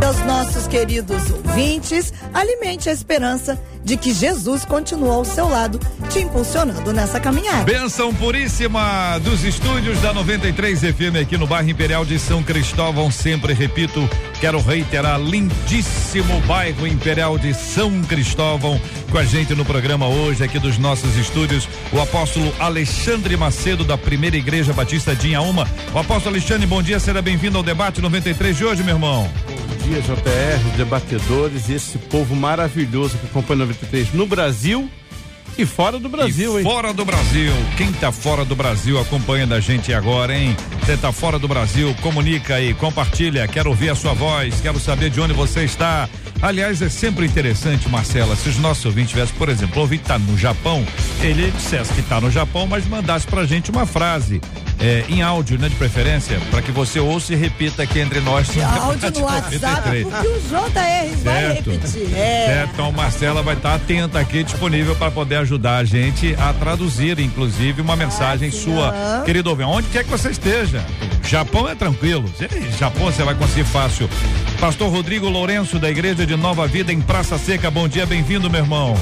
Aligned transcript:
Meus 0.00 0.18
nossos 0.24 0.66
queridos 0.66 1.30
ouvintes, 1.30 2.12
alimente 2.32 2.88
a 2.88 2.92
esperança 2.92 3.60
de 3.84 3.96
que 3.96 4.12
Jesus 4.12 4.64
continua 4.64 5.14
ao 5.14 5.24
seu 5.24 5.48
lado, 5.48 5.78
te 6.08 6.20
impulsionando 6.20 6.92
nessa 6.92 7.20
caminhada. 7.20 7.64
Benção 7.64 8.12
puríssima 8.14 9.18
dos 9.18 9.44
estúdios 9.44 10.00
da 10.00 10.12
93 10.12 10.80
FM 10.80 11.16
aqui 11.20 11.36
no 11.36 11.46
bairro 11.46 11.68
Imperial 11.68 12.04
de 12.04 12.18
São 12.18 12.42
Cristóvão. 12.42 13.10
Sempre 13.10 13.52
repito, 13.52 14.08
quero 14.40 14.60
reiterar, 14.60 15.20
lindíssimo 15.20 16.40
bairro 16.42 16.86
Imperial 16.86 17.38
de 17.38 17.52
São 17.52 18.02
Cristóvão. 18.02 18.80
Com 19.10 19.18
a 19.18 19.24
gente 19.24 19.54
no 19.54 19.64
programa 19.64 20.06
hoje, 20.06 20.44
aqui 20.44 20.58
dos 20.58 20.78
nossos 20.78 21.16
estúdios, 21.16 21.68
o 21.92 22.00
apóstolo 22.00 22.52
Alexandre 22.58 23.36
Macedo, 23.36 23.84
da 23.84 23.98
Primeira 23.98 24.36
Igreja 24.36 24.72
Batista 24.72 25.14
de 25.14 25.28
Inhaúma. 25.28 25.68
O 25.92 25.98
apóstolo 25.98 26.36
Alexandre, 26.36 26.66
bom 26.66 26.82
dia, 26.82 27.00
seja 27.00 27.20
bem-vindo 27.20 27.58
ao 27.58 27.62
debate 27.62 28.00
93 28.00 28.56
de 28.56 28.64
hoje, 28.64 28.82
meu 28.82 28.94
irmão. 28.94 29.28
Bom 29.48 29.76
dia, 29.88 29.89
JR, 29.98 30.76
debatedores 30.76 31.68
esse 31.68 31.98
povo 31.98 32.36
maravilhoso 32.36 33.18
que 33.18 33.26
acompanha 33.26 33.60
93 33.60 34.14
no 34.14 34.26
Brasil 34.26 34.88
e 35.60 35.66
fora 35.66 35.98
do 35.98 36.08
Brasil, 36.08 36.54
e 36.54 36.58
hein? 36.58 36.62
Fora 36.62 36.94
do 36.94 37.04
Brasil. 37.04 37.52
Quem 37.76 37.92
tá 37.92 38.10
fora 38.10 38.46
do 38.46 38.56
Brasil 38.56 38.98
acompanhando 38.98 39.52
a 39.52 39.60
gente 39.60 39.92
agora, 39.92 40.34
hein? 40.34 40.56
Você 40.80 40.96
tá 40.96 41.12
fora 41.12 41.38
do 41.38 41.46
Brasil, 41.46 41.94
comunica 42.00 42.54
aí, 42.54 42.72
compartilha. 42.72 43.46
Quero 43.46 43.68
ouvir 43.68 43.90
a 43.90 43.94
sua 43.94 44.14
voz, 44.14 44.58
quero 44.62 44.80
saber 44.80 45.10
de 45.10 45.20
onde 45.20 45.34
você 45.34 45.64
está. 45.64 46.08
Aliás, 46.40 46.80
é 46.80 46.88
sempre 46.88 47.26
interessante, 47.26 47.86
Marcela, 47.90 48.34
se 48.34 48.48
os 48.48 48.56
nossos 48.56 48.86
ouvintes 48.86 49.10
tivessem, 49.10 49.34
por 49.36 49.50
exemplo, 49.50 49.76
o 49.76 49.80
ouvinte 49.80 50.04
tá 50.04 50.18
no 50.18 50.38
Japão, 50.38 50.86
ele 51.20 51.50
dissesse 51.50 51.92
que 51.92 52.00
tá 52.00 52.18
no 52.18 52.30
Japão, 52.30 52.66
mas 52.66 52.86
mandasse 52.86 53.26
pra 53.26 53.44
gente 53.44 53.70
uma 53.70 53.84
frase 53.84 54.40
é, 54.80 55.04
em 55.10 55.20
áudio, 55.20 55.58
né, 55.58 55.68
de 55.68 55.74
preferência, 55.76 56.40
para 56.50 56.62
que 56.62 56.72
você 56.72 56.98
ouça 56.98 57.34
e 57.34 57.36
repita 57.36 57.82
aqui 57.82 58.00
entre 58.00 58.20
nós. 58.20 58.48
Áudio 58.80 59.10
no 59.10 59.20
WhatsApp, 59.24 60.04
porque 60.04 60.28
o 60.28 60.40
JR 60.40 61.16
vai 61.22 61.52
repetir. 61.52 62.16
É. 62.16 62.46
Certo, 62.46 62.70
então 62.72 62.92
Marcela 62.92 63.42
vai 63.42 63.54
estar 63.54 63.70
tá 63.70 63.74
atenta 63.74 64.18
aqui, 64.18 64.42
disponível 64.42 64.96
para 64.96 65.10
poder 65.10 65.36
ajudar 65.36 65.49
a 65.58 65.84
gente 65.84 66.34
a 66.34 66.52
traduzir, 66.52 67.18
inclusive, 67.18 67.80
uma 67.80 67.96
mensagem 67.96 68.48
ah, 68.48 68.52
sua, 68.52 68.92
não. 68.92 69.24
querido 69.24 69.50
ouvinte, 69.50 69.68
onde 69.68 69.88
quer 69.88 70.04
que 70.04 70.10
você 70.10 70.30
esteja. 70.30 70.84
Japão 71.26 71.68
é 71.68 71.74
tranquilo, 71.74 72.24
Japão 72.78 73.06
você 73.06 73.22
vai 73.22 73.34
conseguir 73.34 73.64
fácil. 73.64 74.08
Pastor 74.60 74.90
Rodrigo 74.90 75.28
Lourenço, 75.28 75.78
da 75.78 75.90
Igreja 75.90 76.26
de 76.26 76.36
Nova 76.36 76.66
Vida, 76.66 76.92
em 76.92 77.00
Praça 77.00 77.38
Seca, 77.38 77.70
bom 77.70 77.88
dia, 77.88 78.04
bem-vindo, 78.04 78.50
meu 78.50 78.60
irmão. 78.60 78.96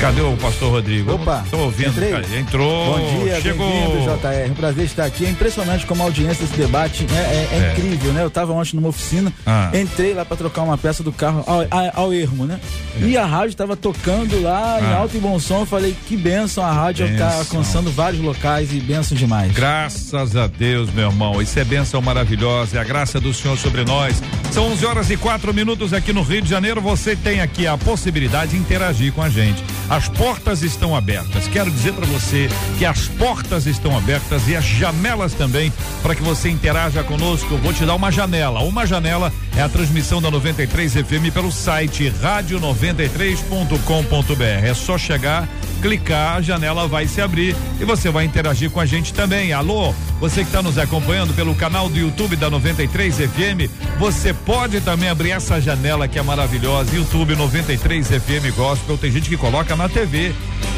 Cadê 0.00 0.22
o 0.22 0.34
pastor 0.38 0.70
Rodrigo? 0.70 1.12
Opa, 1.12 1.44
tô 1.50 1.58
ouvindo. 1.58 1.90
Entrei. 1.90 2.10
Cara, 2.10 2.38
entrou. 2.38 2.98
Bom 2.98 3.22
dia, 3.22 3.34
bem-vindo, 3.34 3.98
JR. 4.00 4.50
Um 4.50 4.54
prazer 4.54 4.84
estar 4.86 5.04
aqui. 5.04 5.26
É 5.26 5.28
impressionante 5.28 5.84
como 5.84 6.02
a 6.02 6.06
audiência 6.06 6.46
desse 6.46 6.56
debate 6.56 7.06
é, 7.12 7.16
é, 7.16 7.48
é, 7.52 7.58
é. 7.58 7.72
incrível, 7.72 8.10
né? 8.14 8.22
Eu 8.22 8.28
estava 8.28 8.50
ontem 8.54 8.76
numa 8.76 8.88
oficina, 8.88 9.30
ah. 9.44 9.70
entrei 9.74 10.14
lá 10.14 10.24
para 10.24 10.38
trocar 10.38 10.62
uma 10.62 10.78
peça 10.78 11.02
do 11.02 11.12
carro 11.12 11.44
ao, 11.46 11.66
ao 11.92 12.14
ermo, 12.14 12.46
né? 12.46 12.58
É. 12.98 13.04
E 13.04 13.16
a 13.18 13.26
rádio 13.26 13.50
estava 13.50 13.76
tocando 13.76 14.40
lá 14.40 14.76
ah. 14.76 14.80
em 14.80 14.94
alto 14.94 15.18
e 15.18 15.20
bom 15.20 15.38
som. 15.38 15.60
Eu 15.60 15.66
falei, 15.66 15.94
que 16.08 16.16
benção 16.16 16.64
a 16.64 16.72
rádio 16.72 17.06
está 17.06 17.34
alcançando 17.34 17.92
vários 17.92 18.22
locais 18.22 18.72
e 18.72 18.80
benção 18.80 19.14
demais. 19.14 19.52
Graças 19.52 20.34
a 20.34 20.46
Deus, 20.46 20.90
meu 20.94 21.10
irmão. 21.10 21.42
Isso 21.42 21.58
é 21.58 21.64
benção 21.64 22.00
maravilhosa. 22.00 22.78
É 22.78 22.80
a 22.80 22.84
graça 22.84 23.20
do 23.20 23.34
Senhor 23.34 23.58
sobre 23.58 23.84
nós. 23.84 24.22
São 24.50 24.72
11 24.72 24.86
horas 24.86 25.10
e 25.10 25.16
4 25.18 25.52
minutos 25.52 25.92
aqui 25.92 26.10
no 26.10 26.22
Rio 26.22 26.40
de 26.40 26.48
Janeiro. 26.48 26.80
Você 26.80 27.14
tem 27.14 27.42
aqui 27.42 27.66
a 27.66 27.76
possibilidade 27.76 28.52
de 28.52 28.56
interagir 28.56 29.12
com 29.12 29.22
a 29.22 29.28
gente. 29.28 29.62
As 29.90 30.08
portas 30.08 30.62
estão 30.62 30.94
abertas. 30.94 31.48
Quero 31.48 31.68
dizer 31.68 31.92
para 31.92 32.06
você 32.06 32.48
que 32.78 32.86
as 32.86 33.08
portas 33.08 33.66
estão 33.66 33.98
abertas 33.98 34.46
e 34.46 34.54
as 34.54 34.64
janelas 34.64 35.34
também 35.34 35.72
para 36.00 36.14
que 36.14 36.22
você 36.22 36.48
interaja 36.48 37.02
conosco. 37.02 37.56
Vou 37.56 37.72
te 37.72 37.84
dar 37.84 37.96
uma 37.96 38.12
janela. 38.12 38.60
Uma 38.60 38.86
janela 38.86 39.32
é 39.56 39.62
a 39.62 39.68
transmissão 39.68 40.22
da 40.22 40.30
93 40.30 40.92
FM 40.92 41.34
pelo 41.34 41.50
site 41.50 42.08
radio93.com.br. 42.22 44.64
É 44.64 44.74
só 44.74 44.96
chegar 44.96 45.48
clicar, 45.80 46.36
a 46.36 46.42
janela 46.42 46.86
vai 46.86 47.06
se 47.06 47.20
abrir 47.20 47.56
e 47.80 47.84
você 47.84 48.10
vai 48.10 48.24
interagir 48.24 48.70
com 48.70 48.80
a 48.80 48.86
gente 48.86 49.12
também. 49.12 49.52
Alô, 49.52 49.94
você 50.20 50.42
que 50.42 50.48
está 50.48 50.62
nos 50.62 50.78
acompanhando 50.78 51.34
pelo 51.34 51.54
canal 51.54 51.88
do 51.88 51.98
YouTube 51.98 52.36
da 52.36 52.50
93 52.50 53.16
FM, 53.16 53.70
você 53.98 54.32
pode 54.32 54.80
também 54.80 55.08
abrir 55.08 55.30
essa 55.30 55.60
janela 55.60 56.06
que 56.06 56.18
é 56.18 56.22
maravilhosa, 56.22 56.94
YouTube 56.94 57.34
93 57.34 58.06
FM 58.06 58.54
Gospel. 58.54 58.98
Tem 58.98 59.10
gente 59.10 59.28
que 59.28 59.36
coloca 59.36 59.74
na 59.74 59.88
TV. 59.88 60.32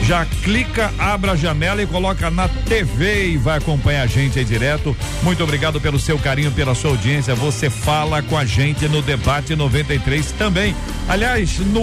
Já 0.04 0.24
clica, 0.24 0.92
abra 0.98 1.32
a 1.32 1.36
janela 1.36 1.82
e 1.82 1.86
coloca 1.86 2.30
na 2.30 2.48
TV 2.48 3.30
e 3.30 3.36
vai 3.36 3.58
acompanhar 3.58 4.02
a 4.02 4.06
gente 4.06 4.38
aí 4.38 4.44
direto. 4.44 4.96
Muito 5.22 5.42
obrigado 5.42 5.80
pelo 5.80 5.98
seu 5.98 6.18
carinho, 6.18 6.50
pela 6.52 6.74
sua 6.74 6.90
audiência. 6.90 7.34
Você 7.34 7.70
fala 7.70 8.22
com 8.22 8.36
a 8.36 8.44
gente 8.44 8.88
no 8.88 9.02
debate 9.02 9.54
93 9.54 10.32
também. 10.32 10.74
Aliás, 11.08 11.58
no 11.58 11.82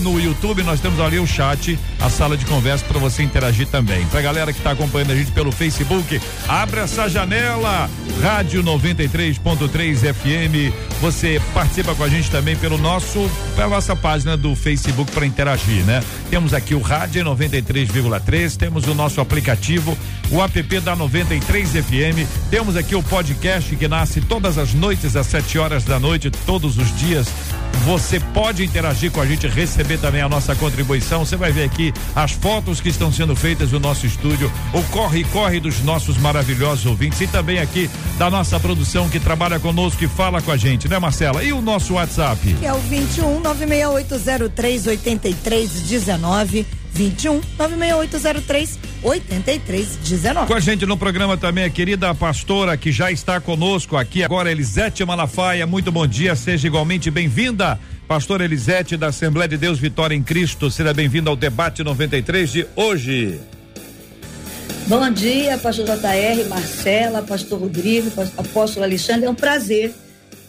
no 0.00 0.20
YouTube 0.20 0.62
nós 0.62 0.80
temos 0.80 1.00
ali 1.00 1.18
o 1.18 1.26
chat, 1.26 1.78
a 2.00 2.08
sala 2.10 2.36
de 2.36 2.44
conversa 2.54 2.84
para 2.84 3.00
você 3.00 3.24
interagir 3.24 3.66
também. 3.66 4.06
Pra 4.06 4.22
galera 4.22 4.52
que 4.52 4.60
está 4.60 4.70
acompanhando 4.70 5.10
a 5.10 5.16
gente 5.16 5.32
pelo 5.32 5.50
Facebook, 5.50 6.20
abre 6.46 6.80
essa 6.80 7.08
janela, 7.08 7.90
Rádio 8.22 8.62
93.3 8.62 10.14
FM. 10.14 10.72
Você 11.00 11.42
participa 11.52 11.96
com 11.96 12.04
a 12.04 12.08
gente 12.08 12.30
também 12.30 12.54
pelo 12.54 12.78
nosso, 12.78 13.28
pela 13.56 13.70
nossa 13.70 13.96
página 13.96 14.36
do 14.36 14.54
Facebook 14.54 15.10
para 15.10 15.26
interagir, 15.26 15.84
né? 15.84 16.00
Temos 16.30 16.54
aqui 16.54 16.76
o 16.76 16.80
Rádio 16.80 17.24
93,3, 17.24 18.56
temos 18.56 18.86
o 18.86 18.94
nosso 18.94 19.20
aplicativo, 19.20 19.98
o 20.30 20.40
app 20.40 20.80
da 20.80 20.94
93 20.94 21.70
FM, 21.70 22.50
temos 22.50 22.76
aqui 22.76 22.94
o 22.94 23.02
podcast 23.02 23.74
que 23.74 23.88
nasce 23.88 24.20
todas 24.20 24.58
as 24.58 24.72
noites 24.72 25.16
às 25.16 25.26
7 25.26 25.58
horas 25.58 25.82
da 25.82 25.98
noite, 25.98 26.30
todos 26.30 26.78
os 26.78 26.96
dias. 26.96 27.26
Você 27.84 28.18
pode 28.18 28.64
interagir 28.64 29.10
com 29.10 29.20
a 29.20 29.26
gente, 29.26 29.46
receber 29.46 29.98
também 29.98 30.22
a 30.22 30.28
nossa 30.28 30.54
contribuição. 30.54 31.24
Você 31.24 31.36
vai 31.36 31.52
ver 31.52 31.64
aqui 31.64 31.92
as 32.14 32.32
fotos 32.44 32.78
que 32.78 32.90
estão 32.90 33.10
sendo 33.10 33.34
feitas 33.34 33.72
no 33.72 33.80
nosso 33.80 34.04
estúdio, 34.04 34.52
o 34.74 34.82
corre-corre 34.92 35.58
dos 35.60 35.80
nossos 35.80 36.18
maravilhosos 36.18 36.84
ouvintes 36.84 37.18
e 37.22 37.26
também 37.26 37.58
aqui 37.58 37.88
da 38.18 38.28
nossa 38.28 38.60
produção 38.60 39.08
que 39.08 39.18
trabalha 39.18 39.58
conosco 39.58 40.04
e 40.04 40.08
fala 40.08 40.42
com 40.42 40.50
a 40.50 40.56
gente, 40.58 40.86
né, 40.86 40.98
Marcela? 40.98 41.42
E 41.42 41.54
o 41.54 41.62
nosso 41.62 41.94
WhatsApp? 41.94 42.52
Que 42.60 42.66
é 42.66 42.74
o 42.74 42.78
21 42.80 43.40
96803 43.40 44.86
8319. 44.88 46.66
21 46.92 47.40
96803 47.58 48.78
8319. 49.02 50.46
Com 50.46 50.54
a 50.54 50.60
gente 50.60 50.84
no 50.84 50.98
programa 50.98 51.38
também 51.38 51.64
a 51.64 51.70
querida 51.70 52.14
pastora 52.14 52.76
que 52.76 52.92
já 52.92 53.10
está 53.10 53.40
conosco 53.40 53.96
aqui 53.96 54.22
agora, 54.22 54.52
Elisete 54.52 55.02
Malafaia. 55.02 55.66
Muito 55.66 55.90
bom 55.90 56.06
dia, 56.06 56.36
seja 56.36 56.66
igualmente 56.66 57.10
bem-vinda. 57.10 57.80
Pastora 58.06 58.44
Elisete, 58.44 58.96
da 58.96 59.08
Assembleia 59.08 59.48
de 59.48 59.56
Deus 59.56 59.78
Vitória 59.78 60.14
em 60.14 60.22
Cristo, 60.22 60.70
seja 60.70 60.92
bem-vindo 60.92 61.30
ao 61.30 61.36
debate 61.36 61.82
93 61.82 62.52
de 62.52 62.66
hoje. 62.76 63.40
Bom 64.86 65.10
dia, 65.10 65.56
pastor 65.56 65.86
JR, 65.86 66.48
Marcela, 66.48 67.22
pastor 67.22 67.58
Rodrigo, 67.58 68.10
apóstolo 68.36 68.84
Alexandre, 68.84 69.24
é 69.24 69.30
um 69.30 69.34
prazer. 69.34 69.94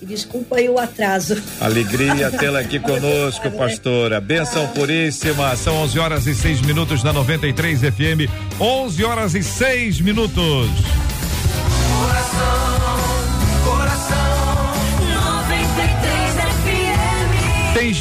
E 0.02 0.06
desculpa 0.06 0.58
aí 0.58 0.68
o 0.68 0.78
atraso. 0.78 1.42
Alegria 1.62 2.30
tê-la 2.38 2.60
aqui 2.60 2.80
conosco, 2.80 3.50
pastora. 3.52 4.20
Benção 4.20 4.68
puríssima. 4.68 5.56
São 5.56 5.74
11 5.84 6.00
horas 6.00 6.28
e 6.28 6.36
6 6.36 6.62
minutos 6.62 7.02
na 7.02 7.14
93 7.14 7.80
FM. 7.80 8.30
11 8.60 9.04
horas 9.06 9.36
e 9.36 9.42
6 9.42 10.02
minutos. 10.02 10.70
Coração, 12.02 12.65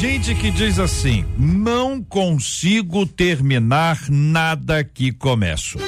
gente 0.05 0.35
que 0.35 0.51
diz 0.51 0.77
assim: 0.77 1.25
não 1.35 1.99
consigo 1.99 3.07
terminar 3.07 3.99
nada 4.07 4.83
que 4.83 5.11
começo. 5.11 5.79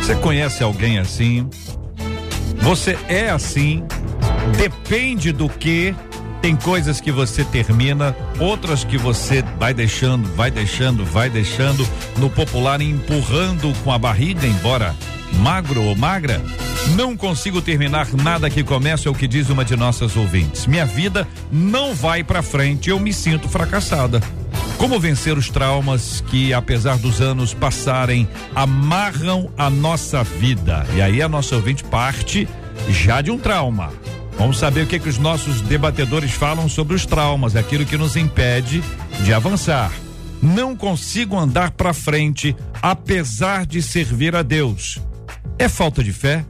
Você 0.00 0.14
conhece 0.16 0.62
alguém 0.62 0.98
assim? 0.98 1.50
Você 2.62 2.98
é 3.08 3.28
assim? 3.28 3.84
Depende 4.56 5.32
do 5.32 5.50
que 5.50 5.94
tem 6.40 6.56
coisas 6.56 7.00
que 7.00 7.10
você 7.10 7.44
termina, 7.44 8.14
outras 8.38 8.84
que 8.84 8.96
você 8.96 9.42
vai 9.58 9.74
deixando, 9.74 10.28
vai 10.34 10.50
deixando, 10.50 11.04
vai 11.04 11.28
deixando, 11.28 11.86
no 12.18 12.30
popular 12.30 12.80
empurrando 12.80 13.72
com 13.82 13.92
a 13.92 13.98
barriga, 13.98 14.46
embora 14.46 14.94
magro 15.34 15.82
ou 15.82 15.94
magra. 15.94 16.42
Não 16.94 17.16
consigo 17.16 17.60
terminar 17.60 18.06
nada 18.14 18.48
que 18.48 18.62
começa, 18.62 19.08
é 19.08 19.10
o 19.10 19.14
que 19.14 19.28
diz 19.28 19.50
uma 19.50 19.64
de 19.64 19.76
nossas 19.76 20.16
ouvintes. 20.16 20.66
Minha 20.66 20.86
vida 20.86 21.26
não 21.52 21.94
vai 21.94 22.24
para 22.24 22.42
frente, 22.42 22.90
eu 22.90 22.98
me 22.98 23.12
sinto 23.12 23.48
fracassada. 23.48 24.22
Como 24.78 24.98
vencer 25.00 25.36
os 25.36 25.50
traumas 25.50 26.22
que, 26.28 26.54
apesar 26.54 26.96
dos 26.98 27.20
anos 27.20 27.52
passarem, 27.52 28.28
amarram 28.54 29.50
a 29.58 29.68
nossa 29.68 30.22
vida? 30.22 30.86
E 30.94 31.02
aí 31.02 31.20
a 31.20 31.28
nossa 31.28 31.56
ouvinte 31.56 31.82
parte 31.82 32.48
já 32.88 33.20
de 33.20 33.30
um 33.30 33.38
trauma. 33.38 33.92
Vamos 34.38 34.58
saber 34.58 34.84
o 34.84 34.86
que, 34.86 35.00
que 35.00 35.08
os 35.08 35.18
nossos 35.18 35.60
debatedores 35.60 36.30
falam 36.30 36.68
sobre 36.68 36.94
os 36.94 37.04
traumas, 37.04 37.56
aquilo 37.56 37.84
que 37.84 37.98
nos 37.98 38.16
impede 38.16 38.82
de 39.24 39.34
avançar. 39.34 39.90
Não 40.40 40.76
consigo 40.76 41.36
andar 41.36 41.72
para 41.72 41.92
frente, 41.92 42.54
apesar 42.80 43.66
de 43.66 43.82
servir 43.82 44.36
a 44.36 44.42
Deus. 44.42 45.00
É 45.58 45.68
falta 45.68 46.04
de 46.04 46.12
fé? 46.12 46.46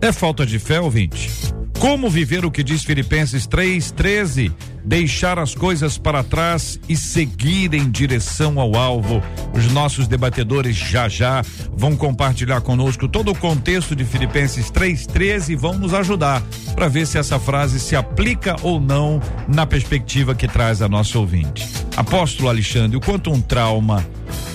É 0.00 0.10
falta 0.10 0.46
de 0.46 0.58
fé, 0.58 0.80
ouvinte? 0.80 1.30
Como 1.78 2.08
viver 2.08 2.44
o 2.44 2.50
que 2.50 2.62
diz 2.62 2.82
Filipenses 2.82 3.46
3:13? 3.46 4.50
Deixar 4.84 5.38
as 5.38 5.54
coisas 5.54 5.98
para 5.98 6.22
trás 6.22 6.78
e 6.88 6.96
seguir 6.96 7.74
em 7.74 7.90
direção 7.90 8.60
ao 8.60 8.76
alvo. 8.76 9.22
Os 9.54 9.70
nossos 9.72 10.08
debatedores 10.08 10.76
já 10.76 11.08
já 11.08 11.42
vão 11.72 11.96
compartilhar 11.96 12.60
conosco 12.60 13.08
todo 13.08 13.30
o 13.30 13.38
contexto 13.38 13.94
de 13.94 14.04
Filipenses 14.04 14.70
3:13 14.70 15.52
e 15.52 15.56
vão 15.56 15.78
nos 15.78 15.94
ajudar 15.94 16.42
para 16.74 16.88
ver 16.88 17.06
se 17.06 17.18
essa 17.18 17.38
frase 17.38 17.78
se 17.78 17.94
aplica 17.94 18.56
ou 18.62 18.80
não 18.80 19.20
na 19.48 19.66
perspectiva 19.66 20.34
que 20.34 20.48
traz 20.48 20.82
a 20.82 20.88
nossa 20.88 21.18
ouvinte. 21.18 21.68
Apóstolo 21.96 22.48
Alexandre, 22.48 22.96
o 22.96 23.00
quanto 23.00 23.30
um 23.30 23.40
trauma 23.40 24.04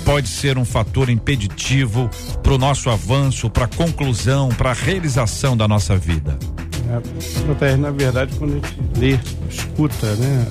pode 0.03 0.27
ser 0.27 0.57
um 0.57 0.65
fator 0.65 1.09
impeditivo 1.09 2.09
para 2.41 2.53
o 2.53 2.57
nosso 2.57 2.89
avanço, 2.89 3.49
para 3.49 3.65
a 3.65 3.67
conclusão, 3.67 4.49
para 4.49 4.71
a 4.71 4.73
realização 4.73 5.55
da 5.55 5.67
nossa 5.67 5.97
vida? 5.97 6.37
É, 7.61 7.75
na 7.75 7.91
verdade, 7.91 8.33
quando 8.37 8.51
a 8.51 8.55
gente 8.55 8.99
lê, 8.99 9.19
escuta, 9.49 10.15
né? 10.15 10.47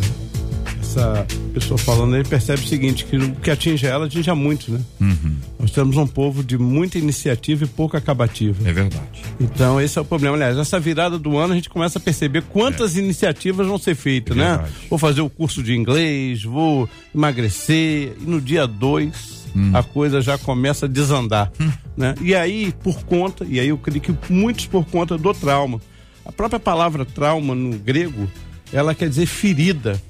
Essa 0.81 1.27
pessoa 1.53 1.77
falando, 1.77 2.15
ele 2.15 2.29
percebe 2.29 2.63
o 2.63 2.67
seguinte, 2.67 3.05
que 3.05 3.17
o 3.17 3.35
que 3.37 3.51
atinge 3.51 3.87
ela, 3.87 4.07
atinge 4.07 4.31
a 4.31 4.35
muitos, 4.35 4.69
né? 4.69 4.81
Uhum. 5.01 5.37
Nós 5.59 5.71
temos 5.71 5.97
um 5.97 6.07
povo 6.07 6.45
de 6.45 6.57
muita 6.57 6.99
iniciativa 6.99 7.65
e 7.65 7.67
pouca 7.67 7.99
acabativa. 7.99 8.69
É 8.69 8.73
verdade. 8.73 9.23
Então, 9.41 9.81
esse 9.81 9.99
é 9.99 10.03
o 10.03 10.05
problema. 10.05 10.37
Aliás, 10.37 10.57
essa 10.57 10.79
virada 10.79 11.19
do 11.19 11.37
ano, 11.37 11.53
a 11.53 11.57
gente 11.57 11.69
começa 11.69 11.99
a 11.99 12.01
perceber 12.01 12.43
quantas 12.43 12.97
é. 12.97 13.01
iniciativas 13.01 13.67
vão 13.67 13.79
ser 13.79 13.95
feitas, 13.95 14.37
é 14.37 14.41
né? 14.41 14.65
Vou 14.89 14.99
fazer 14.99 15.23
o 15.23 15.31
curso 15.31 15.63
de 15.63 15.75
inglês, 15.75 16.43
vou 16.45 16.89
emagrecer, 17.15 18.15
e 18.21 18.25
no 18.25 18.41
dia 18.41 18.67
2 18.67 19.47
hum. 19.57 19.71
a 19.75 19.83
coisa 19.83 20.21
já 20.21 20.37
começa 20.39 20.87
a 20.87 20.89
desandar. 20.89 21.51
Hum. 21.61 21.71
Né? 21.97 22.15
E 22.21 22.35
aí, 22.35 22.73
por 22.83 23.05
conta, 23.05 23.45
e 23.49 23.59
aí 23.59 23.69
eu 23.69 23.79
creio 23.79 24.01
que 24.01 24.15
muitos 24.31 24.67
por 24.67 24.85
conta 24.85 25.17
do 25.17 25.33
trauma. 25.33 25.81
A 26.27 26.33
própria 26.33 26.59
palavra 26.59 27.05
trauma 27.05 27.55
no 27.55 27.79
grego, 27.79 28.29
ela 28.73 28.95
quer 28.95 29.09
dizer 29.09 29.27
ferida. 29.27 30.01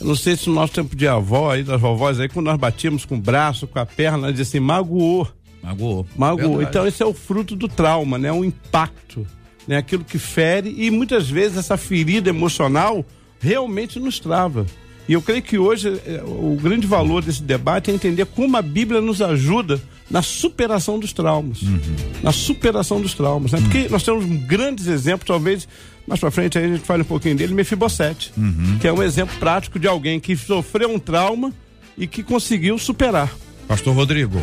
Eu 0.00 0.06
não 0.06 0.16
sei 0.16 0.36
se 0.36 0.48
no 0.48 0.54
nosso 0.54 0.72
tempo 0.72 0.96
de 0.96 1.06
avó, 1.06 1.52
aí, 1.52 1.62
das 1.62 1.80
vovós, 1.80 2.18
aí, 2.18 2.28
quando 2.28 2.46
nós 2.46 2.58
batíamos 2.58 3.04
com 3.04 3.16
o 3.16 3.20
braço, 3.20 3.66
com 3.66 3.78
a 3.78 3.86
perna, 3.86 4.30
dizia 4.30 4.42
assim, 4.42 4.60
magoou. 4.60 5.28
Magoou. 5.62 6.06
Magoou. 6.16 6.62
Então 6.62 6.86
esse 6.86 7.02
é 7.02 7.06
o 7.06 7.12
fruto 7.12 7.56
do 7.56 7.68
trauma, 7.68 8.18
né? 8.18 8.30
O 8.32 8.44
impacto, 8.44 9.26
né? 9.66 9.78
Aquilo 9.78 10.04
que 10.04 10.18
fere 10.18 10.74
e 10.76 10.90
muitas 10.90 11.28
vezes 11.28 11.58
essa 11.58 11.76
ferida 11.76 12.30
emocional 12.30 13.04
realmente 13.40 13.98
nos 13.98 14.20
trava. 14.20 14.66
E 15.08 15.12
eu 15.12 15.22
creio 15.22 15.42
que 15.42 15.58
hoje 15.58 16.00
é, 16.06 16.22
o 16.24 16.56
grande 16.60 16.86
valor 16.86 17.22
desse 17.22 17.42
debate 17.42 17.90
é 17.90 17.94
entender 17.94 18.26
como 18.26 18.56
a 18.56 18.62
Bíblia 18.62 19.00
nos 19.00 19.22
ajuda 19.22 19.80
na 20.10 20.22
superação 20.22 20.98
dos 20.98 21.12
traumas. 21.12 21.62
Uhum. 21.62 21.80
Na 22.22 22.32
superação 22.32 23.00
dos 23.00 23.14
traumas. 23.14 23.52
Né? 23.52 23.58
Uhum. 23.58 23.64
Porque 23.64 23.88
nós 23.88 24.02
temos 24.02 24.24
grandes 24.46 24.86
exemplos, 24.86 25.26
talvez 25.26 25.68
mais 26.06 26.20
pra 26.20 26.30
frente 26.30 26.56
aí 26.56 26.64
a 26.64 26.68
gente 26.68 26.84
fale 26.84 27.02
um 27.02 27.06
pouquinho 27.06 27.36
dele, 27.36 27.52
Mefibosete, 27.52 28.32
uhum. 28.36 28.78
que 28.80 28.86
é 28.86 28.92
um 28.92 29.02
exemplo 29.02 29.36
prático 29.38 29.78
de 29.78 29.88
alguém 29.88 30.20
que 30.20 30.36
sofreu 30.36 30.88
um 30.88 30.98
trauma 30.98 31.52
e 31.98 32.06
que 32.06 32.22
conseguiu 32.22 32.78
superar. 32.78 33.34
Pastor 33.66 33.94
Rodrigo. 33.94 34.40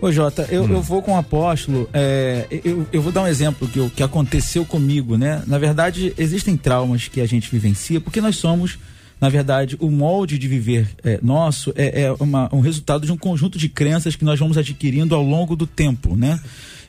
Ô 0.00 0.10
Jota, 0.12 0.46
eu, 0.50 0.62
hum. 0.62 0.72
eu 0.74 0.80
vou 0.80 1.02
com 1.02 1.12
o 1.12 1.16
apóstolo, 1.16 1.90
é, 1.92 2.46
eu, 2.64 2.86
eu 2.92 3.02
vou 3.02 3.10
dar 3.10 3.22
um 3.22 3.26
exemplo 3.26 3.66
que, 3.66 3.90
que 3.90 4.02
aconteceu 4.02 4.64
comigo, 4.64 5.16
né? 5.16 5.42
Na 5.44 5.58
verdade, 5.58 6.14
existem 6.16 6.56
traumas 6.56 7.08
que 7.08 7.20
a 7.20 7.26
gente 7.26 7.50
vivencia 7.50 8.00
porque 8.00 8.20
nós 8.20 8.36
somos 8.36 8.78
na 9.20 9.28
verdade, 9.28 9.76
o 9.80 9.90
molde 9.90 10.38
de 10.38 10.46
viver 10.46 10.88
é, 11.02 11.18
nosso 11.22 11.72
é, 11.74 12.02
é 12.02 12.12
uma, 12.20 12.48
um 12.54 12.60
resultado 12.60 13.04
de 13.04 13.12
um 13.12 13.16
conjunto 13.16 13.58
de 13.58 13.68
crenças 13.68 14.14
que 14.14 14.24
nós 14.24 14.38
vamos 14.38 14.56
adquirindo 14.56 15.14
ao 15.14 15.22
longo 15.22 15.56
do 15.56 15.66
tempo, 15.66 16.14
né? 16.14 16.40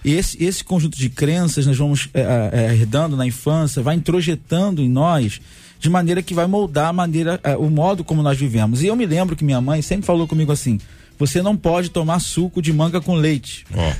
E 0.05 0.13
esse, 0.13 0.41
esse 0.41 0.63
conjunto 0.63 0.97
de 0.97 1.09
crenças 1.09 1.65
nós 1.65 1.77
vamos 1.77 2.07
é, 2.13 2.49
é, 2.53 2.73
herdando 2.73 3.17
na 3.17 3.25
infância, 3.25 3.81
vai 3.81 3.95
introjetando 3.95 4.81
em 4.81 4.87
nós 4.87 5.41
de 5.79 5.89
maneira 5.89 6.21
que 6.21 6.33
vai 6.33 6.45
moldar 6.45 6.89
a 6.89 6.93
maneira, 6.93 7.39
é, 7.43 7.55
o 7.55 7.69
modo 7.69 8.03
como 8.03 8.21
nós 8.21 8.37
vivemos. 8.37 8.83
E 8.83 8.87
eu 8.87 8.95
me 8.95 9.05
lembro 9.05 9.35
que 9.35 9.43
minha 9.43 9.59
mãe 9.59 9.81
sempre 9.81 10.05
falou 10.05 10.27
comigo 10.27 10.51
assim: 10.51 10.79
você 11.17 11.41
não 11.41 11.57
pode 11.57 11.89
tomar 11.89 12.19
suco 12.19 12.61
de 12.61 12.71
manga 12.71 13.01
com 13.01 13.15
leite. 13.15 13.65
Ó, 13.73 13.89
oh, 13.89 13.93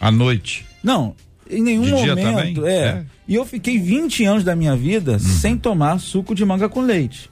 à 0.00 0.10
noite. 0.10 0.64
Não, 0.82 1.14
em 1.48 1.62
nenhum 1.62 1.82
de 1.82 1.92
momento. 1.92 2.66
É. 2.66 2.72
é. 2.72 3.04
E 3.28 3.34
eu 3.34 3.44
fiquei 3.44 3.78
20 3.78 4.24
anos 4.24 4.44
da 4.44 4.56
minha 4.56 4.74
vida 4.74 5.12
uhum. 5.12 5.18
sem 5.18 5.56
tomar 5.56 6.00
suco 6.00 6.34
de 6.34 6.44
manga 6.44 6.68
com 6.68 6.80
leite. 6.80 7.30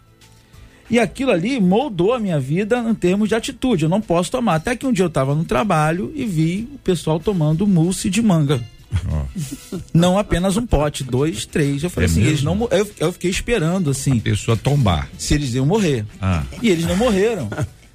E 0.91 0.99
aquilo 0.99 1.31
ali 1.31 1.61
moldou 1.61 2.15
a 2.15 2.19
minha 2.19 2.41
vida 2.41 2.79
em 2.79 2.95
termos 2.95 3.29
de 3.29 3.35
atitude. 3.35 3.85
Eu 3.85 3.89
não 3.89 4.01
posso 4.01 4.31
tomar. 4.31 4.55
Até 4.55 4.75
que 4.75 4.87
um 4.87 4.93
dia 4.93 5.05
eu 5.05 5.09
estava 5.09 5.35
no 5.35 5.45
trabalho 5.45 6.13
e 6.15 6.25
vi 6.25 6.69
o 6.75 6.79
pessoal 6.79 7.21
tomando 7.21 7.67
mousse 7.67 8.09
de 8.09 8.23
manga. 8.23 8.61
Oh. 9.07 9.79
Não 9.93 10.19
apenas 10.19 10.57
um 10.57 10.67
pote, 10.67 11.05
dois, 11.05 11.45
três. 11.45 11.83
Eu 11.83 11.91
falei 11.91 12.09
é 12.09 12.11
assim, 12.11 12.21
mesmo? 12.21 12.33
eles 12.33 12.43
não 12.43 12.69
eu, 12.71 12.91
eu 12.99 13.13
fiquei 13.13 13.31
esperando 13.31 13.91
assim. 13.91 14.19
A 14.19 14.21
pessoa 14.23 14.57
tombar. 14.57 15.11
Se 15.19 15.35
eles 15.35 15.55
iam 15.55 15.67
morrer. 15.67 16.07
Ah. 16.21 16.43
E 16.63 16.71
eles 16.71 16.87
não 16.87 16.97
morreram. 16.97 17.51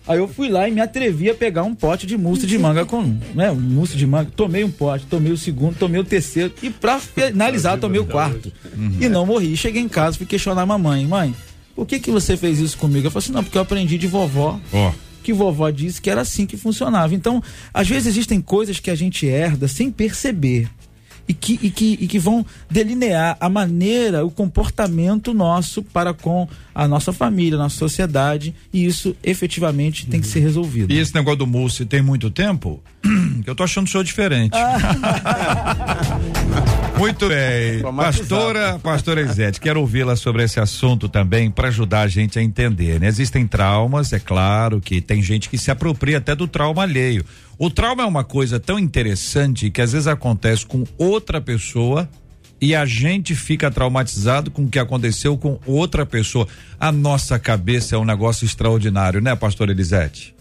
Aí 0.06 0.20
eu 0.20 0.28
fui 0.28 0.50
lá 0.50 0.68
e 0.68 0.72
me 0.72 0.82
atrevi 0.82 1.30
a 1.30 1.34
pegar 1.34 1.64
um 1.64 1.74
pote 1.74 2.06
de 2.06 2.18
mousse 2.18 2.46
de 2.46 2.58
manga 2.58 2.86
com, 2.86 3.18
né, 3.34 3.50
um 3.50 3.56
mousse 3.56 3.96
de 3.96 4.06
manga. 4.06 4.30
Tomei 4.36 4.64
um 4.64 4.70
pote, 4.70 5.06
tomei 5.06 5.32
o 5.32 5.38
segundo, 5.38 5.78
tomei 5.78 6.00
o 6.00 6.04
terceiro 6.04 6.54
e 6.62 6.70
para 6.70 7.00
finalizar 7.00 7.80
tomei 7.80 8.02
o 8.02 8.06
quarto. 8.06 8.52
Uhum. 8.78 8.98
E 9.00 9.08
não 9.08 9.26
morri. 9.26 9.56
Cheguei 9.56 9.82
em 9.82 9.88
casa, 9.88 10.18
fui 10.18 10.26
questionar 10.26 10.64
a 10.64 10.66
mamãe, 10.66 11.08
mãe, 11.08 11.34
por 11.76 11.86
que, 11.86 12.00
que 12.00 12.12
você 12.12 12.38
fez 12.38 12.60
isso 12.60 12.78
comigo? 12.78 13.08
Eu 13.08 13.12
falei 13.12 13.26
assim, 13.26 13.34
não, 13.34 13.44
porque 13.44 13.58
eu 13.58 13.62
aprendi 13.62 13.98
de 13.98 14.08
vovó. 14.08 14.60
Oh. 14.72 14.92
Que 15.24 15.34
vovó 15.34 15.70
disse 15.70 16.02
que 16.02 16.10
era 16.10 16.22
assim 16.22 16.46
que 16.46 16.58
funcionava. 16.58 17.16
Então, 17.16 17.42
às 17.74 17.88
vezes 17.88 18.08
existem 18.08 18.42
coisas 18.42 18.80
que 18.80 18.92
a 18.92 18.96
gente 18.96 19.26
herda 19.26 19.68
sem 19.68 19.90
perceber 19.90 20.70
e 21.28 21.34
que, 21.34 21.60
e 21.62 21.70
que, 21.70 21.98
e 22.02 22.08
que 22.08 22.20
vão 22.20 22.46
delinear 22.70 23.38
a 23.40 23.50
maneira, 23.50 24.26
o 24.26 24.32
comportamento 24.32 25.34
nosso 25.34 25.82
para 25.82 26.14
com 26.14 26.48
a 26.76 26.88
nossa 26.88 27.14
família, 27.14 27.58
a 27.58 27.64
nossa 27.64 27.78
sociedade, 27.78 28.54
e 28.72 28.86
isso 28.86 29.16
efetivamente 29.24 30.06
tem 30.06 30.20
que 30.20 30.28
ser 30.28 30.42
resolvido. 30.42 30.92
E 30.92 31.00
esse 31.00 31.16
negócio 31.16 31.40
do 31.40 31.48
Múcio 31.48 31.86
tem 31.86 32.02
muito 32.02 32.30
tempo? 32.30 32.82
Eu 33.46 33.56
tô 33.56 33.64
achando 33.64 33.88
o 33.88 33.90
senhor 33.90 34.04
diferente. 34.04 34.58
muito 36.98 37.28
bem. 37.28 37.82
Pastora, 37.96 38.80
pastora 38.80 39.22
Isete, 39.22 39.60
quero 39.60 39.82
ouvi-la 39.82 40.16
sobre 40.16 40.44
esse 40.44 40.60
assunto 40.60 41.10
também 41.10 41.52
para 41.52 41.68
ajudar 41.68 42.02
a 42.02 42.08
gente 42.08 42.40
a 42.40 42.42
entender, 42.42 43.00
né? 43.00 43.08
Existem 43.08 43.46
traumas, 43.46 44.14
é 44.14 44.20
claro 44.20 44.80
que 44.80 45.02
tem 45.02 45.22
gente 45.22 45.50
que 45.50 45.58
se 45.58 45.70
apropria 45.70 46.20
até 46.20 46.36
do 46.36 46.48
trauma 46.48 46.84
alheio. 46.84 47.26
O 47.58 47.70
trauma 47.70 48.04
é 48.04 48.06
uma 48.06 48.24
coisa 48.24 48.60
tão 48.60 48.80
interessante 48.80 49.70
que 49.70 49.82
às 49.82 49.92
vezes 49.92 50.08
acontece 50.08 50.66
com 50.66 50.86
outra 50.98 51.42
pessoa 51.42 52.10
e 52.62 52.74
a 52.74 52.86
gente 52.86 53.36
fica 53.36 53.70
traumatizado 53.70 54.50
com 54.50 54.64
o 54.64 54.70
que 54.70 54.80
aconteceu 54.80 55.38
com 55.38 55.60
outra 55.66 56.06
pessoa. 56.06 56.48
A 56.80 56.92
nossa 56.92 57.38
cabeça 57.38 57.96
é 57.96 58.00
um 58.00 58.06
negócio 58.06 58.46
extraordinário, 58.46 59.20
né, 59.20 59.36
pastor 59.36 59.70
Elisete? 59.70 60.34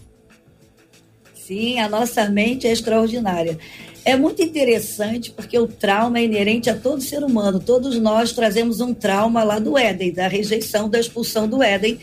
Sim, 1.45 1.79
a 1.79 1.89
nossa 1.89 2.29
mente 2.29 2.67
é 2.67 2.71
extraordinária. 2.71 3.59
É 4.05 4.15
muito 4.15 4.41
interessante 4.41 5.29
porque 5.31 5.59
o 5.59 5.67
trauma 5.67 6.19
é 6.19 6.23
inerente 6.23 6.69
a 6.69 6.75
todo 6.75 7.01
ser 7.01 7.21
humano. 7.21 7.59
Todos 7.59 7.99
nós 7.99 8.31
trazemos 8.31 8.79
um 8.79 8.93
trauma 8.93 9.43
lá 9.43 9.59
do 9.59 9.77
Éden, 9.77 10.13
da 10.13 10.27
rejeição, 10.27 10.89
da 10.89 10.99
expulsão 10.99 11.45
do 11.45 11.61
Éden. 11.61 11.99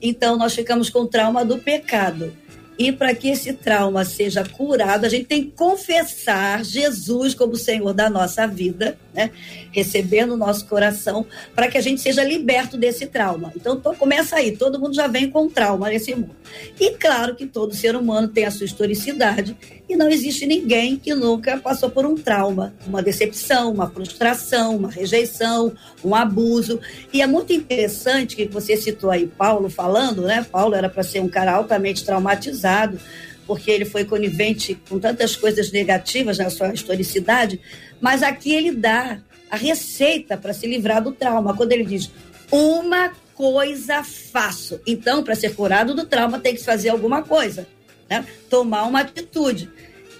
Então, 0.00 0.36
nós 0.36 0.54
ficamos 0.54 0.90
com 0.90 1.00
o 1.00 1.08
trauma 1.08 1.44
do 1.44 1.58
pecado. 1.58 2.36
E 2.78 2.92
para 2.92 3.14
que 3.14 3.28
esse 3.28 3.52
trauma 3.52 4.04
seja 4.04 4.44
curado, 4.44 5.06
a 5.06 5.08
gente 5.08 5.26
tem 5.26 5.44
que 5.44 5.52
confessar 5.52 6.64
Jesus 6.64 7.34
como 7.34 7.56
Senhor 7.56 7.92
da 7.92 8.08
nossa 8.08 8.46
vida, 8.46 8.96
né? 9.14 9.30
recebendo 9.70 10.32
o 10.32 10.36
nosso 10.36 10.66
coração, 10.66 11.24
para 11.54 11.68
que 11.68 11.78
a 11.78 11.80
gente 11.80 12.00
seja 12.00 12.24
liberto 12.24 12.76
desse 12.76 13.06
trauma. 13.06 13.52
Então, 13.56 13.80
tô, 13.80 13.94
começa 13.94 14.36
aí, 14.36 14.56
todo 14.56 14.78
mundo 14.78 14.94
já 14.94 15.06
vem 15.06 15.30
com 15.30 15.48
trauma 15.48 15.88
nesse 15.88 16.14
mundo. 16.14 16.36
E 16.78 16.90
claro 16.92 17.34
que 17.34 17.46
todo 17.46 17.74
ser 17.74 17.96
humano 17.96 18.28
tem 18.28 18.44
a 18.44 18.50
sua 18.50 18.66
historicidade, 18.66 19.56
e 19.88 19.96
não 19.96 20.08
existe 20.08 20.46
ninguém 20.46 20.96
que 20.96 21.14
nunca 21.14 21.58
passou 21.58 21.90
por 21.90 22.06
um 22.06 22.14
trauma, 22.14 22.74
uma 22.86 23.02
decepção, 23.02 23.70
uma 23.70 23.88
frustração, 23.88 24.76
uma 24.76 24.90
rejeição, 24.90 25.72
um 26.02 26.14
abuso. 26.14 26.80
E 27.12 27.20
é 27.20 27.26
muito 27.26 27.52
interessante 27.52 28.34
que 28.34 28.46
você 28.46 28.76
citou 28.76 29.10
aí 29.10 29.26
Paulo 29.26 29.68
falando, 29.68 30.22
né? 30.22 30.46
Paulo 30.50 30.74
era 30.74 30.88
para 30.88 31.02
ser 31.02 31.20
um 31.20 31.28
cara 31.28 31.52
altamente 31.52 32.04
traumatizado, 32.04 32.98
porque 33.46 33.70
ele 33.70 33.84
foi 33.84 34.04
conivente 34.04 34.78
com 34.88 34.98
tantas 34.98 35.36
coisas 35.36 35.70
negativas 35.70 36.38
na 36.38 36.50
sua 36.50 36.72
historicidade, 36.72 37.60
mas 38.00 38.22
aqui 38.22 38.52
ele 38.52 38.72
dá 38.72 39.18
a 39.50 39.56
receita 39.56 40.36
para 40.36 40.52
se 40.52 40.66
livrar 40.66 41.02
do 41.02 41.12
trauma. 41.12 41.56
Quando 41.56 41.72
ele 41.72 41.84
diz 41.84 42.10
uma 42.50 43.12
coisa 43.34 44.02
faço. 44.02 44.80
Então, 44.86 45.22
para 45.22 45.34
ser 45.34 45.54
curado 45.54 45.94
do 45.94 46.06
trauma, 46.06 46.38
tem 46.38 46.54
que 46.54 46.62
fazer 46.62 46.88
alguma 46.88 47.22
coisa, 47.22 47.66
né? 48.08 48.24
Tomar 48.48 48.84
uma 48.84 49.00
atitude. 49.00 49.68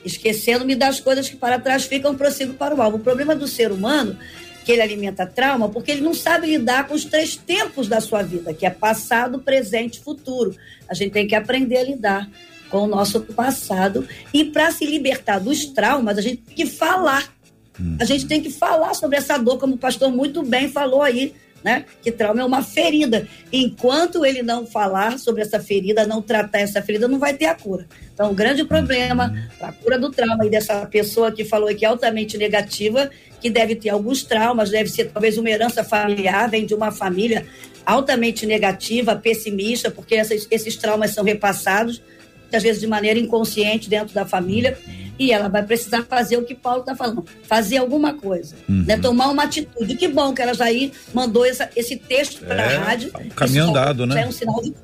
Esquecendo-me 0.04 0.74
das 0.74 1.00
coisas 1.00 1.28
que 1.28 1.36
para 1.36 1.58
trás 1.58 1.84
ficam, 1.84 2.14
prossigo 2.14 2.54
para 2.54 2.74
o 2.74 2.82
alvo. 2.82 2.98
O 2.98 3.00
problema 3.00 3.34
do 3.34 3.48
ser 3.48 3.72
humano 3.72 4.18
que 4.64 4.72
ele 4.72 4.80
alimenta 4.80 5.26
trauma 5.26 5.68
porque 5.68 5.92
ele 5.92 6.00
não 6.00 6.14
sabe 6.14 6.46
lidar 6.46 6.88
com 6.88 6.94
os 6.94 7.04
três 7.04 7.36
tempos 7.36 7.86
da 7.86 8.00
sua 8.00 8.22
vida, 8.22 8.54
que 8.54 8.64
é 8.64 8.70
passado, 8.70 9.38
presente 9.38 9.98
e 9.98 10.02
futuro. 10.02 10.56
A 10.88 10.94
gente 10.94 11.12
tem 11.12 11.26
que 11.26 11.34
aprender 11.34 11.76
a 11.76 11.82
lidar 11.84 12.30
com 12.74 12.80
o 12.80 12.86
nosso 12.88 13.20
passado 13.20 14.04
e 14.32 14.44
para 14.44 14.68
se 14.72 14.84
libertar 14.84 15.38
dos 15.38 15.64
traumas, 15.66 16.18
a 16.18 16.20
gente 16.20 16.38
tem 16.38 16.56
que 16.56 16.66
falar 16.66 17.32
Hum. 17.80 17.96
A 18.00 18.04
gente 18.04 18.26
tem 18.26 18.40
que 18.40 18.50
falar 18.50 18.94
sobre 18.94 19.16
essa 19.16 19.36
dor, 19.36 19.58
como 19.58 19.74
o 19.74 19.78
pastor 19.78 20.08
muito 20.08 20.44
bem 20.44 20.68
falou 20.68 21.02
aí, 21.02 21.34
né? 21.64 21.84
Que 22.00 22.12
trauma 22.12 22.40
é 22.40 22.44
uma 22.44 22.62
ferida. 22.62 23.26
Enquanto 23.52 24.24
ele 24.24 24.44
não 24.44 24.64
falar 24.64 25.18
sobre 25.18 25.42
essa 25.42 25.58
ferida, 25.58 26.06
não 26.06 26.22
tratar 26.22 26.60
essa 26.60 26.80
ferida, 26.80 27.08
não 27.08 27.18
vai 27.18 27.34
ter 27.34 27.46
a 27.46 27.54
cura. 27.56 27.84
Então, 28.12 28.30
o 28.30 28.32
grande 28.32 28.64
problema 28.64 29.26
uhum. 29.28 29.58
para 29.58 29.68
a 29.70 29.72
cura 29.72 29.98
do 29.98 30.08
trauma 30.08 30.46
e 30.46 30.50
dessa 30.50 30.86
pessoa 30.86 31.32
que 31.32 31.44
falou 31.44 31.74
que 31.74 31.84
é 31.84 31.88
altamente 31.88 32.38
negativa, 32.38 33.10
que 33.40 33.50
deve 33.50 33.74
ter 33.74 33.88
alguns 33.88 34.22
traumas, 34.22 34.70
deve 34.70 34.88
ser 34.88 35.10
talvez 35.10 35.36
uma 35.36 35.50
herança 35.50 35.82
familiar, 35.82 36.48
vem 36.48 36.64
de 36.64 36.74
uma 36.74 36.92
família 36.92 37.44
altamente 37.84 38.46
negativa, 38.46 39.16
pessimista, 39.16 39.90
porque 39.90 40.14
essas, 40.14 40.46
esses 40.48 40.76
traumas 40.76 41.10
são 41.10 41.24
repassados, 41.24 42.00
às 42.54 42.62
vezes 42.62 42.80
de 42.80 42.86
maneira 42.86 43.18
inconsciente 43.18 43.88
dentro 43.88 44.14
da 44.14 44.24
família 44.24 44.78
e 45.18 45.30
ela 45.30 45.48
vai 45.48 45.62
precisar 45.62 46.02
fazer 46.02 46.36
o 46.36 46.44
que 46.44 46.54
Paulo 46.54 46.80
está 46.80 46.94
falando, 46.94 47.24
fazer 47.44 47.78
alguma 47.78 48.14
coisa, 48.14 48.54
uhum. 48.68 48.84
né? 48.86 48.96
tomar 48.96 49.28
uma 49.28 49.44
atitude. 49.44 49.94
Que 49.96 50.08
bom 50.08 50.32
que 50.32 50.42
ela 50.42 50.54
já 50.54 50.64
aí 50.64 50.92
mandou 51.12 51.44
essa, 51.44 51.70
esse 51.76 51.96
texto 51.96 52.44
para 52.44 52.62
é, 52.62 52.76
a 52.76 52.80
rádio. 52.80 53.12
Um 53.24 53.28
caminho 53.28 53.64
andado, 53.70 54.06
né? 54.06 54.22
É 54.22 54.26
um 54.26 54.32
sinal 54.32 54.60
de 54.62 54.74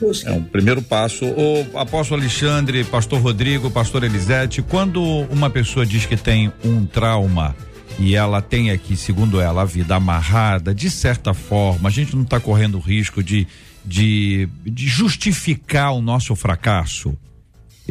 busca. 0.00 0.30
É 0.30 0.32
um 0.32 0.42
primeiro 0.42 0.80
passo. 0.82 1.24
O 1.24 1.78
apóstolo 1.78 2.20
Alexandre, 2.20 2.84
pastor 2.84 3.20
Rodrigo, 3.20 3.70
pastor 3.70 4.04
Elisete, 4.04 4.62
quando 4.62 5.02
uma 5.02 5.50
pessoa 5.50 5.84
diz 5.84 6.06
que 6.06 6.16
tem 6.16 6.52
um 6.64 6.86
trauma, 6.86 7.56
e 8.00 8.16
ela 8.16 8.42
tem 8.42 8.70
aqui, 8.70 8.96
segundo 8.96 9.40
ela, 9.40 9.62
a 9.62 9.66
vida 9.66 9.94
amarrada, 9.94 10.74
de 10.74 10.90
certa 10.90 11.32
forma, 11.32 11.88
a 11.88 11.92
gente 11.92 12.16
não 12.16 12.22
está 12.22 12.40
correndo 12.40 12.78
risco 12.80 13.22
de, 13.22 13.46
de, 13.84 14.48
de 14.64 14.88
justificar 14.88 15.92
o 15.92 16.00
nosso 16.00 16.34
fracasso 16.34 17.16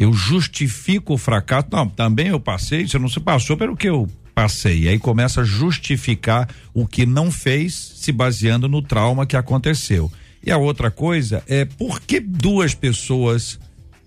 eu 0.00 0.14
justifico 0.14 1.12
o 1.12 1.18
fracasso. 1.18 1.68
Não, 1.70 1.86
também 1.86 2.28
eu 2.28 2.40
passei, 2.40 2.88
você 2.88 2.98
não 2.98 3.06
se 3.06 3.20
passou 3.20 3.54
pelo 3.54 3.76
que 3.76 3.86
eu 3.86 4.08
passei. 4.34 4.88
Aí 4.88 4.98
começa 4.98 5.42
a 5.42 5.44
justificar 5.44 6.48
o 6.72 6.86
que 6.86 7.04
não 7.04 7.30
fez, 7.30 7.74
se 7.96 8.10
baseando 8.10 8.66
no 8.66 8.80
trauma 8.80 9.26
que 9.26 9.36
aconteceu. 9.36 10.10
E 10.42 10.50
a 10.50 10.56
outra 10.56 10.90
coisa 10.90 11.44
é 11.46 11.66
por 11.66 12.00
que 12.00 12.18
duas 12.18 12.74
pessoas 12.74 13.60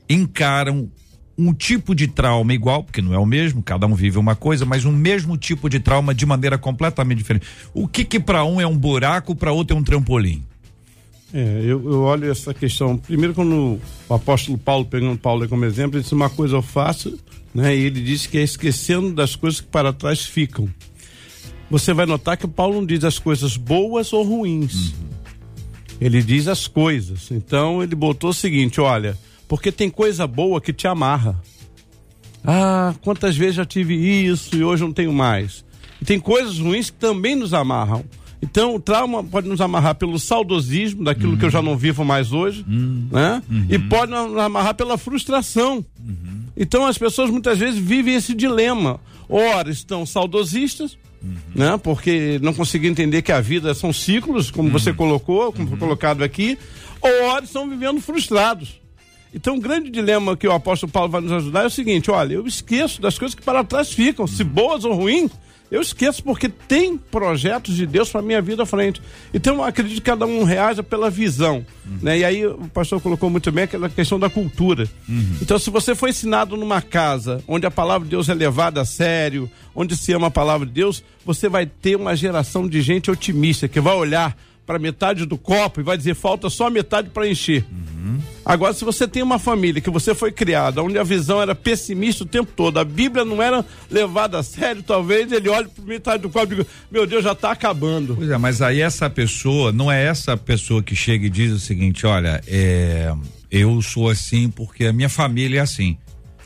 encaram 0.09 0.89
um 1.37 1.53
tipo 1.53 1.95
de 1.95 2.07
trauma 2.07 2.53
igual, 2.53 2.83
porque 2.83 3.01
não 3.01 3.13
é 3.13 3.17
o 3.17 3.25
mesmo, 3.25 3.61
cada 3.63 3.87
um 3.87 3.95
vive 3.95 4.17
uma 4.17 4.35
coisa, 4.35 4.65
mas 4.65 4.85
um 4.85 4.91
mesmo 4.91 5.35
tipo 5.35 5.69
de 5.69 5.79
trauma 5.79 6.13
de 6.13 6.25
maneira 6.25 6.57
completamente 6.57 7.17
diferente. 7.17 7.45
O 7.73 7.87
que 7.87 8.05
que 8.05 8.19
para 8.19 8.43
um 8.45 8.61
é 8.61 8.67
um 8.67 8.77
buraco, 8.77 9.35
para 9.35 9.51
outro 9.51 9.75
é 9.75 9.79
um 9.79 9.83
trampolim? 9.83 10.43
É, 11.33 11.61
eu, 11.63 11.83
eu, 11.91 12.01
olho 12.01 12.31
essa 12.31 12.53
questão. 12.53 12.95
Primeiro, 12.95 13.33
quando 13.33 13.79
o 14.07 14.13
apóstolo 14.13 14.55
Paulo, 14.55 14.85
pegando 14.85 15.17
Paulo 15.17 15.49
como 15.49 15.65
exemplo, 15.65 15.97
ele 15.97 16.03
disse: 16.03 16.13
Uma 16.13 16.29
coisa 16.29 16.55
eu 16.57 16.61
faço, 16.61 17.17
né? 17.55 17.75
E 17.75 17.85
ele 17.85 18.01
disse 18.01 18.29
que 18.29 18.37
é 18.37 18.43
esquecendo 18.43 19.11
das 19.13 19.35
coisas 19.35 19.59
que 19.59 19.67
para 19.67 19.91
trás 19.91 20.23
ficam. 20.23 20.69
Você 21.71 21.91
vai 21.91 22.05
notar 22.05 22.37
que 22.37 22.47
Paulo 22.47 22.75
não 22.75 22.85
diz 22.85 23.03
as 23.03 23.17
coisas 23.17 23.57
boas 23.57 24.13
ou 24.13 24.23
ruins. 24.23 24.89
Uhum. 24.91 25.09
Ele 25.99 26.21
diz 26.21 26.47
as 26.47 26.67
coisas. 26.67 27.31
Então, 27.31 27.81
ele 27.81 27.95
botou 27.95 28.29
o 28.29 28.33
seguinte: 28.33 28.79
olha, 28.79 29.17
porque 29.53 29.71
tem 29.71 29.87
coisa 29.87 30.25
boa 30.25 30.59
que 30.59 30.73
te 30.73 30.87
amarra. 30.87 31.39
Ah, 32.43 32.95
quantas 33.03 33.37
vezes 33.37 33.53
já 33.53 33.63
tive 33.63 33.93
isso 33.93 34.55
e 34.55 34.63
hoje 34.63 34.81
não 34.81 34.91
tenho 34.91 35.13
mais. 35.13 35.63
E 36.01 36.05
tem 36.05 36.19
coisas 36.19 36.57
ruins 36.57 36.89
que 36.89 36.97
também 36.97 37.35
nos 37.35 37.53
amarram. 37.53 38.03
Então, 38.41 38.73
o 38.73 38.79
trauma 38.79 39.23
pode 39.23 39.47
nos 39.47 39.61
amarrar 39.61 39.93
pelo 39.93 40.17
saudosismo, 40.17 41.03
daquilo 41.03 41.33
uhum. 41.33 41.37
que 41.37 41.45
eu 41.45 41.51
já 41.51 41.61
não 41.61 41.77
vivo 41.77 42.03
mais 42.03 42.31
hoje, 42.33 42.65
uhum. 42.67 43.07
né? 43.11 43.43
Uhum. 43.47 43.67
E 43.69 43.77
pode 43.77 44.11
nos 44.11 44.35
amarrar 44.39 44.73
pela 44.73 44.97
frustração. 44.97 45.85
Uhum. 46.03 46.45
Então, 46.57 46.87
as 46.87 46.97
pessoas 46.97 47.29
muitas 47.29 47.59
vezes 47.59 47.79
vivem 47.79 48.15
esse 48.15 48.33
dilema. 48.33 48.99
Ora, 49.29 49.69
estão 49.69 50.03
saudosistas, 50.03 50.97
uhum. 51.21 51.35
né? 51.53 51.77
Porque 51.77 52.39
não 52.41 52.55
conseguem 52.55 52.89
entender 52.89 53.21
que 53.21 53.31
a 53.31 53.39
vida 53.39 53.71
são 53.75 53.93
ciclos, 53.93 54.49
como 54.49 54.71
você 54.71 54.89
uhum. 54.89 54.95
colocou, 54.95 55.53
como 55.53 55.67
foi 55.67 55.77
colocado 55.77 56.23
aqui. 56.23 56.57
Ou 56.99 57.29
ora, 57.29 57.45
estão 57.45 57.69
vivendo 57.69 58.01
frustrados. 58.01 58.81
Então, 59.33 59.55
o 59.55 59.59
grande 59.59 59.89
dilema 59.89 60.37
que 60.37 60.47
o 60.47 60.51
apóstolo 60.51 60.91
Paulo 60.91 61.09
vai 61.09 61.21
nos 61.21 61.31
ajudar 61.31 61.63
é 61.63 61.67
o 61.67 61.71
seguinte: 61.71 62.11
olha, 62.11 62.35
eu 62.35 62.45
esqueço 62.45 63.01
das 63.01 63.17
coisas 63.17 63.35
que 63.35 63.41
para 63.41 63.63
trás 63.63 63.91
ficam, 63.91 64.27
se 64.27 64.43
boas 64.43 64.85
ou 64.85 64.93
ruins, 64.93 65.31
eu 65.73 65.81
esqueço 65.81 66.23
porque 66.23 66.47
tem 66.47 66.95
projetos 66.95 67.75
de 67.75 67.87
Deus 67.87 68.07
para 68.07 68.21
minha 68.21 68.39
vida 68.39 68.61
à 68.61 68.65
frente. 68.65 69.01
Então 69.33 69.55
eu 69.55 69.63
acredito 69.63 69.95
que 69.95 70.01
cada 70.01 70.23
um 70.23 70.43
reaja 70.43 70.83
pela 70.83 71.09
visão, 71.09 71.65
uhum. 71.83 71.97
né? 71.99 72.19
E 72.19 72.23
aí 72.23 72.45
o 72.45 72.69
pastor 72.71 73.01
colocou 73.01 73.27
muito 73.27 73.51
bem 73.51 73.63
aquela 73.63 73.89
questão 73.89 74.19
da 74.19 74.29
cultura. 74.29 74.87
Uhum. 75.09 75.37
Então 75.41 75.57
se 75.57 75.71
você 75.71 75.95
foi 75.95 76.11
ensinado 76.11 76.55
numa 76.55 76.79
casa 76.79 77.43
onde 77.47 77.65
a 77.65 77.71
palavra 77.71 78.05
de 78.05 78.11
Deus 78.11 78.29
é 78.29 78.35
levada 78.35 78.81
a 78.81 78.85
sério, 78.85 79.49
onde 79.73 79.97
se 79.97 80.13
ama 80.13 80.27
a 80.27 80.31
palavra 80.31 80.67
de 80.67 80.73
Deus, 80.73 81.03
você 81.25 81.49
vai 81.49 81.65
ter 81.65 81.95
uma 81.95 82.15
geração 82.15 82.67
de 82.67 82.79
gente 82.79 83.09
otimista 83.09 83.67
que 83.67 83.81
vai 83.81 83.95
olhar 83.95 84.37
para 84.65 84.79
metade 84.79 85.25
do 85.25 85.37
copo 85.37 85.79
e 85.79 85.83
vai 85.83 85.97
dizer 85.97 86.15
falta 86.15 86.49
só 86.49 86.69
metade 86.69 87.09
para 87.09 87.27
encher. 87.27 87.65
Uhum. 87.71 88.19
Agora, 88.45 88.73
se 88.73 88.83
você 88.83 89.07
tem 89.07 89.23
uma 89.23 89.39
família 89.39 89.81
que 89.81 89.89
você 89.89 90.13
foi 90.13 90.31
criada, 90.31 90.83
onde 90.83 90.97
a 90.97 91.03
visão 91.03 91.41
era 91.41 91.55
pessimista 91.55 92.23
o 92.23 92.27
tempo 92.27 92.51
todo, 92.55 92.77
a 92.77 92.83
Bíblia 92.83 93.23
não 93.23 93.41
era 93.41 93.65
levada 93.89 94.37
a 94.37 94.43
sério, 94.43 94.83
talvez 94.83 95.31
ele 95.31 95.47
olhe 95.47 95.67
para 95.69 95.85
metade 95.85 96.21
do 96.21 96.29
copo 96.29 96.53
e 96.53 96.57
diga: 96.57 96.67
Meu 96.91 97.07
Deus, 97.07 97.23
já 97.23 97.31
está 97.31 97.51
acabando. 97.51 98.15
Pois 98.15 98.29
é, 98.29 98.37
mas 98.37 98.61
aí 98.61 98.81
essa 98.81 99.09
pessoa, 99.09 99.71
não 99.71 99.91
é 99.91 100.03
essa 100.05 100.35
pessoa 100.35 100.83
que 100.83 100.95
chega 100.95 101.25
e 101.25 101.29
diz 101.29 101.51
o 101.53 101.59
seguinte: 101.59 102.05
Olha, 102.05 102.41
é, 102.45 103.13
eu 103.49 103.81
sou 103.81 104.09
assim 104.09 104.49
porque 104.49 104.85
a 104.85 104.93
minha 104.93 105.09
família 105.09 105.59
é 105.59 105.61
assim. 105.61 105.97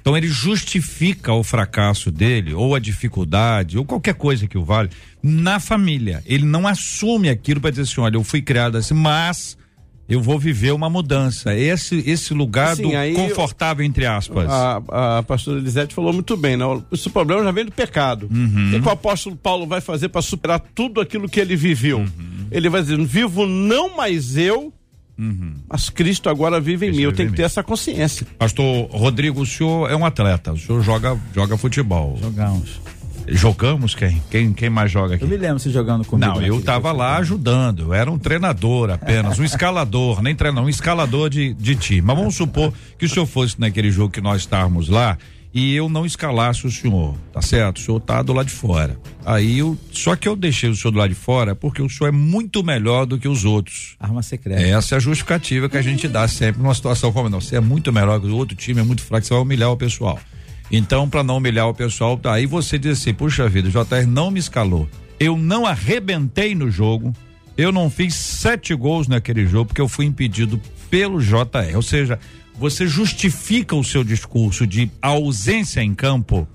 Então 0.01 0.15
ele 0.15 0.27
justifica 0.27 1.33
o 1.33 1.43
fracasso 1.43 2.11
dele, 2.11 2.53
ou 2.53 2.75
a 2.75 2.79
dificuldade, 2.79 3.77
ou 3.77 3.85
qualquer 3.85 4.13
coisa 4.13 4.47
que 4.47 4.57
o 4.57 4.63
vale, 4.63 4.89
na 5.21 5.59
família. 5.59 6.23
Ele 6.25 6.45
não 6.45 6.67
assume 6.67 7.29
aquilo 7.29 7.59
para 7.59 7.71
dizer 7.71 7.83
assim: 7.83 8.01
olha, 8.01 8.15
eu 8.15 8.23
fui 8.23 8.41
criado 8.41 8.77
assim, 8.77 8.93
mas 8.93 9.57
eu 10.09 10.21
vou 10.21 10.39
viver 10.39 10.71
uma 10.71 10.89
mudança. 10.89 11.53
Esse 11.53 12.01
esse 12.09 12.33
lugar 12.33 12.75
do 12.75 12.89
confortável, 13.13 13.85
entre 13.85 14.05
aspas. 14.05 14.49
A, 14.49 15.17
a 15.17 15.23
pastora 15.23 15.59
Elisete 15.59 15.93
falou 15.93 16.13
muito 16.13 16.37
bem, 16.37 16.55
né? 16.55 16.63
Esse 16.91 17.09
problema 17.09 17.43
já 17.43 17.51
vem 17.51 17.65
do 17.65 17.71
pecado. 17.71 18.29
Uhum. 18.31 18.77
O 18.77 18.81
que 18.81 18.87
o 18.87 18.91
apóstolo 18.91 19.35
Paulo 19.35 19.67
vai 19.67 19.81
fazer 19.81 20.09
para 20.09 20.21
superar 20.21 20.61
tudo 20.73 21.01
aquilo 21.01 21.27
que 21.27 21.39
ele 21.39 21.55
viveu? 21.55 21.99
Uhum. 21.99 22.47
Ele 22.49 22.69
vai 22.69 22.81
dizer: 22.81 22.97
vivo 23.03 23.45
não 23.45 23.97
mais 23.97 24.37
eu, 24.37 24.73
Uhum. 25.17 25.53
Mas 25.67 25.89
Cristo 25.89 26.29
agora 26.29 26.59
vive 26.59 26.85
em 26.85 26.89
Cristo 26.89 26.97
mim. 26.97 27.03
Eu 27.03 27.13
tenho 27.13 27.29
que 27.31 27.37
ter 27.37 27.43
essa 27.43 27.63
consciência. 27.63 28.27
Pastor 28.37 28.87
Rodrigo, 28.91 29.41
o 29.41 29.45
senhor 29.45 29.89
é 29.89 29.95
um 29.95 30.05
atleta. 30.05 30.53
O 30.53 30.57
senhor 30.57 30.81
joga, 30.81 31.17
joga 31.33 31.57
futebol. 31.57 32.17
Jogamos. 32.21 32.79
Jogamos 33.29 33.93
quem? 33.93 34.21
Quem, 34.31 34.53
quem 34.53 34.69
mais 34.69 34.89
joga 34.89 35.15
aqui? 35.15 35.23
Eu 35.23 35.27
me 35.27 35.35
lembro 35.35 35.59
se 35.59 35.69
jogando 35.69 36.05
comigo. 36.05 36.33
Não, 36.33 36.41
eu 36.41 36.59
estava 36.59 36.93
lá 36.93 37.17
ajudando. 37.17 37.81
Eu 37.81 37.93
era 37.93 38.09
um 38.09 38.17
treinador 38.17 38.89
apenas, 38.89 39.37
um 39.37 39.43
escalador, 39.43 40.21
nem 40.21 40.33
treinador, 40.33 40.65
um 40.65 40.69
escalador 40.69 41.29
de, 41.29 41.53
de 41.53 41.75
time. 41.75 42.01
Mas 42.01 42.17
vamos 42.17 42.35
supor 42.35 42.71
que 42.97 43.05
o 43.05 43.09
senhor 43.09 43.25
fosse 43.25 43.59
naquele 43.59 43.91
jogo 43.91 44.11
que 44.11 44.21
nós 44.21 44.41
estávamos 44.41 44.87
lá 44.87 45.17
e 45.57 45.75
eu 45.75 45.89
não 45.89 46.05
escalasse 46.05 46.67
o 46.67 46.71
senhor, 46.71 47.15
tá 47.33 47.41
certo? 47.41 47.77
O 47.77 47.81
senhor 47.81 47.99
tá 47.99 48.21
do 48.21 48.31
lado 48.31 48.45
de 48.45 48.53
fora. 48.53 48.95
Aí 49.25 49.57
eu, 49.57 49.75
só 49.91 50.15
que 50.15 50.27
eu 50.27 50.35
deixei 50.35 50.69
o 50.69 50.75
senhor 50.75 50.91
do 50.91 50.99
lado 50.99 51.09
de 51.09 51.15
fora 51.15 51.55
porque 51.55 51.81
o 51.81 51.89
senhor 51.89 52.09
é 52.09 52.11
muito 52.11 52.63
melhor 52.63 53.07
do 53.07 53.17
que 53.17 53.27
os 53.27 53.43
outros. 53.43 53.95
Arma 53.99 54.21
secreta. 54.21 54.61
Essa 54.61 54.93
é 54.93 54.97
a 54.97 54.99
justificativa 54.99 55.67
que 55.67 55.75
a 55.75 55.81
gente 55.81 56.07
dá 56.07 56.27
sempre 56.27 56.61
numa 56.61 56.75
situação 56.75 57.11
como 57.11 57.27
não. 57.27 57.41
Você 57.41 57.55
é 57.55 57.59
muito 57.59 57.91
melhor 57.91 58.21
que 58.21 58.27
o 58.27 58.35
outro 58.35 58.55
time, 58.55 58.81
é 58.81 58.83
muito 58.83 59.01
fraco, 59.01 59.25
você 59.25 59.33
vai 59.33 59.41
humilhar 59.41 59.71
o 59.71 59.75
pessoal. 59.75 60.19
Então, 60.71 61.09
para 61.09 61.23
não 61.23 61.37
humilhar 61.37 61.67
o 61.67 61.73
pessoal, 61.73 62.21
aí 62.25 62.45
você 62.45 62.77
diz 62.77 62.99
assim: 63.01 63.11
puxa 63.11 63.49
vida, 63.49 63.67
o 63.67 63.71
JR 63.71 64.05
não 64.07 64.29
me 64.29 64.37
escalou. 64.37 64.87
Eu 65.19 65.35
não 65.35 65.65
arrebentei 65.65 66.53
no 66.53 66.69
jogo. 66.69 67.11
Eu 67.57 67.71
não 67.71 67.89
fiz 67.89 68.13
sete 68.13 68.75
gols 68.75 69.07
naquele 69.07 69.47
jogo 69.47 69.69
porque 69.69 69.81
eu 69.81 69.87
fui 69.87 70.05
impedido 70.05 70.61
pelo 70.87 71.19
JR. 71.19 71.75
Ou 71.75 71.81
seja, 71.81 72.19
você 72.57 72.87
justifica 72.87 73.75
o 73.75 73.83
seu 73.83 74.03
discurso 74.03 74.65
de 74.65 74.91
ausência 75.01 75.81
em 75.81 75.93
campo 75.93 76.47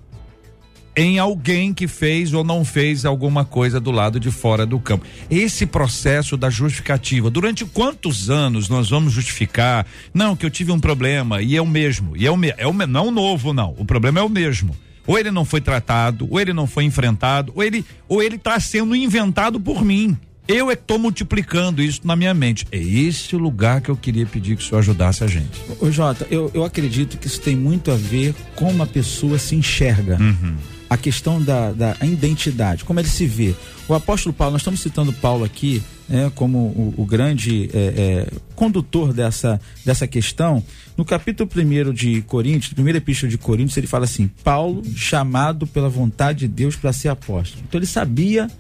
em 0.97 1.19
alguém 1.19 1.73
que 1.73 1.89
fez 1.89 2.35
ou 2.35 2.45
não 2.45 2.65
fez 2.65 3.05
alguma 3.05 3.45
coisa 3.45 3.81
do 3.81 3.91
lado 3.91 4.21
de 4.21 4.31
fora 4.31 4.67
do 4.67 4.79
campo. 4.79 5.07
Esse 5.31 5.65
processo 5.65 6.37
da 6.37 6.51
justificativa, 6.51 7.31
durante 7.31 7.65
quantos 7.65 8.29
anos 8.29 8.69
nós 8.69 8.91
vamos 8.91 9.13
justificar? 9.13 9.87
Não, 10.13 10.37
que 10.37 10.45
eu 10.45 10.51
tive 10.51 10.71
um 10.71 10.81
problema 10.81 11.41
e 11.41 11.57
é 11.57 11.63
o 11.63 11.67
mesmo, 11.67 12.17
e 12.17 12.27
é 12.27 12.31
o, 12.31 12.37
me, 12.37 12.53
é 12.57 12.67
o 12.67 12.73
não 12.73 13.11
novo 13.11 13.53
não, 13.53 13.75
o 13.79 13.85
problema 13.85 14.21
é 14.21 14.23
o 14.23 14.29
mesmo. 14.29 14.77
Ou 15.07 15.19
ele 15.19 15.31
não 15.31 15.45
foi 15.45 15.61
tratado, 15.61 16.29
ou 16.31 16.39
ele 16.39 16.53
não 16.53 16.67
foi 16.67 16.85
enfrentado, 16.85 17.53
ou 17.57 17.63
ele 17.63 17.85
ou 18.09 18.23
ele 18.23 18.37
está 18.37 18.61
sendo 18.61 18.95
inventado 18.95 19.59
por 19.59 19.85
mim. 19.85 20.17
Eu 20.49 20.71
é 20.71 20.75
estou 20.75 20.99
multiplicando 20.99 21.81
isso 21.81 22.01
na 22.05 22.17
minha 22.17 22.35
mente. 22.35 22.67
É 22.73 22.79
esse 22.79 23.37
o 23.37 23.39
lugar 23.39 23.81
que 23.81 23.91
eu 23.91 23.97
queria 23.97 24.27
pedir 24.27 24.57
que 24.57 24.63
o 24.63 24.67
senhor 24.67 24.81
ajudasse 24.81 25.23
a 25.23 25.27
gente. 25.29 25.61
Ô 25.81 25.91
Jota, 25.91 26.27
eu, 26.31 26.51
eu 26.53 26.65
acredito 26.65 27.17
que 27.17 27.29
isso 27.29 27.41
tem 27.41 27.55
muito 27.55 27.91
a 27.91 27.97
ver 27.97 28.35
com 28.57 28.73
como 28.73 28.83
a 28.83 28.87
pessoa 28.87 29.39
se 29.39 29.55
enxerga. 29.55 30.17
Uhum. 30.19 30.57
A 30.89 30.97
questão 30.97 31.43
da, 31.43 31.73
da 31.73 31.97
identidade, 32.03 32.85
como 32.85 33.01
ele 33.01 33.09
se 33.09 33.27
vê. 33.27 33.55
O 33.89 33.95
apóstolo 33.95 34.33
Paulo, 34.33 34.53
nós 34.53 34.61
estamos 34.61 34.81
citando 34.81 35.13
Paulo 35.13 35.45
aqui 35.45 35.83
né, 36.09 36.31
como 36.35 36.59
o, 36.59 36.95
o 36.99 37.07
grande 37.07 37.71
é, 37.73 37.79
é, 37.79 38.27
condutor 38.55 39.13
dessa, 39.13 39.61
dessa 39.85 40.07
questão. 40.07 40.63
No 40.97 41.05
capítulo 41.05 41.49
1 41.55 41.93
de 41.93 42.23
Coríntios, 42.23 42.73
primeira 42.73 42.99
epístola 42.99 43.31
de 43.31 43.39
Coríntios, 43.39 43.77
ele 43.77 43.87
fala 43.87 44.05
assim: 44.05 44.29
Paulo, 44.45 44.83
chamado 44.95 45.67
pela 45.67 45.89
vontade 45.89 46.41
de 46.41 46.49
Deus 46.49 46.77
para 46.77 46.93
ser 46.93 47.09
apóstolo. 47.09 47.63
Então 47.67 47.79
ele 47.79 47.87
sabia 47.87 48.51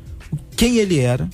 quem 0.56 0.78
ele 0.78 0.98
era, 0.98 1.28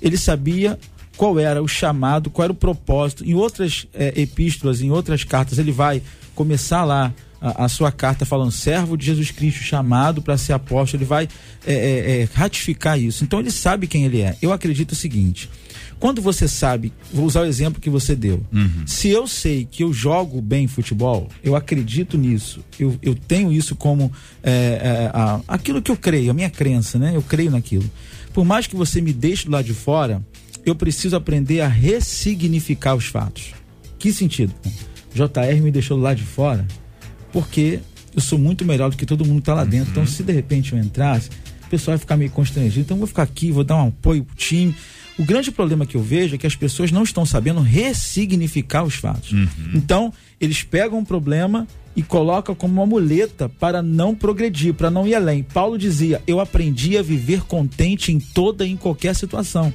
ele 0.00 0.16
sabia 0.16 0.78
qual 1.16 1.38
era 1.38 1.62
o 1.62 1.68
chamado, 1.68 2.30
qual 2.30 2.44
era 2.44 2.52
o 2.52 2.56
propósito. 2.56 3.24
Em 3.24 3.34
outras 3.34 3.86
é, 3.92 4.12
epístolas, 4.20 4.80
em 4.80 4.90
outras 4.90 5.24
cartas, 5.24 5.58
ele 5.58 5.72
vai 5.72 6.00
começar 6.34 6.84
lá 6.84 7.12
a, 7.40 7.64
a, 7.64 7.68
sua 7.68 7.90
carta 7.90 8.24
falando 8.24 8.52
servo 8.52 8.96
de 8.96 9.06
Jesus 9.06 9.30
Cristo, 9.30 9.60
chamado 9.60 10.22
para 10.22 10.36
ser 10.36 10.52
apóstolo, 10.52 11.02
ele 11.02 11.08
vai 11.08 11.28
é, 11.66 11.72
é, 11.72 12.28
ratificar 12.32 12.98
isso. 12.98 13.24
Então 13.24 13.40
ele 13.40 13.50
sabe 13.50 13.86
quem 13.86 14.04
ele 14.04 14.20
é. 14.20 14.36
Eu 14.40 14.52
acredito 14.52 14.92
o 14.92 14.96
seguinte: 14.96 15.50
quando 15.98 16.22
você 16.22 16.46
sabe, 16.46 16.92
vou 17.12 17.26
usar 17.26 17.40
o 17.40 17.46
exemplo 17.46 17.80
que 17.80 17.90
você 17.90 18.14
deu. 18.14 18.40
Uhum. 18.52 18.86
Se 18.86 19.08
eu 19.08 19.26
sei 19.26 19.66
que 19.68 19.82
eu 19.82 19.92
jogo 19.92 20.40
bem 20.40 20.66
futebol, 20.68 21.28
eu 21.42 21.56
acredito 21.56 22.16
nisso. 22.16 22.60
Eu, 22.78 22.96
eu 23.02 23.14
tenho 23.14 23.52
isso 23.52 23.74
como 23.74 24.12
é, 24.42 25.10
a, 25.12 25.40
aquilo 25.48 25.82
que 25.82 25.90
eu 25.90 25.96
creio, 25.96 26.30
a 26.30 26.34
minha 26.34 26.50
crença, 26.50 26.98
né? 26.98 27.12
Eu 27.14 27.22
creio 27.22 27.50
naquilo 27.50 27.88
por 28.38 28.44
mais 28.44 28.68
que 28.68 28.76
você 28.76 29.00
me 29.00 29.12
deixe 29.12 29.46
do 29.46 29.50
lado 29.50 29.64
de 29.64 29.74
fora, 29.74 30.24
eu 30.64 30.72
preciso 30.72 31.16
aprender 31.16 31.60
a 31.60 31.66
ressignificar 31.66 32.94
os 32.94 33.06
fatos. 33.06 33.52
Que 33.98 34.12
sentido? 34.12 34.54
JR 35.12 35.60
me 35.60 35.72
deixou 35.72 35.96
do 35.96 36.04
lado 36.04 36.18
de 36.18 36.22
fora 36.22 36.64
porque 37.32 37.80
eu 38.14 38.20
sou 38.20 38.38
muito 38.38 38.64
melhor 38.64 38.90
do 38.90 38.96
que 38.96 39.04
todo 39.04 39.24
mundo 39.24 39.40
está 39.40 39.54
lá 39.54 39.64
dentro. 39.64 39.90
Então, 39.90 40.04
uhum. 40.04 40.08
Então, 40.08 40.16
se 40.16 40.22
de 40.22 40.32
repente 40.32 40.72
eu 40.72 40.78
entrasse, 40.78 41.30
o 41.66 41.68
pessoal 41.68 41.96
vai 41.96 41.98
ficar 41.98 42.16
meio 42.16 42.30
constrangido. 42.30 42.82
Então, 42.82 42.96
eu 42.96 43.00
vou 43.00 43.08
ficar 43.08 43.24
aqui, 43.24 43.50
vou 43.50 43.64
dar 43.64 43.74
um 43.74 43.88
apoio 43.88 44.22
pro 44.22 44.36
time. 44.36 44.72
O 45.18 45.24
grande 45.24 45.50
problema 45.50 45.84
que 45.84 45.96
eu 45.96 46.02
vejo 46.04 46.36
é 46.36 46.38
que 46.38 46.46
as 46.46 46.54
pessoas 46.54 46.92
não 46.92 47.02
estão 47.02 47.26
sabendo 47.26 47.60
ressignificar 47.60 48.84
os 48.84 48.94
fatos. 48.94 49.32
Uhum. 49.32 49.48
Então, 49.74 50.14
eles 50.40 50.62
pegam 50.62 50.98
um 50.98 51.04
problema 51.04 51.66
e 51.96 52.02
coloca 52.02 52.54
como 52.54 52.74
uma 52.74 52.86
muleta 52.86 53.48
para 53.48 53.82
não 53.82 54.14
progredir, 54.14 54.72
para 54.72 54.90
não 54.90 55.06
ir 55.06 55.14
além. 55.14 55.42
Paulo 55.42 55.76
dizia: 55.76 56.22
Eu 56.26 56.38
aprendi 56.40 56.96
a 56.96 57.02
viver 57.02 57.42
contente 57.42 58.12
em 58.12 58.20
toda 58.20 58.64
e 58.64 58.70
em 58.70 58.76
qualquer 58.76 59.14
situação. 59.14 59.72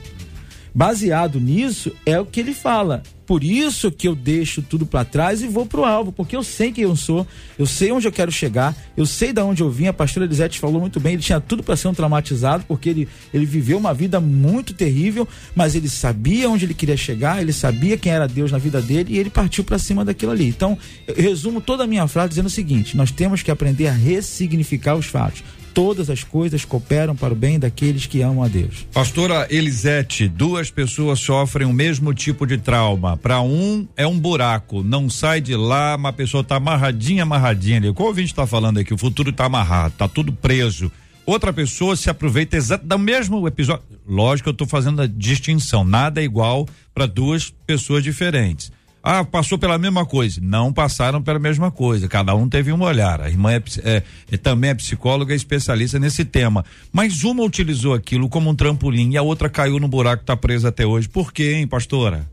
Baseado 0.74 1.40
nisso, 1.40 1.92
é 2.06 2.20
o 2.20 2.26
que 2.26 2.40
ele 2.40 2.54
fala. 2.54 3.04
Por 3.26 3.44
isso 3.44 3.92
que 3.92 4.08
eu 4.08 4.16
deixo 4.16 4.62
tudo 4.62 4.86
para 4.86 5.06
trás 5.06 5.42
e 5.42 5.48
vou 5.48 5.66
pro 5.66 5.86
alvo, 5.86 6.12
porque 6.12 6.36
eu 6.36 6.44
sei 6.44 6.72
quem 6.72 6.84
eu 6.84 6.96
sou, 6.96 7.26
eu 7.58 7.66
sei 7.66 7.92
onde 7.92 8.08
eu 8.08 8.12
quero 8.12 8.32
chegar, 8.32 8.76
eu 8.98 9.06
sei 9.06 9.32
de 9.32 9.42
onde 9.42 9.64
eu 9.64 9.70
vim. 9.70 9.88
A 9.88 9.94
pastora 9.94 10.26
Elisete 10.26 10.60
falou 10.60 10.82
muito 10.82 11.00
bem, 11.00 11.14
ele 11.14 11.22
tinha 11.22 11.40
tudo 11.40 11.64
para 11.64 11.76
ser 11.76 11.88
um 11.88 11.94
traumatizado, 11.94 12.66
porque 12.68 12.90
ele, 12.90 13.08
ele 13.34 13.46
viveu 13.46 13.78
uma 13.78 13.94
vida 13.94 14.20
muito 14.20 14.74
terrível, 14.74 15.28
mas 15.56 15.76
ele 15.76 15.88
sabia 15.88 16.50
onde 16.50 16.66
ele 16.66 16.74
queria 16.74 16.98
chegar, 16.98 17.42
ele 17.42 17.54
sabia 17.54 17.98
quem 17.98 18.12
era 18.12 18.28
Deus 18.28 18.52
na 18.52 18.58
vida 18.58 18.82
dele 18.82 19.14
e 19.14 19.18
ele 19.18 19.30
partiu 19.30 19.64
para 19.64 19.78
cima 19.78 20.04
daquilo 20.04 20.32
ali. 20.32 20.48
Então, 20.48 20.78
eu 21.08 21.16
resumo 21.16 21.62
toda 21.62 21.86
a 21.86 21.88
minha 21.88 22.08
frase 22.08 22.30
dizendo 22.30 22.48
o 22.48 22.50
seguinte: 22.50 22.98
nós 22.98 23.12
temos 23.12 23.42
que 23.42 23.52
aprender 23.52 23.88
a 23.88 23.94
ressignificar 23.94 24.96
os 24.96 25.06
fatos 25.06 25.44
todas 25.74 26.10
as 26.10 26.24
coisas 26.24 26.64
cooperam 26.64 27.16
para 27.16 27.34
o 27.34 27.36
bem 27.36 27.60
daqueles 27.60 28.06
que 28.06 28.22
amam 28.22 28.44
a 28.44 28.48
Deus. 28.48 28.86
Pastora 28.94 29.48
Elisete, 29.50 30.28
duas 30.28 30.70
pessoas 30.70 31.20
sofrem 31.20 31.68
o 31.68 31.74
mesmo 31.74 32.14
tipo 32.14 32.46
de 32.46 32.58
trauma. 32.58 33.18
Para 33.18 33.42
um 33.42 33.88
é 33.98 34.06
um 34.06 34.20
buraco, 34.20 34.84
não 34.84 35.10
sai 35.10 35.42
de 35.42 35.56
lá, 35.56 35.96
uma 35.96 36.14
pessoa 36.14 36.42
está 36.42 36.58
amarradinha, 36.58 37.24
amarradinha 37.24 37.78
ali. 37.78 37.94
Qual 37.94 38.10
ouvinte 38.10 38.32
está 38.32 38.46
falando 38.46 38.80
aqui? 38.80 38.94
O 38.94 38.98
futuro 38.98 39.32
está 39.32 39.46
amarrado, 39.46 39.94
está 39.94 40.08
tudo 40.08 40.32
preso. 40.32 40.92
Outra 41.26 41.54
pessoa 41.54 41.96
se 41.96 42.10
aproveita 42.10 42.58
exato 42.58 42.86
do 42.86 43.00
mesmo 43.00 43.48
episódio. 43.48 43.84
Lógico, 44.08 44.50
eu 44.50 44.52
estou 44.52 44.68
fazendo 44.68 45.02
a 45.02 45.08
distinção. 45.08 45.84
Nada 45.86 46.22
é 46.22 46.24
igual 46.24 46.68
para 46.94 47.06
duas 47.06 47.50
pessoas 47.66 48.04
diferentes. 48.04 48.72
Ah, 49.06 49.26
passou 49.26 49.58
pela 49.58 49.78
mesma 49.78 50.06
coisa. 50.06 50.40
Não 50.42 50.72
passaram 50.72 51.22
pela 51.22 51.38
mesma 51.38 51.70
coisa. 51.70 52.08
Cada 52.08 52.34
um 52.34 52.48
teve 52.48 52.72
um 52.72 52.82
olhar. 52.82 53.20
A 53.20 53.28
irmã 53.28 53.52
é, 53.52 53.62
é, 53.84 54.04
é 54.32 54.38
também 54.38 54.70
é 54.70 54.74
psicóloga 54.74 55.34
e 55.34 55.36
especialista 55.36 56.00
nesse 56.00 56.24
tema. 56.24 56.64
Mas 56.90 57.22
uma 57.26 57.44
utilizou 57.44 57.94
aquilo 57.94 58.30
como 58.30 58.50
um 58.50 58.56
trampolim 58.56 59.12
e 59.12 59.18
a 59.18 59.22
outra 59.22 59.50
caiu 59.50 59.78
no 59.78 59.90
buraco 59.90 60.20
que 60.20 60.24
está 60.24 60.38
presa 60.38 60.70
até 60.70 60.86
hoje. 60.86 61.10
Por 61.10 61.34
quê, 61.34 61.56
hein, 61.56 61.68
pastora? 61.68 62.32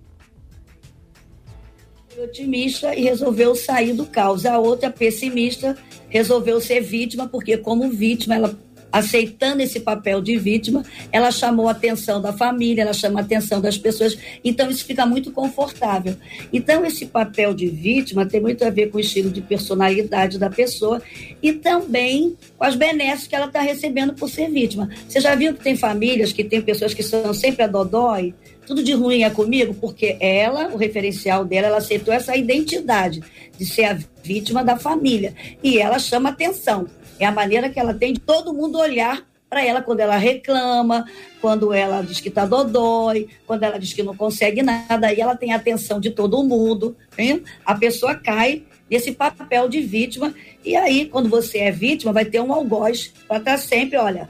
Otimista 2.23 2.95
e 2.95 3.03
resolveu 3.03 3.57
sair 3.57 3.93
do 3.93 4.07
caos. 4.07 4.47
A 4.47 4.57
outra 4.59 4.91
pessimista 4.91 5.77
resolveu 6.09 6.61
ser 6.61 6.83
vítima, 6.83 7.27
porque 7.27 7.57
como 7.57 7.91
vítima 7.91 8.37
ela 8.37 8.57
aceitando 8.93 9.63
esse 9.63 9.81
papel 9.81 10.21
de 10.21 10.37
vítima, 10.37 10.85
ela 11.13 11.31
chamou 11.31 11.69
a 11.69 11.73
atenção 11.73 12.21
da 12.21 12.33
família, 12.33 12.83
ela 12.83 12.93
chama 12.93 13.21
a 13.21 13.23
atenção 13.23 13.61
das 13.61 13.79
pessoas, 13.79 14.17
então 14.45 14.71
isso 14.71 14.85
fica 14.85 15.07
muito 15.07 15.31
confortável. 15.31 16.17
Então, 16.53 16.85
esse 16.85 17.07
papel 17.07 17.55
de 17.55 17.69
vítima 17.69 18.27
tem 18.27 18.41
muito 18.41 18.65
a 18.65 18.71
ver 18.71 18.91
com 18.91 18.99
o 18.99 19.01
estilo 19.01 19.31
de 19.31 19.41
personalidade 19.41 20.39
da 20.39 20.51
pessoa 20.51 21.03
e 21.43 21.53
também 21.53 22.37
com 22.57 22.65
as 22.65 22.75
benesses 22.75 23.27
que 23.27 23.35
ela 23.35 23.47
está 23.47 23.61
recebendo 23.61 24.15
por 24.15 24.29
ser 24.29 24.51
vítima. 24.51 24.89
Você 25.09 25.21
já 25.21 25.35
viu 25.35 25.55
que 25.55 25.63
tem 25.63 25.77
famílias 25.77 26.33
que 26.33 26.45
tem 26.45 26.61
pessoas 26.61 26.95
que 26.95 27.03
são 27.03 27.33
sempre 27.33 27.63
a 27.63 27.67
dodói, 27.67 28.35
tudo 28.71 28.85
de 28.85 28.93
ruim 28.93 29.25
é 29.25 29.31
comigo, 29.31 29.75
porque 29.75 30.17
ela, 30.21 30.69
o 30.69 30.77
referencial 30.77 31.45
dela, 31.45 31.67
ela 31.67 31.79
aceitou 31.79 32.15
essa 32.15 32.37
identidade 32.37 33.21
de 33.59 33.67
ser 33.67 33.85
a 33.85 33.99
vítima 34.23 34.63
da 34.63 34.77
família. 34.77 35.35
E 35.61 35.79
ela 35.79 35.99
chama 35.99 36.29
atenção. 36.29 36.87
É 37.21 37.27
a 37.27 37.31
maneira 37.31 37.69
que 37.69 37.79
ela 37.79 37.93
tem 37.93 38.15
de 38.15 38.21
todo 38.21 38.55
mundo 38.55 38.79
olhar 38.79 39.25
para 39.51 39.65
ela 39.67 39.83
quando 39.83 40.01
ela 40.01 40.17
reclama, 40.17 41.05
quando 41.41 41.75
ela 41.75 42.03
diz 42.03 42.21
que 42.21 42.29
está 42.29 42.47
dodói, 42.47 43.29
quando 43.47 43.65
ela 43.65 43.79
diz 43.79 43.93
que 43.93 44.03
não 44.03 44.17
consegue 44.17 44.63
nada, 44.63 45.09
aí 45.09 45.21
ela 45.21 45.37
tem 45.37 45.53
a 45.53 45.57
atenção 45.57 46.01
de 46.01 46.11
todo 46.11 46.43
mundo. 46.43 46.97
Hein? 47.19 47.43
A 47.67 47.75
pessoa 47.75 48.15
cai 48.15 48.63
nesse 48.89 49.13
papel 49.13 49.69
de 49.69 49.81
vítima, 49.81 50.35
e 50.65 50.77
aí, 50.77 51.07
quando 51.07 51.29
você 51.29 51.59
é 51.59 51.71
vítima, 51.71 52.13
vai 52.13 52.25
ter 52.25 52.41
um 52.41 52.53
algoz 52.53 53.13
para 53.29 53.39
estar 53.39 53.53
tá 53.53 53.59
sempre, 53.59 53.97
olha, 53.97 54.29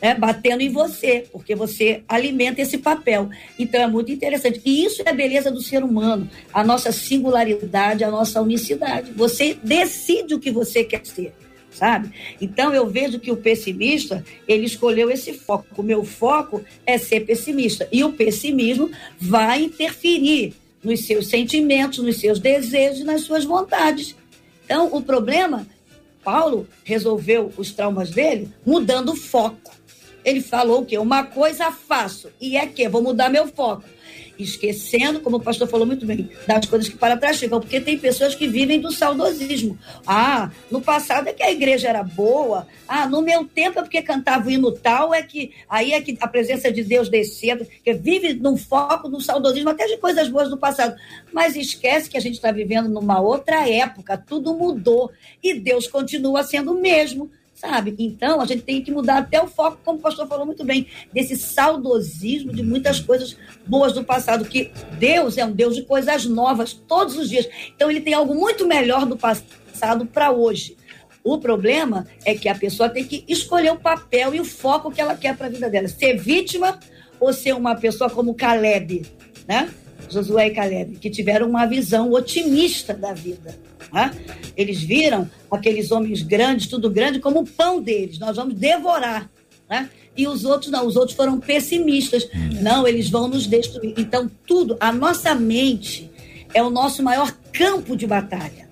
né, 0.00 0.14
batendo 0.14 0.62
em 0.62 0.70
você, 0.70 1.26
porque 1.32 1.54
você 1.54 2.02
alimenta 2.08 2.62
esse 2.62 2.78
papel. 2.78 3.28
Então 3.58 3.80
é 3.80 3.86
muito 3.86 4.10
interessante. 4.10 4.60
E 4.64 4.84
isso 4.84 5.02
é 5.04 5.10
a 5.10 5.12
beleza 5.12 5.50
do 5.50 5.60
ser 5.60 5.82
humano, 5.82 6.28
a 6.54 6.64
nossa 6.64 6.90
singularidade, 6.90 8.04
a 8.04 8.10
nossa 8.10 8.40
unicidade. 8.40 9.12
Você 9.12 9.58
decide 9.62 10.34
o 10.34 10.40
que 10.40 10.50
você 10.50 10.84
quer 10.84 11.04
ser 11.04 11.34
sabe? 11.70 12.12
Então 12.40 12.74
eu 12.74 12.86
vejo 12.88 13.18
que 13.18 13.30
o 13.30 13.36
pessimista, 13.36 14.24
ele 14.46 14.66
escolheu 14.66 15.10
esse 15.10 15.32
foco. 15.32 15.66
O 15.76 15.82
meu 15.82 16.04
foco 16.04 16.62
é 16.86 16.98
ser 16.98 17.20
pessimista. 17.20 17.88
E 17.92 18.02
o 18.04 18.12
pessimismo 18.12 18.90
vai 19.18 19.62
interferir 19.62 20.54
nos 20.82 21.06
seus 21.06 21.28
sentimentos, 21.28 21.98
nos 21.98 22.18
seus 22.18 22.38
desejos, 22.38 23.04
nas 23.04 23.22
suas 23.22 23.44
vontades. 23.44 24.16
Então, 24.64 24.88
o 24.92 25.02
problema, 25.02 25.66
Paulo 26.24 26.66
resolveu 26.84 27.52
os 27.56 27.72
traumas 27.72 28.10
dele 28.10 28.48
mudando 28.64 29.12
o 29.12 29.16
foco. 29.16 29.78
Ele 30.24 30.40
falou 30.40 30.82
o 30.82 30.86
quê? 30.86 30.98
Uma 30.98 31.24
coisa 31.24 31.70
faço. 31.70 32.30
E 32.40 32.56
é 32.56 32.66
que? 32.66 32.88
Vou 32.88 33.02
mudar 33.02 33.30
meu 33.30 33.46
foco 33.48 33.84
esquecendo, 34.42 35.20
como 35.20 35.36
o 35.36 35.40
pastor 35.40 35.68
falou 35.68 35.86
muito 35.86 36.06
bem, 36.06 36.30
das 36.46 36.66
coisas 36.66 36.88
que 36.88 36.96
para 36.96 37.16
trás 37.16 37.38
ficam, 37.38 37.60
porque 37.60 37.80
tem 37.80 37.98
pessoas 37.98 38.34
que 38.34 38.46
vivem 38.46 38.80
do 38.80 38.92
saudosismo. 38.92 39.78
Ah, 40.06 40.50
no 40.70 40.80
passado 40.80 41.28
é 41.28 41.32
que 41.32 41.42
a 41.42 41.50
igreja 41.50 41.88
era 41.88 42.02
boa, 42.02 42.66
ah, 42.86 43.08
no 43.08 43.22
meu 43.22 43.44
tempo 43.44 43.78
é 43.78 43.82
porque 43.82 44.02
cantava 44.02 44.48
o 44.48 44.50
hino 44.50 44.72
tal, 44.72 45.14
é 45.14 45.22
que 45.22 45.52
aí 45.68 45.92
é 45.92 46.00
que 46.00 46.16
a 46.20 46.28
presença 46.28 46.70
de 46.72 46.82
Deus 46.82 47.08
descendo, 47.08 47.66
que 47.84 47.92
vive 47.92 48.34
num 48.34 48.56
foco 48.56 49.08
no 49.08 49.20
saudosismo, 49.20 49.70
até 49.70 49.86
de 49.86 49.96
coisas 49.96 50.28
boas 50.28 50.48
do 50.48 50.56
passado. 50.56 50.96
Mas 51.32 51.56
esquece 51.56 52.08
que 52.08 52.16
a 52.16 52.20
gente 52.20 52.34
está 52.34 52.50
vivendo 52.50 52.88
numa 52.88 53.20
outra 53.20 53.68
época, 53.68 54.16
tudo 54.16 54.54
mudou 54.54 55.10
e 55.42 55.54
Deus 55.54 55.86
continua 55.86 56.42
sendo 56.42 56.72
o 56.72 56.80
mesmo 56.80 57.30
sabe? 57.60 57.94
Então, 57.98 58.40
a 58.40 58.46
gente 58.46 58.62
tem 58.62 58.82
que 58.82 58.90
mudar 58.90 59.18
até 59.18 59.40
o 59.40 59.46
foco, 59.46 59.78
como 59.84 59.98
o 59.98 60.00
pastor 60.00 60.26
falou 60.26 60.46
muito 60.46 60.64
bem, 60.64 60.86
desse 61.12 61.36
saudosismo 61.36 62.52
de 62.52 62.62
muitas 62.62 63.00
coisas 63.00 63.36
boas 63.66 63.92
do 63.92 64.02
passado, 64.02 64.46
que 64.46 64.70
Deus 64.98 65.36
é 65.36 65.44
um 65.44 65.52
Deus 65.52 65.76
de 65.76 65.82
coisas 65.82 66.24
novas 66.24 66.72
todos 66.72 67.18
os 67.18 67.28
dias. 67.28 67.46
Então, 67.76 67.90
ele 67.90 68.00
tem 68.00 68.14
algo 68.14 68.34
muito 68.34 68.66
melhor 68.66 69.04
do 69.04 69.16
passado 69.16 70.06
para 70.06 70.30
hoje. 70.30 70.76
O 71.22 71.38
problema 71.38 72.06
é 72.24 72.34
que 72.34 72.48
a 72.48 72.54
pessoa 72.54 72.88
tem 72.88 73.04
que 73.04 73.24
escolher 73.28 73.72
o 73.72 73.78
papel 73.78 74.34
e 74.34 74.40
o 74.40 74.44
foco 74.44 74.90
que 74.90 75.00
ela 75.00 75.14
quer 75.14 75.36
para 75.36 75.48
a 75.48 75.50
vida 75.50 75.68
dela. 75.68 75.86
Ser 75.86 76.16
vítima 76.16 76.80
ou 77.18 77.30
ser 77.34 77.54
uma 77.54 77.74
pessoa 77.74 78.08
como 78.08 78.34
Caleb, 78.34 79.02
né? 79.46 79.68
Josué 80.08 80.48
e 80.48 80.50
Caleb, 80.50 80.96
que 80.96 81.10
tiveram 81.10 81.48
uma 81.48 81.66
visão 81.66 82.12
otimista 82.12 82.94
da 82.94 83.12
vida. 83.12 83.58
Né? 83.92 84.12
Eles 84.56 84.82
viram 84.82 85.28
aqueles 85.50 85.90
homens 85.90 86.22
grandes, 86.22 86.68
tudo 86.68 86.90
grande, 86.90 87.20
como 87.20 87.40
o 87.40 87.46
pão 87.46 87.80
deles. 87.80 88.18
Nós 88.18 88.36
vamos 88.36 88.54
devorar. 88.54 89.30
Né? 89.68 89.88
E 90.16 90.26
os 90.26 90.44
outros 90.44 90.70
não, 90.70 90.86
os 90.86 90.96
outros 90.96 91.16
foram 91.16 91.38
pessimistas. 91.38 92.28
Não, 92.60 92.86
eles 92.86 93.08
vão 93.08 93.28
nos 93.28 93.46
destruir. 93.46 93.94
Então, 93.96 94.30
tudo, 94.46 94.76
a 94.80 94.92
nossa 94.92 95.34
mente 95.34 96.10
é 96.52 96.62
o 96.62 96.70
nosso 96.70 97.02
maior 97.02 97.32
campo 97.52 97.96
de 97.96 98.06
batalha. 98.06 98.68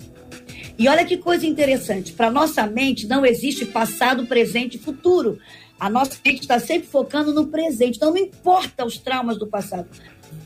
E 0.78 0.88
olha 0.88 1.04
que 1.04 1.16
coisa 1.16 1.46
interessante: 1.46 2.12
para 2.12 2.30
nossa 2.30 2.66
mente 2.66 3.06
não 3.06 3.26
existe 3.26 3.64
passado, 3.64 4.26
presente 4.26 4.76
e 4.76 4.80
futuro. 4.80 5.38
A 5.78 5.88
nossa 5.88 6.16
mente 6.24 6.40
está 6.40 6.58
sempre 6.58 6.88
focando 6.88 7.32
no 7.32 7.46
presente. 7.46 7.96
Então, 7.96 8.10
não 8.10 8.18
importa 8.18 8.84
os 8.84 8.98
traumas 8.98 9.38
do 9.38 9.46
passado. 9.46 9.88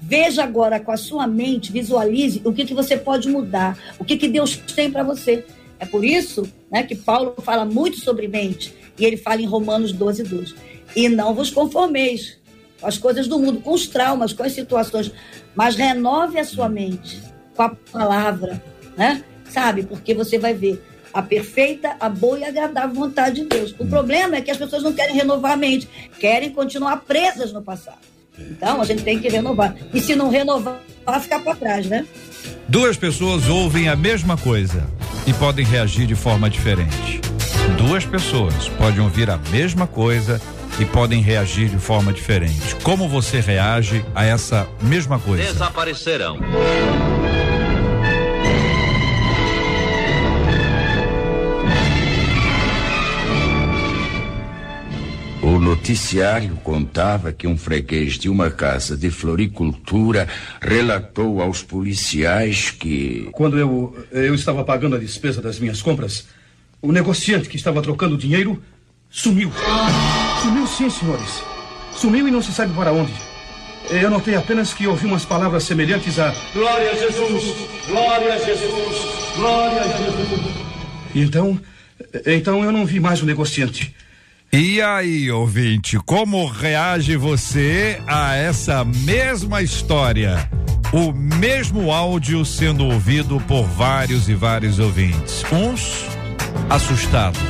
Veja 0.03 0.43
agora 0.43 0.79
com 0.81 0.93
a 0.93 0.97
sua 0.97 1.27
mente, 1.27 1.73
visualize 1.73 2.43
o 2.45 2.53
que, 2.53 2.65
que 2.65 2.75
você 2.75 2.97
pode 2.97 3.29
mudar, 3.29 3.79
o 3.99 4.05
que, 4.05 4.17
que 4.17 4.29
Deus 4.29 4.57
tem 4.57 4.91
para 4.91 5.03
você. 5.03 5.45
É 5.79 5.87
por 5.87 6.05
isso 6.05 6.47
né, 6.71 6.83
que 6.83 6.95
Paulo 6.95 7.35
fala 7.43 7.65
muito 7.65 7.99
sobre 7.99 8.29
mente, 8.29 8.75
e 8.99 9.05
ele 9.05 9.17
fala 9.17 9.41
em 9.41 9.47
Romanos 9.47 9.93
12, 9.93 10.25
12. 10.25 10.55
E 10.95 11.09
não 11.09 11.35
vos 11.35 11.51
conformeis 11.51 12.39
com 12.81 12.87
as 12.87 12.99
coisas 12.99 13.27
do 13.27 13.39
mundo, 13.39 13.61
com 13.61 13.73
os 13.73 13.87
traumas, 13.87 14.33
com 14.33 14.43
as 14.43 14.53
situações, 14.53 15.11
mas 15.55 15.77
renove 15.77 16.39
a 16.39 16.45
sua 16.45 16.69
mente 16.69 17.23
com 17.55 17.63
a 17.63 17.69
palavra, 17.71 18.63
né? 18.97 19.25
Sabe? 19.49 19.83
Porque 19.83 20.15
você 20.15 20.39
vai 20.39 20.55
ver 20.55 20.83
a 21.13 21.23
perfeita, 21.23 21.97
a 22.01 22.09
boa 22.09 22.39
e 22.39 22.45
agradável 22.45 22.95
vontade 22.95 23.43
de 23.43 23.47
Deus. 23.47 23.75
O 23.79 23.87
problema 23.87 24.37
é 24.37 24.41
que 24.41 24.51
as 24.51 24.57
pessoas 24.57 24.83
não 24.83 24.93
querem 24.93 25.15
renovar 25.15 25.53
a 25.53 25.57
mente, 25.57 25.89
querem 26.19 26.51
continuar 26.51 26.99
presas 26.99 27.53
no 27.53 27.63
passado. 27.63 28.12
Então, 28.39 28.81
a 28.81 28.85
gente 28.85 29.03
tem 29.03 29.19
que 29.19 29.29
renovar. 29.29 29.75
E 29.93 30.01
se 30.01 30.15
não 30.15 30.31
renovar, 30.31 30.81
vai 31.05 31.21
ficar 31.21 31.41
para 31.41 31.55
trás, 31.55 31.87
né? 31.87 32.07
Duas 32.69 32.97
pessoas 32.97 33.49
ouvem 33.49 33.89
a 33.89 33.97
mesma 33.97 34.37
coisa 34.37 34.89
e 35.27 35.33
podem 35.35 35.65
reagir 35.65 36.07
de 36.07 36.15
forma 36.15 36.49
diferente. 36.49 37.21
Duas 37.77 38.05
pessoas 38.05 38.69
podem 38.71 39.01
ouvir 39.01 39.31
a 39.31 39.37
mesma 39.51 39.87
coisa 39.87 40.41
e 40.79 40.85
podem 40.85 41.21
reagir 41.21 41.69
de 41.69 41.79
forma 41.79 42.13
diferente. 42.13 42.75
Como 42.83 43.09
você 43.09 43.41
reage 43.41 44.05
a 44.15 44.25
essa 44.25 44.67
mesma 44.81 45.19
coisa? 45.19 45.43
Desaparecerão. 45.45 46.39
Noticiário 55.63 56.57
contava 56.57 57.33
que 57.33 57.47
um 57.47 57.57
freguês 57.57 58.19
de 58.19 58.29
uma 58.29 58.51
casa 58.51 58.97
de 58.97 59.11
floricultura 59.11 60.29
relatou 60.61 61.41
aos 61.41 61.63
policiais 61.63 62.71
que. 62.71 63.29
Quando 63.33 63.59
eu, 63.59 63.97
eu 64.11 64.35
estava 64.35 64.65
pagando 64.65 64.97
a 64.97 64.99
despesa 64.99 65.41
das 65.41 65.59
minhas 65.59 65.81
compras, 65.81 66.27
o 66.83 66.91
negociante 66.91 67.49
que 67.49 67.57
estava 67.57 67.81
trocando 67.81 68.19
dinheiro 68.19 68.61
sumiu. 69.09 69.53
Sumiu 70.43 70.67
sim, 70.67 70.91
senhores. 70.91 71.43
Sumiu 71.93 72.27
e 72.27 72.31
não 72.31 72.43
se 72.43 72.53
sabe 72.53 72.75
para 72.75 72.93
onde. 72.93 73.13
Eu 73.91 74.11
notei 74.11 74.35
apenas 74.35 74.75
que 74.75 74.87
ouvi 74.87 75.07
umas 75.07 75.25
palavras 75.25 75.65
semelhantes 75.65 76.19
a 76.19 76.35
Glória 76.53 76.91
a 76.91 76.95
Jesus! 76.95 77.45
Glória 77.87 78.35
a 78.35 78.39
Jesus! 78.39 79.37
Glória 79.37 79.81
a 79.81 79.89
Jesus! 79.89 80.57
E 81.15 81.21
então, 81.21 81.61
então 82.27 82.65
eu 82.65 82.73
não 82.73 82.87
vi 82.87 82.99
mais 82.99 83.23
o 83.23 83.27
negociante. 83.27 83.95
E 84.55 84.83
aí, 84.83 85.31
ouvinte, 85.31 85.99
como 86.05 86.47
reage 86.47 87.17
você 87.17 87.99
a 88.07 88.37
essa 88.37 88.85
mesma 88.85 89.63
história? 89.63 90.47
O 90.93 91.11
mesmo 91.11 91.91
áudio 91.91 92.45
sendo 92.45 92.85
ouvido 92.85 93.41
por 93.49 93.65
vários 93.65 94.29
e 94.29 94.35
vários 94.35 94.79
ouvintes. 94.79 95.43
Uns 95.51 96.05
assustados, 96.69 97.41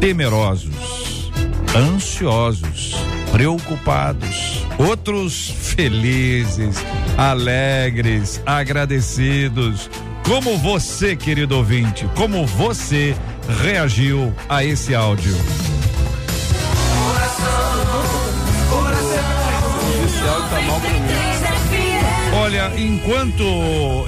temerosos, 0.00 1.30
ansiosos, 1.76 2.94
preocupados, 3.30 4.64
outros 4.78 5.50
felizes, 5.50 6.76
alegres, 7.18 8.40
agradecidos. 8.46 9.90
Como 10.24 10.56
você, 10.56 11.14
querido 11.14 11.58
ouvinte, 11.58 12.08
como 12.16 12.46
você 12.46 13.14
reagiu 13.48 14.34
a 14.48 14.64
esse 14.64 14.94
áudio. 14.94 15.34
Olha, 22.34 22.72
enquanto 22.80 23.42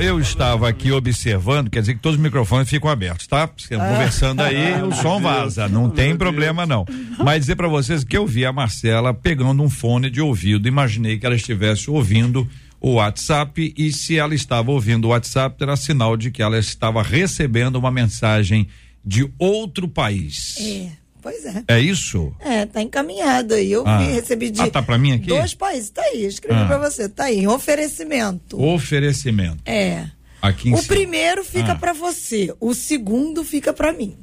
eu 0.01 0.21
estava 0.21 0.69
aqui 0.69 0.93
observando, 0.93 1.69
quer 1.69 1.81
dizer 1.81 1.95
que 1.95 2.01
todos 2.01 2.17
os 2.17 2.23
microfones 2.23 2.69
ficam 2.69 2.89
abertos, 2.89 3.27
tá? 3.27 3.49
Conversando 3.49 4.41
aí, 4.41 4.83
o 4.83 4.93
som 4.93 5.21
vaza, 5.21 5.69
não 5.69 5.91
tem 5.91 6.17
problema 6.17 6.65
não. 6.65 6.87
Mas 7.19 7.41
dizer 7.41 7.57
para 7.57 7.69
vocês 7.69 8.05
que 8.05 8.17
eu 8.17 8.27
vi 8.27 8.47
a 8.47 8.53
Marcela 8.53 9.13
pegando 9.13 9.63
um 9.63 9.69
fone 9.69 10.09
de 10.11 10.21
ouvido, 10.21 10.69
imaginei 10.69 11.19
que 11.19 11.27
ela 11.27 11.35
estivesse 11.35 11.91
ouvindo 11.91 12.49
o 12.81 12.95
WhatsApp 12.95 13.75
e 13.77 13.93
se 13.93 14.17
ela 14.17 14.35
estava 14.35 14.71
ouvindo 14.71 15.07
o 15.07 15.09
WhatsApp 15.09 15.63
era 15.63 15.77
sinal 15.77 16.17
de 16.17 16.31
que 16.31 16.43
ela 16.43 16.59
estava 16.59 17.03
recebendo 17.03 17.77
uma 17.77 17.91
mensagem 17.91 18.67
de 19.05 19.31
outro 19.39 19.89
país. 19.89 20.57
É. 20.61 20.91
Pois 21.23 21.45
é. 21.45 21.63
É 21.69 21.79
isso? 21.79 22.35
É, 22.41 22.65
tá 22.65 22.81
encaminhado 22.81 23.53
aí. 23.55 23.71
Eu 23.71 23.87
Ah. 23.87 23.99
vi, 23.99 24.05
recebi 24.13 24.51
de 24.51 24.61
Ah, 24.63 24.71
tá 24.71 24.81
pra 24.83 24.97
mim 24.97 25.13
aqui? 25.13 25.27
dois 25.27 25.53
países. 25.53 25.91
Tá 25.91 26.01
aí, 26.03 26.25
escrevi 26.25 26.59
Ah. 26.63 26.67
pra 26.67 26.79
você. 26.79 27.09
Tá 27.11 27.25
aí, 27.25 27.47
oferecimento. 27.47 28.59
Oferecimento. 28.63 29.61
É. 29.67 30.07
Aqui 30.41 30.71
em 30.71 30.73
O 30.75 30.79
cima. 30.79 30.89
primeiro 30.89 31.45
fica 31.45 31.73
Ah. 31.73 31.77
pra 31.77 31.93
você, 31.93 32.55
o 32.59 32.73
segundo 32.73 33.45
fica 33.45 33.73
pra 33.75 33.93
mim. 33.93 34.17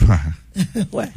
Ué. 0.92 1.12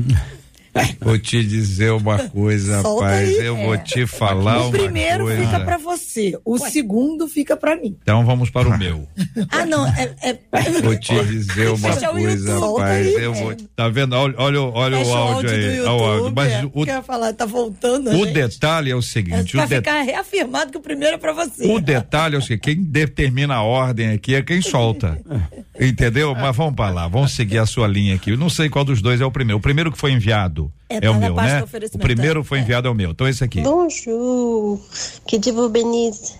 Vou 0.99 1.17
te 1.17 1.41
dizer 1.43 1.91
uma 1.91 2.27
coisa, 2.29 2.81
Solta 2.81 3.05
rapaz. 3.05 3.29
aí. 3.29 3.45
Eu 3.45 3.55
vou 3.55 3.75
É. 3.75 3.77
te 3.77 4.05
falar 4.05 4.57
o 4.59 4.61
uma 4.63 4.71
primeiro 4.71 5.23
coisa. 5.25 5.45
fica 5.45 5.59
pra 5.61 5.77
você, 5.77 6.37
o 6.43 6.57
segundo 6.57 7.27
fica 7.27 7.55
pra 7.55 7.75
mim. 7.77 7.95
Então 8.01 8.25
vamos 8.25 8.49
para 8.49 8.67
o 8.67 8.75
meu. 8.77 9.07
Ah, 9.49 9.65
não, 9.65 9.87
é. 9.87 10.13
é... 10.21 10.37
Vou 10.81 10.97
te 10.97 11.13
dizer 11.25 11.69
uma 11.69 11.93
Fecha 11.93 12.09
o 12.09 12.13
coisa, 12.13 12.51
YouTube. 12.51 12.71
rapaz. 12.79 13.07
Aí, 13.07 13.13
Eu 13.13 13.33
é. 13.33 13.41
vou. 13.41 13.55
Tá 13.75 13.87
vendo? 13.89 14.13
Olha, 14.15 14.33
olha, 14.37 14.61
o- 14.61 14.71
olha 14.73 14.97
o 14.99 15.13
áudio 15.13 15.49
aí. 15.49 15.77
do 15.77 15.81
olha 15.83 15.85
o 15.85 15.89
áudio. 16.03 16.15
YouTube, 16.17 16.35
Mas 16.35 16.51
é. 16.53 16.65
o, 16.73 16.85
Quer 16.85 17.03
falar, 17.03 17.33
tá 17.33 17.45
voltando. 17.45 18.09
o 18.09 18.25
gente. 18.25 18.33
detalhe 18.33 18.91
é 18.91 18.95
o 18.95 19.01
seguinte: 19.01 19.51
Pra 19.53 19.63
o, 19.65 19.67
de- 19.67 19.75
ficar 19.77 20.01
reafirmado 20.01 20.71
que 20.71 20.77
o 20.77 20.81
primeiro 20.81 21.15
é 21.15 21.17
pra 21.17 21.31
você. 21.33 21.65
o 21.71 21.79
detalhe 21.79 22.35
é 22.35 22.37
o 22.37 22.41
seguinte: 22.41 22.61
quem 22.63 22.83
determina 22.83 23.55
a 23.55 23.63
ordem 23.63 24.09
aqui 24.09 24.35
é 24.35 24.41
quem 24.41 24.61
solta. 24.61 25.17
Entendeu? 25.79 26.33
Mas 26.35 26.55
vamos 26.55 26.75
para 26.75 26.93
lá, 26.93 27.07
vamos 27.07 27.33
seguir 27.33 27.57
a 27.57 27.65
sua 27.65 27.87
linha 27.87 28.15
aqui. 28.15 28.31
Eu 28.31 28.37
não 28.37 28.49
sei 28.49 28.69
qual 28.69 28.85
dos 28.85 29.01
dois 29.01 29.19
é 29.19 29.25
o 29.25 29.31
primeiro. 29.31 29.57
O 29.57 29.61
primeiro 29.61 29.91
que 29.91 29.97
foi 29.97 30.11
enviado 30.11 30.71
É, 30.89 30.97
é, 30.97 31.01
tá 31.01 31.11
o 31.11 31.19
meu, 31.19 31.35
né? 31.35 31.63
O 31.93 31.97
primeiro 31.99 32.41
é. 32.41 32.43
foi 32.43 32.59
enviado 32.59 32.87
é 32.87 32.91
o 32.91 32.95
meu. 32.95 33.11
Então 33.11 33.27
esse 33.27 33.43
aqui. 33.43 33.61
Bonjour, 33.61 34.79
que 35.27 35.37
Dieu 35.37 35.53
vous 35.53 35.69
bénisse. 35.69 36.35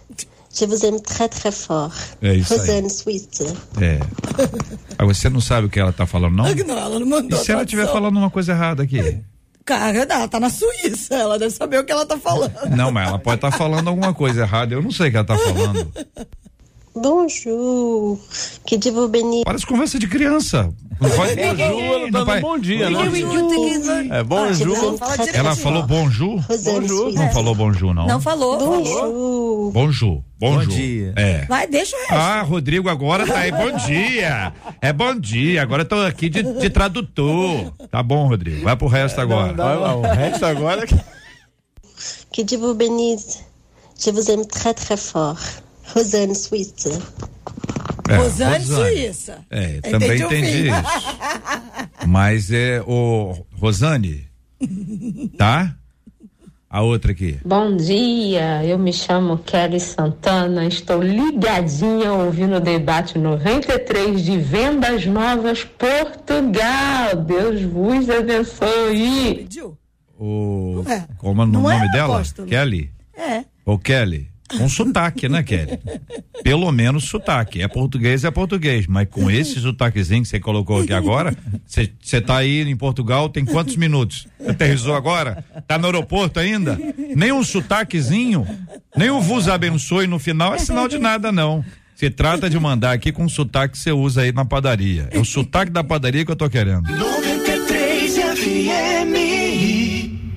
Je 0.57 0.65
vous 0.65 0.85
aime 0.85 1.01
très 1.01 1.27
très 1.27 1.51
fort. 1.51 1.93
É 2.21 2.33
isso 2.33 2.53
aí. 2.53 2.59
Rosane 2.59 2.89
Suisse. 2.89 3.43
É. 3.81 3.99
Ah, 4.97 5.03
você 5.03 5.29
não 5.29 5.41
sabe 5.41 5.67
o 5.67 5.69
que 5.69 5.77
ela 5.77 5.91
tá 5.91 6.05
falando, 6.05 6.33
não? 6.33 6.45
Não, 6.45 6.77
ela 6.77 6.97
não 6.97 7.05
mandou. 7.05 7.37
E 7.37 7.43
se 7.43 7.51
ela 7.51 7.63
estiver 7.63 7.85
falando 7.87 8.15
uma 8.15 8.29
coisa 8.29 8.53
errada 8.53 8.81
aqui? 8.81 9.19
Cara, 9.65 9.97
ela 9.97 10.27
tá 10.27 10.39
na 10.39 10.49
Suíça, 10.49 11.15
ela 11.15 11.37
deve 11.37 11.53
saber 11.53 11.79
o 11.79 11.83
que 11.83 11.91
ela 11.91 12.05
tá 12.05 12.17
falando. 12.17 12.53
Não, 12.69 12.91
mas 12.91 13.09
ela 13.09 13.19
pode 13.19 13.37
estar 13.37 13.51
falando 13.51 13.89
alguma 13.89 14.13
coisa 14.13 14.43
errada. 14.43 14.75
Eu 14.75 14.81
não 14.81 14.91
sei 14.91 15.09
o 15.09 15.11
que 15.11 15.17
ela 15.17 15.25
tá 15.25 15.37
falando. 15.37 15.91
Bonjour. 16.95 18.17
Que 18.65 18.89
vous 18.89 19.07
bénisse. 19.09 19.43
Parece 19.43 19.65
conversa 19.65 19.99
de 19.99 20.07
criança. 20.07 20.69
Não 21.01 21.09
vai, 21.09 21.35
bonjour, 21.35 21.81
ela 21.81 22.11
tá 22.11 22.35
no 22.35 22.41
bom 22.41 22.57
dia, 22.57 22.89
né? 22.89 22.99
É 24.11 24.23
bonjour. 24.23 24.97
Ela 25.33 25.53
falou 25.53 25.83
bonjour? 25.83 26.41
Bonjour. 26.63 27.13
Não 27.13 27.29
falou 27.31 27.53
bonjour, 27.53 27.93
não. 27.93 28.07
Não 28.07 28.21
falou. 28.21 28.57
Bonjour. 28.57 29.71
Bonjour. 29.71 29.71
Bonjour. 29.73 30.23
Bom 30.39 30.65
dia. 30.65 31.13
É. 31.17 31.45
Vai, 31.47 31.67
deixa 31.67 31.97
o 31.97 31.99
resto. 31.99 32.13
Ah, 32.13 32.41
Rodrigo 32.43 32.87
agora 32.87 33.27
tá 33.27 33.39
aí. 33.39 33.51
Bom 33.51 33.75
dia. 33.85 34.53
É 34.81 34.93
bom 34.93 35.19
dia. 35.19 35.61
Agora 35.61 35.81
eu 35.81 35.87
tô 35.87 35.95
aqui 35.95 36.29
de, 36.29 36.43
de 36.43 36.69
tradutor. 36.69 37.73
Tá 37.91 38.01
bom, 38.01 38.29
Rodrigo. 38.29 38.63
Vai 38.63 38.77
pro 38.77 38.87
resto 38.87 39.19
agora. 39.19 39.51
Vai 39.51 39.77
lá, 39.77 39.95
o 39.95 40.01
resto 40.01 40.45
agora. 40.45 40.85
Que 42.31 42.43
Dieu 42.43 42.59
vous 42.59 42.73
bénisse. 42.73 43.43
Je 43.97 44.11
vous 44.11 44.29
aime 44.29 44.45
très 44.45 44.73
très 44.73 44.97
fort. 44.97 45.39
Rosane 45.95 46.35
Suisse. 46.35 46.89
É, 48.09 48.17
Rosane 48.17 48.65
Suíça. 48.65 49.45
É, 49.49 49.79
também 49.79 50.21
Entendi 50.21 50.23
entendi 50.23 50.67
isso. 50.67 52.05
Mas 52.05 52.51
é 52.51 52.81
o 52.85 53.33
Rosane, 53.57 54.27
tá? 55.37 55.73
A 56.69 56.81
outra 56.81 57.13
aqui. 57.13 57.39
Bom 57.45 57.77
dia, 57.77 58.65
eu 58.65 58.77
me 58.77 58.91
chamo 58.91 59.37
Kelly 59.37 59.79
Santana, 59.79 60.65
estou 60.65 61.01
ligadinha 61.01 62.11
ouvindo 62.11 62.57
o 62.57 62.59
debate 62.59 63.17
93 63.17 64.21
de 64.21 64.37
Vendas 64.37 65.05
Novas 65.05 65.63
Portugal. 65.63 67.15
Deus 67.25 67.61
vos 67.63 68.09
abençoe. 68.09 69.47
O 70.19 70.83
é. 70.87 71.05
como 71.17 71.41
é 71.41 71.45
o 71.45 71.47
Não 71.47 71.61
nome 71.61 71.87
é, 71.87 71.91
dela? 71.91 72.15
apóstolo? 72.15 72.47
Kelly. 72.49 72.91
É. 73.17 73.45
Ô 73.65 73.79
Kelly, 73.79 74.29
com 74.49 74.69
sotaque, 74.69 75.27
né, 75.27 75.43
Kelly? 75.43 75.79
Pelo 76.43 76.71
menos 76.71 77.05
sotaque. 77.05 77.61
É 77.61 77.67
português, 77.67 78.23
é 78.23 78.31
português. 78.31 78.85
Mas 78.87 79.07
com 79.09 79.29
esse 79.29 79.59
sotaquezinho 79.59 80.21
que 80.21 80.27
você 80.27 80.39
colocou 80.39 80.81
aqui 80.81 80.93
agora, 80.93 81.35
você 81.65 82.21
tá 82.21 82.37
aí 82.37 82.61
em 82.61 82.75
Portugal, 82.75 83.29
tem 83.29 83.43
quantos 83.43 83.75
minutos? 83.75 84.27
Aterrizou 84.47 84.95
agora? 84.95 85.43
Tá 85.67 85.77
no 85.77 85.85
aeroporto 85.85 86.39
ainda? 86.39 86.79
Nem 87.15 87.31
um 87.31 87.43
sotaquezinho, 87.43 88.45
nem 88.95 89.09
o 89.09 89.19
vos 89.19 89.47
abençoe 89.47 90.07
no 90.07 90.19
final 90.19 90.53
é 90.53 90.59
sinal 90.59 90.87
de 90.87 90.99
nada, 90.99 91.31
não. 91.31 91.65
Se 91.95 92.09
trata 92.09 92.49
de 92.49 92.59
mandar 92.59 92.91
aqui 92.91 93.11
com 93.11 93.23
o 93.25 93.29
sotaque 93.29 93.73
que 93.73 93.79
você 93.79 93.91
usa 93.91 94.21
aí 94.21 94.31
na 94.31 94.43
padaria. 94.43 95.07
É 95.11 95.17
o 95.17 95.25
sotaque 95.25 95.71
da 95.71 95.83
padaria 95.83 96.25
que 96.25 96.31
eu 96.31 96.35
tô 96.35 96.49
querendo. 96.49 96.83
93 96.89 98.15
FM. 98.15 99.15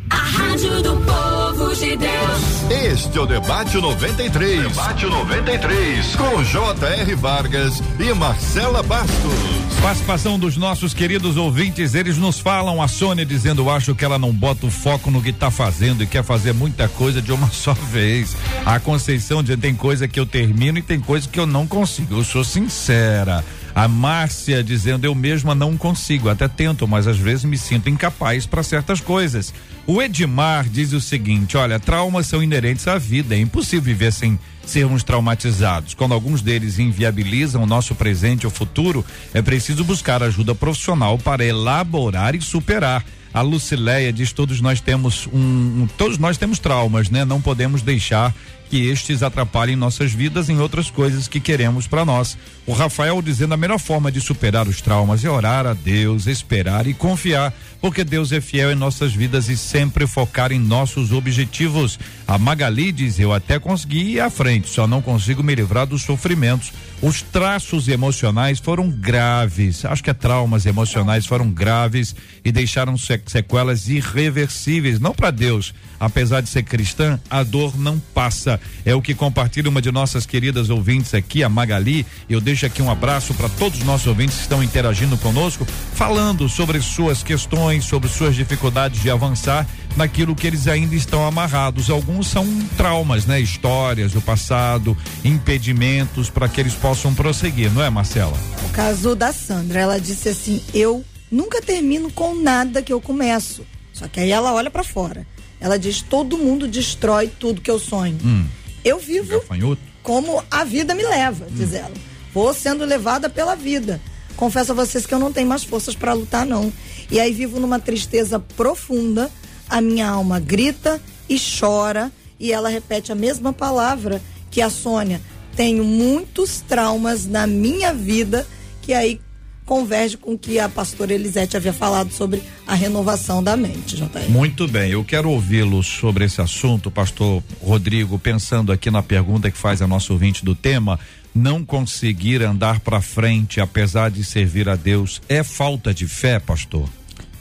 A 0.08 0.16
rádio 0.16 0.82
do 0.82 0.96
povo 1.00 1.74
de 1.74 1.96
Deus. 1.96 2.47
Este 2.90 3.18
é 3.18 3.20
o 3.20 3.26
Debate 3.26 3.76
93. 3.76 4.62
Debate 4.62 5.04
93. 5.04 6.16
Com 6.16 6.42
J.R. 6.42 7.14
Vargas 7.16 7.82
e 8.00 8.14
Marcela 8.14 8.82
Bastos. 8.82 9.78
Participação 9.82 10.38
dos 10.38 10.56
nossos 10.56 10.94
queridos 10.94 11.36
ouvintes, 11.36 11.94
eles 11.94 12.16
nos 12.16 12.40
falam, 12.40 12.80
a 12.80 12.88
Sônia 12.88 13.26
dizendo, 13.26 13.68
acho 13.68 13.94
que 13.94 14.06
ela 14.06 14.18
não 14.18 14.32
bota 14.32 14.66
o 14.66 14.70
foco 14.70 15.10
no 15.10 15.22
que 15.22 15.34
tá 15.34 15.50
fazendo 15.50 16.02
e 16.02 16.06
quer 16.06 16.24
fazer 16.24 16.54
muita 16.54 16.88
coisa 16.88 17.20
de 17.20 17.30
uma 17.30 17.48
só 17.52 17.74
vez. 17.74 18.34
A 18.64 18.80
Conceição 18.80 19.42
dizendo, 19.42 19.60
tem 19.60 19.74
coisa 19.74 20.08
que 20.08 20.18
eu 20.18 20.24
termino 20.24 20.78
e 20.78 20.82
tem 20.82 20.98
coisa 20.98 21.28
que 21.28 21.38
eu 21.38 21.46
não 21.46 21.66
consigo. 21.66 22.16
Eu 22.16 22.24
sou 22.24 22.42
sincera. 22.42 23.44
A 23.78 23.86
Márcia 23.86 24.60
dizendo, 24.60 25.04
eu 25.04 25.14
mesma 25.14 25.54
não 25.54 25.76
consigo, 25.76 26.28
até 26.28 26.48
tento, 26.48 26.88
mas 26.88 27.06
às 27.06 27.16
vezes 27.16 27.44
me 27.44 27.56
sinto 27.56 27.88
incapaz 27.88 28.44
para 28.44 28.60
certas 28.64 29.00
coisas. 29.00 29.54
O 29.86 30.02
Edmar 30.02 30.68
diz 30.68 30.92
o 30.92 31.00
seguinte: 31.00 31.56
olha, 31.56 31.78
traumas 31.78 32.26
são 32.26 32.42
inerentes 32.42 32.88
à 32.88 32.98
vida, 32.98 33.36
é 33.36 33.38
impossível 33.38 33.84
viver 33.84 34.12
sem 34.12 34.36
sermos 34.66 35.04
traumatizados. 35.04 35.94
Quando 35.94 36.12
alguns 36.12 36.42
deles 36.42 36.80
inviabilizam 36.80 37.62
o 37.62 37.66
nosso 37.66 37.94
presente 37.94 38.46
ou 38.46 38.50
futuro, 38.50 39.04
é 39.32 39.40
preciso 39.40 39.84
buscar 39.84 40.24
ajuda 40.24 40.56
profissional 40.56 41.16
para 41.16 41.44
elaborar 41.44 42.34
e 42.34 42.40
superar. 42.40 43.04
A 43.32 43.40
Lucileia 43.40 44.12
diz: 44.12 44.32
todos 44.32 44.60
nós 44.60 44.80
temos 44.80 45.26
um, 45.32 45.38
um 45.82 45.88
todos 45.96 46.18
nós 46.18 46.36
temos 46.38 46.58
traumas, 46.58 47.10
né? 47.10 47.24
Não 47.24 47.40
podemos 47.40 47.82
deixar 47.82 48.34
que 48.68 48.88
estes 48.88 49.22
atrapalhem 49.22 49.76
nossas 49.76 50.12
vidas 50.12 50.48
em 50.48 50.58
outras 50.58 50.90
coisas 50.90 51.26
que 51.26 51.40
queremos 51.40 51.86
para 51.86 52.04
nós. 52.04 52.36
O 52.66 52.72
Rafael 52.72 53.20
dizendo 53.22 53.54
a 53.54 53.56
melhor 53.56 53.78
forma 53.78 54.12
de 54.12 54.20
superar 54.20 54.68
os 54.68 54.82
traumas 54.82 55.24
é 55.24 55.30
orar 55.30 55.66
a 55.66 55.72
Deus, 55.72 56.26
esperar 56.26 56.86
e 56.86 56.92
confiar, 56.92 57.52
porque 57.80 58.04
Deus 58.04 58.30
é 58.30 58.40
fiel 58.40 58.70
em 58.70 58.74
nossas 58.74 59.14
vidas 59.14 59.48
e 59.48 59.56
sempre 59.56 60.06
focar 60.06 60.52
em 60.52 60.58
nossos 60.58 61.12
objetivos. 61.12 61.98
A 62.26 62.36
Magali 62.36 62.92
diz: 62.92 63.18
Eu 63.18 63.32
até 63.32 63.58
consegui 63.58 64.14
ir 64.14 64.20
à 64.20 64.30
frente, 64.30 64.68
só 64.68 64.86
não 64.86 65.00
consigo 65.00 65.42
me 65.42 65.54
livrar 65.54 65.86
dos 65.86 66.02
sofrimentos. 66.02 66.72
Os 67.00 67.22
traços 67.22 67.86
emocionais 67.86 68.58
foram 68.58 68.90
graves, 68.90 69.84
acho 69.84 70.02
que 70.02 70.10
é 70.10 70.14
traumas 70.14 70.66
emocionais 70.66 71.26
foram 71.26 71.48
graves 71.48 72.14
e 72.44 72.50
deixaram 72.50 72.96
sequelas 72.96 73.88
irreversíveis, 73.88 74.98
não 74.98 75.14
para 75.14 75.30
Deus. 75.30 75.72
Apesar 76.00 76.40
de 76.40 76.48
ser 76.48 76.64
cristã, 76.64 77.18
a 77.30 77.44
dor 77.44 77.78
não 77.78 78.00
passa. 78.12 78.60
É 78.84 78.94
o 78.96 79.02
que 79.02 79.14
compartilha 79.14 79.70
uma 79.70 79.82
de 79.82 79.92
nossas 79.92 80.26
queridas 80.26 80.70
ouvintes 80.70 81.14
aqui, 81.14 81.44
a 81.44 81.48
Magali. 81.48 82.04
Eu 82.28 82.40
deixo 82.40 82.66
aqui 82.66 82.82
um 82.82 82.90
abraço 82.90 83.32
para 83.34 83.48
todos 83.48 83.78
os 83.78 83.84
nossos 83.84 84.06
ouvintes 84.08 84.36
que 84.36 84.42
estão 84.42 84.62
interagindo 84.62 85.16
conosco, 85.18 85.64
falando 85.94 86.48
sobre 86.48 86.80
suas 86.80 87.22
questões, 87.22 87.84
sobre 87.84 88.08
suas 88.08 88.34
dificuldades 88.34 89.00
de 89.02 89.10
avançar 89.10 89.66
naquilo 89.98 90.34
que 90.34 90.46
eles 90.46 90.68
ainda 90.68 90.94
estão 90.94 91.26
amarrados. 91.26 91.90
Alguns 91.90 92.28
são 92.28 92.46
traumas, 92.76 93.26
né? 93.26 93.40
Histórias 93.40 94.12
do 94.12 94.22
passado, 94.22 94.96
impedimentos 95.24 96.30
para 96.30 96.48
que 96.48 96.60
eles 96.60 96.74
possam 96.74 97.12
prosseguir, 97.12 97.70
não 97.72 97.82
é, 97.82 97.90
Marcela? 97.90 98.36
O 98.64 98.70
caso 98.70 99.14
da 99.14 99.32
Sandra, 99.32 99.80
ela 99.80 100.00
disse 100.00 100.28
assim: 100.28 100.62
Eu 100.72 101.04
nunca 101.30 101.60
termino 101.60 102.10
com 102.12 102.34
nada 102.34 102.80
que 102.80 102.92
eu 102.92 103.00
começo. 103.00 103.66
Só 103.92 104.06
que 104.06 104.20
aí 104.20 104.30
ela 104.30 104.54
olha 104.54 104.70
para 104.70 104.84
fora. 104.84 105.26
Ela 105.60 105.76
diz: 105.76 106.00
Todo 106.00 106.38
mundo 106.38 106.68
destrói 106.68 107.26
tudo 107.26 107.60
que 107.60 107.70
eu 107.70 107.80
sonho. 107.80 108.16
Hum. 108.24 108.46
Eu 108.84 108.98
vivo 108.98 109.40
Gafanhoto. 109.40 109.82
como 110.02 110.42
a 110.48 110.62
vida 110.62 110.94
me 110.94 111.02
leva, 111.02 111.46
diz 111.50 111.74
ela. 111.74 111.92
Vou 112.32 112.54
sendo 112.54 112.84
levada 112.84 113.28
pela 113.28 113.56
vida. 113.56 114.00
Confesso 114.36 114.70
a 114.70 114.74
vocês 114.74 115.04
que 115.04 115.12
eu 115.12 115.18
não 115.18 115.32
tenho 115.32 115.48
mais 115.48 115.64
forças 115.64 115.96
para 115.96 116.12
lutar, 116.12 116.46
não. 116.46 116.72
E 117.10 117.18
aí 117.18 117.32
vivo 117.32 117.58
numa 117.58 117.80
tristeza 117.80 118.38
profunda. 118.38 119.28
A 119.68 119.80
minha 119.80 120.08
alma 120.08 120.40
grita 120.40 121.00
e 121.28 121.38
chora. 121.38 122.10
E 122.40 122.52
ela 122.52 122.68
repete 122.68 123.10
a 123.10 123.14
mesma 123.14 123.52
palavra 123.52 124.22
que 124.50 124.60
a 124.60 124.70
Sônia. 124.70 125.20
Tenho 125.56 125.84
muitos 125.84 126.60
traumas 126.60 127.26
na 127.26 127.46
minha 127.46 127.92
vida 127.92 128.46
que 128.80 128.94
aí 128.94 129.20
converge 129.68 130.16
com 130.16 130.32
o 130.32 130.38
que 130.38 130.58
a 130.58 130.66
pastora 130.66 131.12
Elisete 131.12 131.54
havia 131.54 131.74
falado 131.74 132.10
sobre 132.10 132.42
a 132.66 132.74
renovação 132.74 133.44
da 133.44 133.54
mente, 133.54 133.96
JR. 133.96 134.30
Muito 134.30 134.66
bem, 134.66 134.92
eu 134.92 135.04
quero 135.04 135.28
ouvi-lo 135.28 135.82
sobre 135.82 136.24
esse 136.24 136.40
assunto, 136.40 136.90
pastor 136.90 137.42
Rodrigo, 137.62 138.18
pensando 138.18 138.72
aqui 138.72 138.90
na 138.90 139.02
pergunta 139.02 139.50
que 139.50 139.58
faz 139.58 139.82
a 139.82 139.86
nossa 139.86 140.10
ouvinte 140.10 140.42
do 140.42 140.54
tema, 140.54 140.98
não 141.34 141.62
conseguir 141.62 142.42
andar 142.42 142.80
para 142.80 143.02
frente 143.02 143.60
apesar 143.60 144.10
de 144.10 144.24
servir 144.24 144.70
a 144.70 144.74
Deus 144.74 145.20
é 145.28 145.42
falta 145.42 145.92
de 145.92 146.08
fé, 146.08 146.40
pastor? 146.40 146.88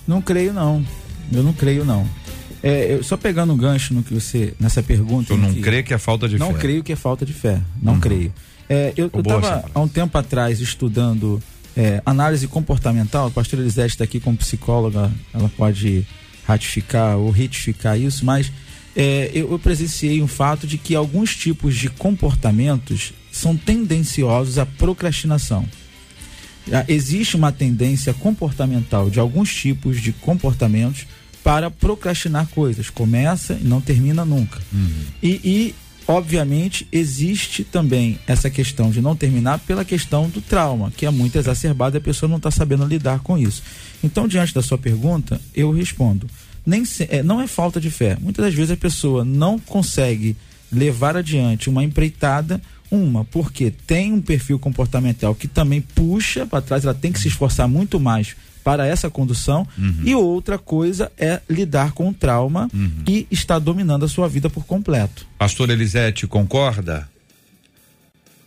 Não 0.06 0.22
creio 0.22 0.54
não. 0.54 0.86
Eu 1.32 1.44
não 1.44 1.54
creio 1.54 1.84
não. 1.86 2.08
É, 2.64 2.94
eu, 2.94 3.04
só 3.04 3.16
pegando 3.16 3.54
um 3.54 3.58
gancho 3.58 3.94
no 3.94 4.04
que 4.04 4.14
você 4.14 4.54
nessa 4.60 4.82
pergunta. 4.82 5.34
Eu 5.34 5.38
não 5.38 5.54
que, 5.54 5.62
creio 5.62 5.84
que 5.84 5.94
é 5.94 5.98
falta 5.98 6.28
de 6.28 6.38
não 6.38 6.48
fé. 6.48 6.54
Não 6.54 6.60
creio 6.60 6.84
que 6.84 6.94
é 6.94 6.96
falta 6.96 7.26
de 7.26 7.34
fé. 7.34 7.62
Não 7.82 7.94
uhum. 7.94 8.00
creio. 8.00 8.34
É, 8.70 8.94
eu 8.98 9.08
estava 9.08 9.66
há 9.74 9.80
um 9.80 9.88
tempo 9.88 10.18
atrás 10.18 10.60
estudando 10.60 11.42
é, 11.76 12.02
análise 12.06 12.48
comportamental. 12.48 13.28
A 13.28 13.32
pastora 13.32 13.62
Elisete 13.62 13.94
está 13.94 14.04
aqui 14.04 14.20
como 14.20 14.36
psicóloga, 14.38 15.12
ela 15.34 15.50
pode 15.56 16.06
ratificar 16.46 17.18
ou 17.18 17.30
retificar 17.30 18.00
isso, 18.00 18.26
mas 18.26 18.52
é, 18.96 19.30
eu, 19.34 19.52
eu 19.52 19.60
presenciei 19.60 20.22
um 20.22 20.28
fato 20.28 20.66
de 20.66 20.78
que 20.78 20.96
alguns 20.96 21.36
tipos 21.36 21.76
de 21.76 21.90
comportamentos 21.90 23.14
são 23.32 23.56
tendenciosos 23.56 24.58
à 24.58 24.66
procrastinação. 24.66 25.66
Existe 26.88 27.38
uma 27.38 27.52
tendência 27.52 28.14
comportamental 28.14 29.10
de 29.10 29.20
alguns 29.20 29.54
tipos 29.54 30.02
de 30.02 30.12
comportamentos 30.12 31.08
para 31.48 31.72
procrastinar 31.72 32.46
coisas. 32.48 32.90
Começa 32.90 33.54
e 33.54 33.64
não 33.64 33.80
termina 33.80 34.26
nunca. 34.26 34.60
Uhum. 34.74 34.90
E, 35.24 35.30
e, 35.46 35.76
obviamente, 36.06 36.86
existe 36.92 37.64
também 37.64 38.20
essa 38.28 38.50
questão 38.50 38.92
de 38.92 39.00
não 39.00 39.16
terminar 39.16 39.60
pela 39.60 39.86
questão 39.86 40.28
do 40.28 40.42
trauma, 40.42 40.92
que 40.92 41.06
é 41.06 41.10
muito 41.10 41.38
exacerbada 41.38 41.96
e 41.96 42.00
a 42.00 42.02
pessoa 42.02 42.30
não 42.30 42.36
está 42.36 42.52
sabendo 42.52 42.86
lidar 42.86 43.20
com 43.20 43.38
isso. 43.38 43.64
Então, 44.04 44.28
diante 44.28 44.54
da 44.54 44.62
sua 44.62 44.78
pergunta, 44.78 45.40
eu 45.56 45.72
respondo. 45.72 46.28
Nem 46.66 46.84
se, 46.84 47.08
é, 47.10 47.24
não 47.24 47.40
é 47.40 47.48
falta 47.48 47.80
de 47.80 47.90
fé. 47.90 48.18
Muitas 48.20 48.44
das 48.44 48.54
vezes 48.54 48.72
a 48.72 48.78
pessoa 48.78 49.24
não 49.24 49.58
consegue 49.58 50.36
levar 50.70 51.16
adiante 51.16 51.70
uma 51.70 51.82
empreitada 51.82 52.62
uma, 52.92 53.24
porque 53.24 53.72
tem 53.72 54.12
um 54.12 54.22
perfil 54.22 54.60
comportamental 54.60 55.34
que 55.34 55.48
também 55.48 55.80
puxa 55.80 56.46
para 56.46 56.62
trás, 56.62 56.84
ela 56.84 56.94
tem 56.94 57.12
que 57.12 57.20
se 57.20 57.30
esforçar 57.30 57.70
muito 57.70 58.00
mais 58.02 58.36
para 58.68 58.86
essa 58.86 59.10
condução. 59.10 59.66
Uhum. 59.78 60.02
E 60.04 60.14
outra 60.14 60.58
coisa 60.58 61.10
é 61.18 61.40
lidar 61.50 61.94
com 61.94 62.10
o 62.10 62.14
trauma 62.14 62.68
uhum. 62.74 63.02
que 63.06 63.26
está 63.32 63.58
dominando 63.58 64.04
a 64.04 64.10
sua 64.10 64.28
vida 64.28 64.50
por 64.50 64.66
completo. 64.66 65.26
Pastor 65.38 65.70
Elisete, 65.70 66.28
concorda? 66.28 67.10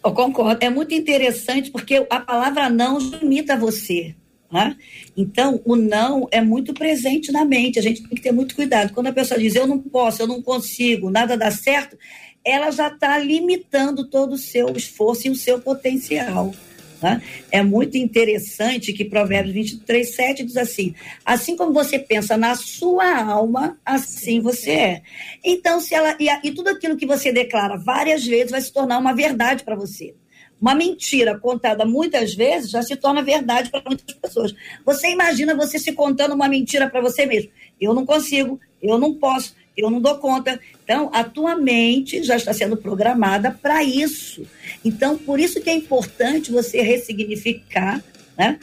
Eu 0.04 0.12
concordo. 0.12 0.62
É 0.62 0.68
muito 0.68 0.92
interessante 0.92 1.70
porque 1.70 2.06
a 2.10 2.20
palavra 2.20 2.68
não 2.68 2.98
limita 2.98 3.56
você. 3.56 4.14
Né? 4.52 4.76
Então, 5.16 5.62
o 5.64 5.74
não 5.74 6.28
é 6.30 6.42
muito 6.42 6.74
presente 6.74 7.32
na 7.32 7.46
mente. 7.46 7.78
A 7.78 7.82
gente 7.82 8.02
tem 8.02 8.10
que 8.10 8.20
ter 8.20 8.32
muito 8.32 8.54
cuidado. 8.54 8.92
Quando 8.92 9.06
a 9.06 9.14
pessoa 9.14 9.40
diz 9.40 9.54
eu 9.54 9.66
não 9.66 9.78
posso, 9.78 10.20
eu 10.20 10.26
não 10.26 10.42
consigo, 10.42 11.08
nada 11.08 11.34
dá 11.34 11.50
certo, 11.50 11.96
ela 12.44 12.70
já 12.70 12.88
está 12.88 13.18
limitando 13.18 14.04
todo 14.04 14.34
o 14.34 14.38
seu 14.38 14.76
esforço 14.76 15.28
e 15.28 15.30
o 15.30 15.34
seu 15.34 15.60
potencial. 15.60 16.54
Né? 17.02 17.22
É 17.50 17.62
muito 17.62 17.96
interessante 17.96 18.92
que 18.92 19.04
Provérbios 19.04 19.54
23, 19.54 20.14
7 20.14 20.44
diz 20.44 20.56
assim: 20.56 20.94
assim 21.24 21.56
como 21.56 21.72
você 21.72 21.98
pensa 21.98 22.36
na 22.36 22.54
sua 22.54 23.22
alma, 23.22 23.78
assim 23.84 24.40
você 24.40 24.70
é. 24.70 25.02
Então, 25.44 25.80
se 25.80 25.94
ela. 25.94 26.16
E, 26.20 26.28
e 26.44 26.52
tudo 26.52 26.68
aquilo 26.68 26.96
que 26.96 27.06
você 27.06 27.32
declara 27.32 27.76
várias 27.76 28.26
vezes 28.26 28.50
vai 28.50 28.60
se 28.60 28.72
tornar 28.72 28.98
uma 28.98 29.14
verdade 29.14 29.64
para 29.64 29.74
você. 29.74 30.14
Uma 30.60 30.74
mentira 30.74 31.38
contada 31.38 31.86
muitas 31.86 32.34
vezes 32.34 32.70
já 32.70 32.82
se 32.82 32.94
torna 32.94 33.22
verdade 33.22 33.70
para 33.70 33.82
muitas 33.86 34.14
pessoas. 34.14 34.54
Você 34.84 35.10
imagina 35.10 35.54
você 35.54 35.78
se 35.78 35.92
contando 35.92 36.34
uma 36.34 36.48
mentira 36.48 36.90
para 36.90 37.00
você 37.00 37.24
mesmo. 37.24 37.50
Eu 37.80 37.94
não 37.94 38.04
consigo, 38.04 38.60
eu 38.82 38.98
não 38.98 39.14
posso, 39.14 39.56
eu 39.80 39.90
não 39.90 40.00
dou 40.00 40.16
conta. 40.18 40.60
Então, 40.84 41.10
a 41.12 41.24
tua 41.24 41.56
mente 41.56 42.22
já 42.22 42.36
está 42.36 42.52
sendo 42.52 42.76
programada 42.76 43.50
para 43.50 43.82
isso. 43.82 44.46
Então, 44.84 45.16
por 45.16 45.38
isso 45.38 45.60
que 45.60 45.70
é 45.70 45.74
importante 45.74 46.50
você 46.50 46.82
ressignificar, 46.82 48.02
né? 48.36 48.58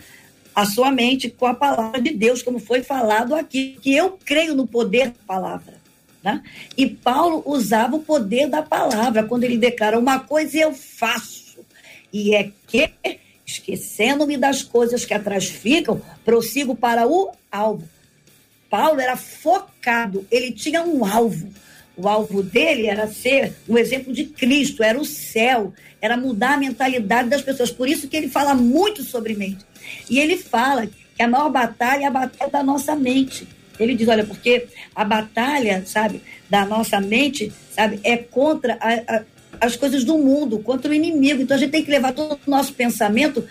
A 0.55 0.65
sua 0.65 0.91
mente 0.91 1.29
com 1.29 1.45
a 1.45 1.53
palavra 1.53 2.01
de 2.01 2.11
Deus, 2.11 2.41
como 2.41 2.59
foi 2.59 2.81
falado 2.81 3.35
aqui, 3.35 3.77
que 3.81 3.95
eu 3.95 4.17
creio 4.25 4.55
no 4.55 4.65
poder 4.65 5.09
da 5.09 5.19
palavra. 5.27 5.75
Né? 6.23 6.41
E 6.75 6.87
Paulo 6.87 7.43
usava 7.45 7.95
o 7.95 8.03
poder 8.03 8.47
da 8.47 8.63
palavra 8.63 9.23
quando 9.23 9.43
ele 9.43 9.57
declara 9.57 9.99
uma 9.99 10.19
coisa 10.19 10.57
eu 10.57 10.73
faço, 10.73 11.59
e 12.11 12.33
é 12.33 12.51
que, 12.67 12.89
esquecendo-me 13.45 14.35
das 14.35 14.63
coisas 14.63 15.05
que 15.05 15.13
atrás 15.13 15.47
ficam, 15.47 16.01
prossigo 16.25 16.75
para 16.75 17.07
o 17.07 17.31
alvo. 17.51 17.87
Paulo 18.69 18.99
era 18.99 19.15
focado, 19.15 20.25
ele 20.31 20.51
tinha 20.51 20.83
um 20.83 21.05
alvo. 21.05 21.49
O 21.95 22.07
alvo 22.07 22.43
dele 22.43 22.87
era 22.87 23.07
ser 23.07 23.55
um 23.67 23.77
exemplo 23.77 24.13
de 24.13 24.25
Cristo, 24.25 24.83
era 24.83 24.99
o 24.99 25.05
céu, 25.05 25.73
era 25.99 26.15
mudar 26.15 26.53
a 26.53 26.57
mentalidade 26.57 27.29
das 27.29 27.41
pessoas. 27.41 27.71
Por 27.71 27.89
isso 27.89 28.07
que 28.07 28.15
ele 28.15 28.29
fala 28.29 28.53
muito 28.53 29.03
sobre 29.03 29.33
mente. 29.33 29.65
E 30.09 30.19
ele 30.19 30.37
fala 30.37 30.85
que 30.85 31.23
a 31.23 31.27
maior 31.27 31.49
batalha 31.49 32.03
é 32.03 32.05
a 32.05 32.11
batalha 32.11 32.51
da 32.51 32.61
nossa 32.61 32.95
mente. 32.95 33.47
Ele 33.79 33.95
diz, 33.95 34.07
olha, 34.07 34.23
porque 34.23 34.67
a 34.95 35.03
batalha, 35.03 35.83
sabe, 35.85 36.21
da 36.49 36.65
nossa 36.65 36.99
mente, 36.99 37.51
sabe, 37.71 37.99
é 38.03 38.17
contra 38.17 38.77
a, 38.79 39.15
a, 39.17 39.23
as 39.59 39.75
coisas 39.75 40.03
do 40.03 40.17
mundo, 40.17 40.59
contra 40.59 40.91
o 40.91 40.93
inimigo. 40.93 41.41
Então 41.41 41.57
a 41.57 41.59
gente 41.59 41.71
tem 41.71 41.83
que 41.83 41.91
levar 41.91 42.13
todo 42.13 42.39
o 42.45 42.49
nosso 42.49 42.73
pensamento 42.73 43.43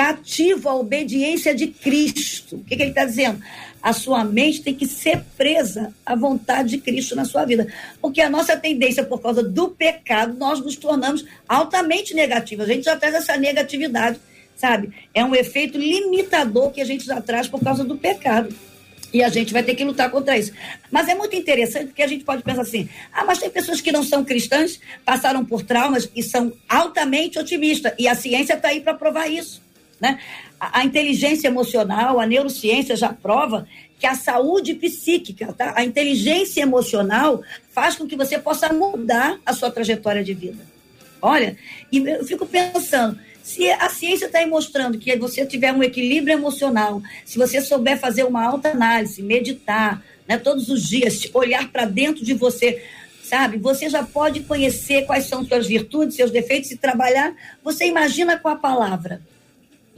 cativo 0.00 0.66
à 0.66 0.74
obediência 0.74 1.54
de 1.54 1.66
Cristo. 1.66 2.56
O 2.56 2.64
que, 2.64 2.74
que 2.74 2.82
ele 2.82 2.90
está 2.90 3.04
dizendo? 3.04 3.42
a 3.82 3.94
sua 3.94 4.22
mente 4.24 4.60
tem 4.60 4.74
que 4.74 4.86
ser 4.86 5.24
presa 5.38 5.94
à 6.04 6.14
vontade 6.14 6.68
de 6.68 6.78
Cristo 6.78 7.16
na 7.16 7.24
sua 7.24 7.46
vida. 7.46 7.66
Porque 7.98 8.20
a 8.20 8.28
nossa 8.28 8.54
tendência, 8.54 9.02
por 9.02 9.22
causa 9.22 9.42
do 9.42 9.70
pecado, 9.70 10.36
nós 10.36 10.60
nos 10.60 10.76
tornamos 10.76 11.24
altamente 11.48 12.12
negativos. 12.12 12.68
A 12.68 12.72
gente 12.74 12.84
já 12.84 12.94
traz 12.94 13.14
essa 13.14 13.38
negatividade, 13.38 14.20
sabe? 14.54 14.92
É 15.14 15.24
um 15.24 15.34
efeito 15.34 15.78
limitador 15.78 16.70
que 16.72 16.82
a 16.82 16.84
gente 16.84 17.06
já 17.06 17.22
traz 17.22 17.48
por 17.48 17.58
causa 17.64 17.82
do 17.82 17.96
pecado. 17.96 18.54
E 19.14 19.24
a 19.24 19.30
gente 19.30 19.50
vai 19.50 19.62
ter 19.62 19.74
que 19.74 19.82
lutar 19.82 20.10
contra 20.10 20.36
isso. 20.36 20.52
Mas 20.90 21.08
é 21.08 21.14
muito 21.14 21.34
interessante 21.34 21.86
porque 21.86 22.02
a 22.02 22.06
gente 22.06 22.22
pode 22.22 22.42
pensar 22.42 22.60
assim: 22.60 22.86
ah, 23.10 23.24
mas 23.24 23.38
tem 23.38 23.48
pessoas 23.48 23.80
que 23.80 23.90
não 23.90 24.04
são 24.04 24.26
cristãs, 24.26 24.78
passaram 25.06 25.42
por 25.42 25.62
traumas 25.62 26.10
e 26.14 26.22
são 26.22 26.52
altamente 26.68 27.38
otimistas. 27.38 27.94
E 27.98 28.06
a 28.06 28.14
ciência 28.14 28.54
está 28.54 28.68
aí 28.68 28.80
para 28.80 28.92
provar 28.92 29.26
isso. 29.26 29.69
Né? 30.00 30.18
A, 30.58 30.80
a, 30.80 30.84
inteligência 30.84 31.48
emocional, 31.48 32.18
a 32.18 32.26
neurociência 32.26 32.96
já 32.96 33.12
prova 33.12 33.68
que 33.98 34.06
a 34.06 34.14
saúde 34.14 34.74
psíquica, 34.74 35.52
tá? 35.52 35.74
a 35.76 35.84
inteligência 35.84 36.62
emocional 36.62 37.42
faz 37.70 37.96
com 37.96 38.06
que 38.06 38.16
você 38.16 38.38
possa 38.38 38.72
mudar 38.72 39.38
a 39.44 39.52
sua 39.52 39.70
trajetória 39.70 40.24
de 40.24 40.32
vida. 40.32 40.64
Olha, 41.20 41.56
e 41.92 41.98
eu 41.98 42.24
fico 42.24 42.46
pensando, 42.46 43.18
se 43.42 43.70
a 43.70 43.90
ciência 43.90 44.26
está 44.26 44.46
mostrando 44.46 44.98
que 44.98 45.14
você 45.16 45.44
tiver 45.44 45.72
um 45.72 45.82
equilíbrio 45.82 46.32
emocional, 46.32 47.02
se 47.26 47.36
você 47.36 47.60
souber 47.60 47.98
fazer 47.98 48.24
uma 48.24 48.42
alta 48.42 48.70
análise, 48.70 49.22
meditar, 49.22 50.02
né, 50.26 50.38
todos 50.38 50.68
os 50.68 50.82
dias, 50.82 51.28
olhar 51.34 51.70
para 51.70 51.84
dentro 51.84 52.24
de 52.24 52.32
você, 52.32 52.82
sabe? 53.22 53.58
Você 53.58 53.90
já 53.90 54.02
pode 54.02 54.40
conhecer 54.40 55.04
quais 55.04 55.26
são 55.26 55.44
suas 55.44 55.66
virtudes, 55.66 56.16
seus 56.16 56.30
defeitos 56.30 56.70
e 56.70 56.76
trabalhar. 56.76 57.34
Você 57.62 57.86
imagina 57.86 58.38
com 58.38 58.48
a 58.48 58.56
palavra. 58.56 59.20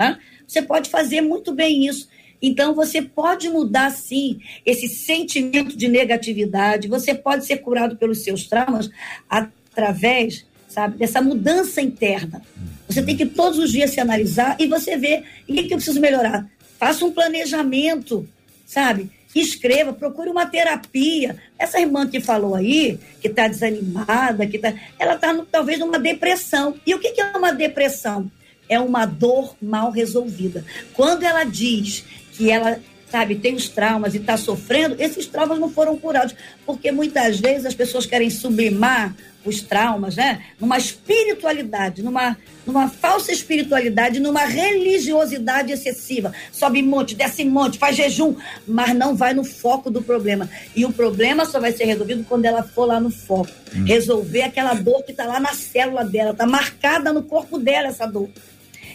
Né? 0.02 0.18
Você 0.46 0.62
pode 0.62 0.90
fazer 0.90 1.20
muito 1.20 1.52
bem 1.52 1.86
isso. 1.86 2.08
Então, 2.40 2.74
você 2.74 3.00
pode 3.00 3.48
mudar, 3.48 3.90
sim, 3.90 4.40
esse 4.66 4.88
sentimento 4.88 5.76
de 5.76 5.86
negatividade. 5.86 6.88
Você 6.88 7.14
pode 7.14 7.46
ser 7.46 7.58
curado 7.58 7.96
pelos 7.96 8.24
seus 8.24 8.44
traumas 8.48 8.90
através, 9.30 10.44
sabe, 10.68 10.98
dessa 10.98 11.22
mudança 11.22 11.80
interna. 11.80 12.42
Você 12.88 13.00
tem 13.00 13.16
que 13.16 13.26
todos 13.26 13.58
os 13.58 13.70
dias 13.70 13.90
se 13.90 14.00
analisar 14.00 14.56
e 14.58 14.66
você 14.66 14.96
ver 14.96 15.24
o 15.48 15.54
que, 15.54 15.62
que 15.64 15.72
eu 15.72 15.78
preciso 15.78 16.00
melhorar. 16.00 16.50
Faça 16.78 17.04
um 17.04 17.12
planejamento, 17.12 18.28
sabe? 18.66 19.08
Escreva, 19.34 19.92
procure 19.92 20.28
uma 20.28 20.44
terapia. 20.44 21.36
Essa 21.56 21.80
irmã 21.80 22.08
que 22.08 22.20
falou 22.20 22.56
aí, 22.56 22.98
que 23.20 23.28
está 23.28 23.46
desanimada, 23.46 24.46
que 24.46 24.58
tá, 24.58 24.74
ela 24.98 25.14
está 25.14 25.32
talvez 25.50 25.78
numa 25.78 25.98
depressão. 25.98 26.74
E 26.84 26.92
o 26.92 26.98
que, 26.98 27.12
que 27.12 27.20
é 27.20 27.36
uma 27.36 27.52
depressão? 27.52 28.30
É 28.72 28.80
uma 28.80 29.04
dor 29.06 29.54
mal 29.60 29.90
resolvida. 29.90 30.64
Quando 30.94 31.22
ela 31.22 31.44
diz 31.44 32.04
que 32.32 32.50
ela 32.50 32.80
sabe, 33.12 33.34
tem 33.34 33.54
os 33.54 33.68
traumas 33.68 34.14
e 34.14 34.16
está 34.16 34.38
sofrendo, 34.38 34.96
esses 34.98 35.26
traumas 35.26 35.58
não 35.58 35.68
foram 35.68 35.98
curados. 35.98 36.34
Porque 36.64 36.90
muitas 36.90 37.38
vezes 37.38 37.66
as 37.66 37.74
pessoas 37.74 38.06
querem 38.06 38.30
sublimar 38.30 39.14
os 39.44 39.60
traumas, 39.60 40.16
né? 40.16 40.42
Numa 40.58 40.78
espiritualidade, 40.78 42.02
numa, 42.02 42.38
numa 42.66 42.88
falsa 42.88 43.30
espiritualidade, 43.30 44.18
numa 44.18 44.44
religiosidade 44.44 45.72
excessiva. 45.72 46.32
Sobe 46.50 46.82
monte, 46.82 47.14
desce 47.14 47.44
monte, 47.44 47.76
faz 47.78 47.96
jejum, 47.96 48.34
mas 48.66 48.94
não 48.94 49.14
vai 49.14 49.34
no 49.34 49.44
foco 49.44 49.90
do 49.90 50.00
problema. 50.00 50.48
E 50.74 50.86
o 50.86 50.92
problema 50.92 51.44
só 51.44 51.60
vai 51.60 51.72
ser 51.72 51.84
resolvido 51.84 52.24
quando 52.26 52.46
ela 52.46 52.62
for 52.62 52.86
lá 52.86 52.98
no 52.98 53.10
foco. 53.10 53.50
Hum. 53.74 53.84
Resolver 53.84 54.42
aquela 54.42 54.74
dor 54.74 55.02
que 55.02 55.10
está 55.10 55.26
lá 55.26 55.38
na 55.38 55.52
célula 55.52 56.04
dela, 56.04 56.30
está 56.30 56.46
marcada 56.46 57.12
no 57.12 57.22
corpo 57.22 57.58
dela 57.58 57.88
essa 57.88 58.06
dor. 58.06 58.30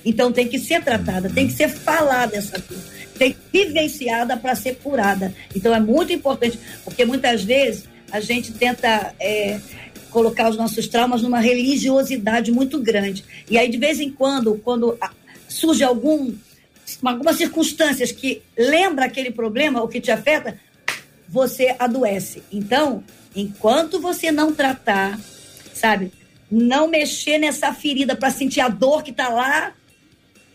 Então 0.08 0.32
tem 0.32 0.48
que 0.48 0.58
ser 0.58 0.82
tratada, 0.82 1.30
tem 1.30 1.48
que 1.48 1.54
ser 1.54 1.68
falada 1.68 2.38
essa 2.38 2.58
dor, 2.58 2.80
tem 3.20 3.34
que 3.34 3.40
ser 3.52 3.66
vivenciada 3.66 4.38
para 4.38 4.56
ser 4.56 4.76
curada. 4.76 5.36
Então 5.54 5.76
é 5.76 5.82
muito 5.82 6.14
importante, 6.14 6.58
porque 6.86 7.04
muitas 7.04 7.44
vezes 7.44 7.84
a 8.10 8.22
gente 8.22 8.54
tenta 8.54 9.14
é, 9.20 9.60
colocar 10.10 10.50
os 10.50 10.56
nossos 10.56 10.88
traumas 10.88 11.22
numa 11.22 11.42
religiosidade 11.42 12.54
muito 12.54 12.80
grande. 12.80 13.26
E 13.50 13.58
aí, 13.58 13.68
de 13.68 13.78
vez 13.78 14.00
em 14.00 14.10
quando, 14.10 14.56
quando 14.64 14.98
surge 15.46 15.84
algum, 15.84 16.34
algumas 17.04 17.36
circunstâncias 17.36 18.10
que 18.10 18.42
lembra 18.58 19.04
aquele 19.04 19.30
problema 19.30 19.82
ou 19.82 19.90
que 19.90 20.00
te 20.00 20.10
afeta, 20.10 20.58
você 21.28 21.76
adoece. 21.78 22.42
Então, 22.50 23.04
enquanto 23.36 24.00
você 24.00 24.32
não 24.32 24.54
tratar, 24.54 25.20
sabe, 25.74 26.14
não 26.50 26.88
mexer 26.88 27.38
nessa 27.38 27.74
ferida 27.74 28.16
para 28.16 28.30
sentir 28.30 28.62
a 28.62 28.70
dor 28.70 29.04
que 29.04 29.12
está 29.12 29.28
lá 29.28 29.74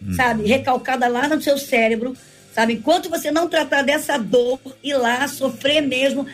hum. 0.06 0.14
sabe, 0.14 0.46
recalcada 0.46 1.08
lá 1.08 1.28
no 1.28 1.40
seu 1.40 1.58
cérebro, 1.58 2.16
sabe? 2.54 2.74
Enquanto 2.74 3.08
você 3.08 3.30
não 3.30 3.48
tratar 3.48 3.82
dessa 3.82 4.16
dor, 4.16 4.60
ir 4.82 4.94
lá 4.94 5.26
sofrer 5.28 5.80
mesmo, 5.80 6.26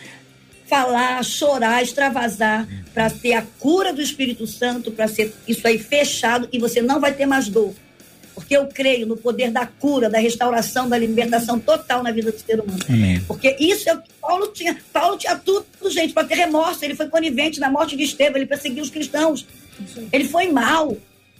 falar, 0.67 1.23
chorar, 1.23 1.81
extravasar, 1.81 2.67
para 2.93 3.09
ter 3.09 3.33
a 3.33 3.41
cura 3.59 3.91
do 3.91 4.01
Espírito 4.01 4.45
Santo, 4.45 4.91
para 4.91 5.07
ser 5.07 5.33
isso 5.47 5.67
aí 5.67 5.79
fechado 5.79 6.47
e 6.51 6.59
você 6.59 6.81
não 6.81 6.99
vai 6.99 7.13
ter 7.13 7.25
mais 7.25 7.49
dor. 7.49 7.73
Porque 8.35 8.55
eu 8.55 8.67
creio 8.67 9.05
no 9.05 9.17
poder 9.17 9.51
da 9.51 9.65
cura, 9.65 10.09
da 10.09 10.17
restauração, 10.17 10.87
da 10.87 10.97
libertação 10.97 11.59
total 11.59 12.01
na 12.01 12.11
vida 12.11 12.31
do 12.31 12.39
ser 12.39 12.61
humano. 12.61 12.79
Amém. 12.87 13.21
Porque 13.27 13.55
isso 13.59 13.89
é 13.89 13.93
o 13.93 14.01
que 14.01 14.09
Paulo 14.21 14.47
tinha. 14.47 14.77
Paulo 14.93 15.17
tinha 15.17 15.35
tudo, 15.35 15.65
gente, 15.89 16.13
para 16.13 16.25
ter 16.25 16.35
remorso. 16.35 16.85
Ele 16.85 16.95
foi 16.95 17.09
conivente 17.09 17.59
na 17.59 17.69
morte 17.69 17.97
de 17.97 18.03
Estevão, 18.03 18.37
ele 18.37 18.45
perseguiu 18.45 18.81
os 18.81 18.89
cristãos. 18.89 19.45
Ele 20.11 20.23
foi 20.25 20.49
mal. 20.51 20.95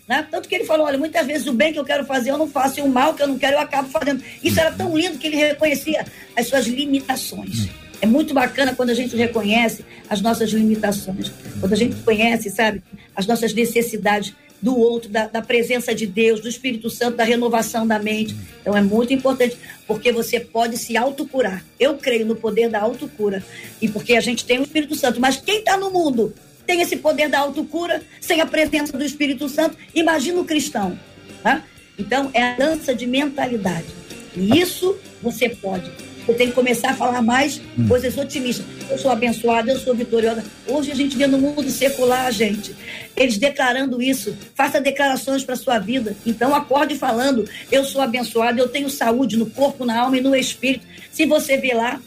Né? 0.10 0.26
Tanto 0.32 0.50
que 0.50 0.56
ele 0.56 0.66
falou: 0.66 0.88
olha, 0.88 0.98
muitas 0.98 1.28
vezes 1.28 1.46
o 1.46 1.54
bem 1.54 1.72
que 1.72 1.78
eu 1.78 1.86
quero 1.86 2.04
fazer 2.04 2.32
eu 2.32 2.38
não 2.38 2.48
faço, 2.48 2.80
e 2.80 2.82
o 2.82 2.88
mal 2.88 3.14
que 3.14 3.22
eu 3.22 3.28
não 3.28 3.38
quero 3.38 3.58
eu 3.58 3.60
acabo 3.60 3.88
fazendo. 3.90 4.24
Isso 4.44 4.60
era 4.60 4.72
tão 4.72 4.98
lindo 4.98 5.20
que 5.20 5.28
ele 5.28 5.38
reconhecia 5.38 6.04
as 6.36 6.48
suas 6.48 6.66
limitações. 6.66 7.70
É 8.02 8.08
muito 8.08 8.34
bacana 8.34 8.74
quando 8.74 8.90
a 8.90 8.94
gente 8.96 9.16
reconhece 9.16 9.86
as 10.10 10.20
nossas 10.20 10.50
limitações, 10.50 11.32
quando 11.60 11.74
a 11.74 11.76
gente 11.76 11.96
conhece, 11.98 12.50
sabe, 12.50 12.82
as 13.16 13.28
nossas 13.28 13.54
necessidades 13.54 14.34
do 14.62 14.76
outro, 14.76 15.10
da, 15.10 15.28
da, 15.28 15.42
presença 15.42 15.94
de 15.94 16.08
Deus, 16.08 16.40
do 16.40 16.50
Espírito 16.50 16.90
Santo, 16.90 17.18
da 17.18 17.24
renovação 17.24 17.86
da 17.86 18.00
mente. 18.00 18.36
Então 18.62 18.76
é 18.76 18.82
muito 18.82 19.14
importante, 19.14 19.58
porque 19.86 20.12
você 20.12 20.40
pode 20.40 20.78
se 20.78 20.98
autocurar. 20.98 21.64
Eu 21.80 21.96
creio 21.96 22.26
no 22.26 22.36
poder 22.36 22.70
da 22.70 22.82
autocura. 22.82 23.44
E 23.82 23.88
porque 23.88 24.16
a 24.16 24.22
gente 24.22 24.44
tem 24.44 24.60
o 24.60 24.64
Espírito 24.64 24.96
Santo, 24.96 25.20
mas 25.20 25.38
quem 25.38 25.60
está 25.60 25.78
no 25.78 25.92
mundo 25.92 26.34
tem 26.70 26.82
esse 26.82 26.98
poder 26.98 27.30
da 27.30 27.40
autocura, 27.40 28.04
sem 28.22 28.42
a 28.42 28.46
presença 28.46 28.96
do 28.96 29.04
Espírito 29.04 29.50
Santo. 29.50 29.76
Imagina 29.96 30.40
o 30.40 30.46
cristão. 30.46 31.00
Tá? 31.42 31.64
Então, 31.98 32.30
é 32.32 32.44
a 32.44 32.56
dança 32.58 32.94
de 32.94 33.08
mentalidade. 33.08 33.88
E 34.36 34.60
isso 34.60 34.96
você 35.20 35.50
pode. 35.50 35.90
Você 36.28 36.34
tem 36.36 36.50
que 36.50 36.54
começar 36.54 36.92
a 36.92 36.94
falar 36.94 37.24
mais 37.24 37.60
Hum. 37.76 37.88
coisas 37.88 38.16
otimistas. 38.16 38.64
Eu 38.88 39.00
sou 39.00 39.10
abençoada, 39.10 39.72
eu 39.72 39.80
sou 39.80 39.96
vitoriosa. 39.96 40.44
Hoje 40.68 40.92
a 40.92 40.96
gente 40.96 41.18
vê 41.18 41.26
no 41.26 41.40
mundo 41.40 41.68
secular, 41.72 42.32
gente, 42.32 42.76
eles 43.18 43.40
declarando 43.40 44.00
isso. 44.00 44.38
Faça 44.54 44.80
declarações 44.80 45.44
para 45.44 45.56
sua 45.56 45.80
vida. 45.80 46.16
Então 46.24 46.54
acorde 46.54 46.96
falando: 46.96 47.50
eu 47.72 47.84
sou 47.84 48.00
abençoada, 48.00 48.62
eu 48.62 48.68
tenho 48.68 48.92
saúde 48.92 49.38
no 49.38 49.48
corpo, 49.48 49.86
na 49.86 50.02
alma 50.02 50.20
e 50.20 50.22
no 50.22 50.36
espírito. 50.36 50.86
Se 51.12 51.26
você 51.26 51.58
vê 51.58 51.74
lá, 51.74 52.00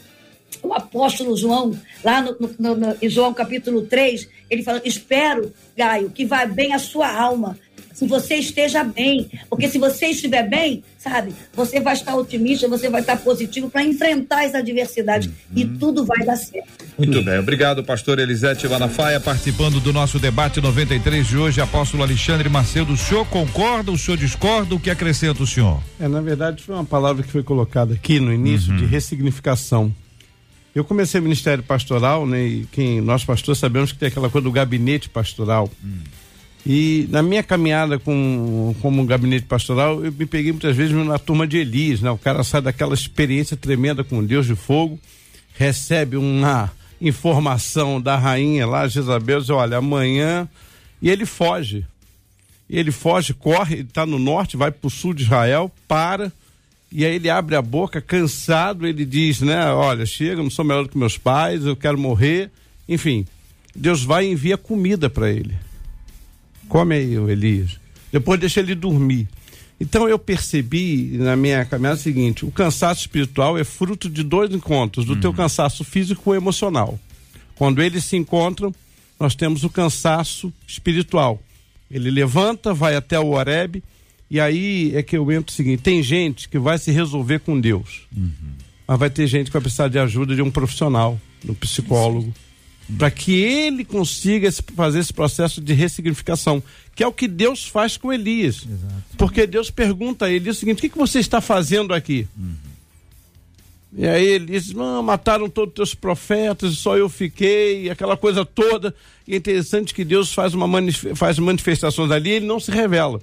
o 0.61 0.73
apóstolo 0.73 1.35
João, 1.37 1.77
lá 2.03 2.21
no, 2.21 2.35
no- 2.39 2.55
no- 2.59 2.75
no- 2.75 2.95
em 3.01 3.09
João 3.09 3.33
capítulo 3.33 3.83
3, 3.83 4.27
ele 4.49 4.63
fala: 4.63 4.81
Espero, 4.85 5.51
Gaio, 5.77 6.09
que 6.09 6.25
vá 6.25 6.45
bem 6.45 6.73
a 6.73 6.79
sua 6.79 7.11
alma. 7.11 7.57
Se 7.93 8.07
você 8.07 8.35
esteja 8.37 8.83
bem, 8.83 9.29
porque 9.47 9.69
se 9.69 9.77
você 9.77 10.07
estiver 10.07 10.49
bem, 10.49 10.83
sabe, 10.97 11.31
você 11.53 11.79
vai 11.79 11.93
estar 11.93 12.15
otimista, 12.15 12.67
você 12.67 12.89
vai 12.89 13.01
estar 13.01 13.17
positivo 13.17 13.69
para 13.69 13.83
enfrentar 13.83 14.45
as 14.45 14.55
adversidades 14.55 15.29
e 15.55 15.63
tudo 15.63 16.03
vai 16.03 16.25
dar 16.25 16.35
certo. 16.35 16.67
Muito 16.97 17.21
bem, 17.21 17.37
obrigado, 17.37 17.83
pastor 17.83 18.17
Elisete 18.17 18.67
Malafaia, 18.67 19.19
participando 19.19 19.79
do 19.79 19.93
nosso 19.93 20.17
debate 20.17 20.59
93 20.59 21.27
de 21.27 21.37
hoje. 21.37 21.61
Apóstolo 21.61 22.01
Alexandre 22.01 22.49
Macedo, 22.49 22.93
o 22.93 22.97
senhor 22.97 23.27
concorda, 23.27 23.91
o 23.91 23.97
senhor 23.97 24.17
discorda? 24.17 24.73
O 24.73 24.79
que 24.79 24.89
acrescenta 24.89 25.43
o 25.43 25.47
senhor? 25.47 25.79
É, 25.99 26.07
na 26.07 26.19
verdade, 26.19 26.63
foi 26.63 26.73
uma 26.73 26.83
palavra 26.85 27.21
que 27.21 27.31
foi 27.31 27.43
colocada 27.43 27.93
aqui 27.93 28.19
no 28.19 28.33
início 28.33 28.75
de 28.75 28.85
ressignificação. 28.85 29.93
Eu 30.75 30.83
comecei 30.83 31.19
o 31.19 31.23
ministério 31.23 31.63
pastoral, 31.63 32.25
né? 32.25 32.43
E 32.45 32.67
quem 32.71 32.99
nós 32.99 33.23
pastores 33.23 33.59
sabemos 33.59 33.91
que 33.91 33.99
tem 33.99 34.07
aquela 34.07 34.29
coisa 34.29 34.43
do 34.43 34.51
gabinete 34.51 35.07
pastoral. 35.07 35.69
E 36.65 37.07
na 37.09 37.21
minha 37.21 37.43
caminhada 37.43 37.99
com, 37.99 38.73
como 38.81 39.05
gabinete 39.05 39.45
pastoral, 39.45 40.03
eu 40.03 40.11
me 40.11 40.25
peguei 40.25 40.51
muitas 40.51 40.75
vezes 40.75 40.95
na 41.05 41.19
turma 41.19 41.45
de 41.45 41.57
Elias, 41.57 42.01
né? 42.01 42.09
O 42.09 42.17
cara 42.17 42.43
sai 42.43 42.61
daquela 42.61 42.93
experiência 42.93 43.57
tremenda 43.57 44.03
com 44.03 44.23
Deus 44.23 44.47
de 44.47 44.55
fogo, 44.55 44.99
recebe 45.55 46.15
uma 46.15 46.71
informação 47.01 48.01
da 48.01 48.15
rainha 48.15 48.65
lá, 48.65 48.87
Jezabel, 48.87 49.41
diz, 49.41 49.49
olha, 49.49 49.77
amanhã, 49.77 50.47
e 51.01 51.09
ele 51.09 51.25
foge. 51.25 51.85
E 52.69 52.79
ele 52.79 52.91
foge, 52.91 53.33
corre, 53.33 53.75
ele 53.75 53.83
está 53.83 54.05
no 54.05 54.17
norte, 54.17 54.55
vai 54.55 54.71
para 54.71 54.87
o 54.87 54.89
sul 54.89 55.13
de 55.13 55.23
Israel, 55.23 55.69
para, 55.85 56.31
e 56.95 57.03
aí 57.03 57.15
ele 57.15 57.27
abre 57.27 57.55
a 57.55 57.61
boca, 57.61 57.99
cansado, 57.99 58.85
ele 58.85 59.03
diz, 59.03 59.41
né, 59.41 59.65
olha, 59.71 60.05
chega, 60.05 60.43
não 60.43 60.49
sou 60.51 60.63
melhor 60.63 60.83
do 60.83 60.89
que 60.89 60.97
meus 60.97 61.17
pais, 61.17 61.65
eu 61.65 61.75
quero 61.75 61.97
morrer. 61.97 62.51
Enfim, 62.87 63.25
Deus 63.75 64.03
vai 64.03 64.27
e 64.27 64.31
envia 64.31 64.57
comida 64.57 65.09
para 65.09 65.31
ele. 65.31 65.55
Come 66.69 66.93
aí, 66.93 67.15
Elias. 67.15 67.79
Depois 68.11 68.39
deixa 68.39 68.59
ele 68.59 68.75
dormir. 68.75 69.27
Então 69.79 70.07
eu 70.07 70.19
percebi 70.19 71.17
na 71.17 71.35
minha 71.35 71.65
caminhada 71.65 71.97
o 71.97 72.01
seguinte: 72.01 72.45
o 72.45 72.51
cansaço 72.51 73.01
espiritual 73.01 73.57
é 73.57 73.63
fruto 73.63 74.07
de 74.07 74.21
dois 74.21 74.51
encontros, 74.53 75.03
do 75.03 75.15
teu 75.15 75.33
cansaço 75.33 75.83
físico 75.83 76.33
e 76.33 76.37
emocional. 76.37 76.99
Quando 77.55 77.81
eles 77.81 78.03
se 78.03 78.15
encontram, 78.15 78.73
nós 79.19 79.33
temos 79.33 79.63
o 79.63 79.69
cansaço 79.69 80.53
espiritual. 80.67 81.41
Ele 81.89 82.11
levanta, 82.11 82.71
vai 82.71 82.95
até 82.95 83.19
o 83.19 83.31
Horebe, 83.31 83.83
e 84.33 84.39
aí 84.39 84.91
é 84.95 85.03
que 85.03 85.15
eu 85.15 85.31
entro 85.31 85.53
o 85.53 85.55
seguinte: 85.55 85.81
tem 85.83 86.01
gente 86.01 86.49
que 86.49 86.57
vai 86.57 86.77
se 86.79 86.91
resolver 86.91 87.39
com 87.39 87.59
Deus, 87.59 88.01
mas 88.87 88.99
vai 88.99 89.09
ter 89.09 89.27
gente 89.27 89.45
que 89.47 89.53
vai 89.53 89.61
precisar 89.61 89.87
de 89.87 89.99
ajuda 89.99 90.35
de 90.35 90.41
um 90.41 90.49
profissional, 90.49 91.19
de 91.43 91.51
um 91.51 91.53
psicólogo, 91.53 92.33
para 92.97 93.11
que 93.11 93.31
ele 93.33 93.85
consiga 93.85 94.51
fazer 94.75 94.99
esse 94.99 95.13
processo 95.13 95.61
de 95.61 95.73
ressignificação, 95.73 96.61
que 96.95 97.03
é 97.03 97.07
o 97.07 97.13
que 97.13 97.27
Deus 97.27 97.63
faz 97.65 97.95
com 97.95 98.11
Elias. 98.11 98.65
Porque 99.17 99.45
Deus 99.47 99.69
pergunta 99.69 100.25
a 100.25 100.31
ele 100.31 100.49
o 100.49 100.53
seguinte: 100.53 100.79
o 100.79 100.81
que, 100.81 100.89
que 100.89 100.97
você 100.97 101.19
está 101.19 101.39
fazendo 101.39 101.93
aqui? 101.93 102.27
E 103.95 104.07
aí 104.07 104.25
ele 104.25 104.47
diz: 104.47 104.73
"Não, 104.73 105.03
mataram 105.03 105.47
todos 105.47 105.69
os 105.71 105.75
teus 105.75 105.93
profetas, 105.95 106.73
só 106.79 106.97
eu 106.97 107.07
fiquei, 107.07 107.89
aquela 107.91 108.17
coisa 108.17 108.43
toda. 108.43 108.93
E 109.27 109.33
é 109.35 109.37
interessante 109.37 109.93
que 109.93 110.03
Deus 110.03 110.33
faz, 110.33 110.53
uma 110.55 110.67
manif- 110.67 111.13
faz 111.15 111.37
manifestações 111.37 112.09
ali 112.09 112.31
e 112.31 112.33
ele 112.33 112.45
não 112.47 112.59
se 112.59 112.71
revela. 112.71 113.21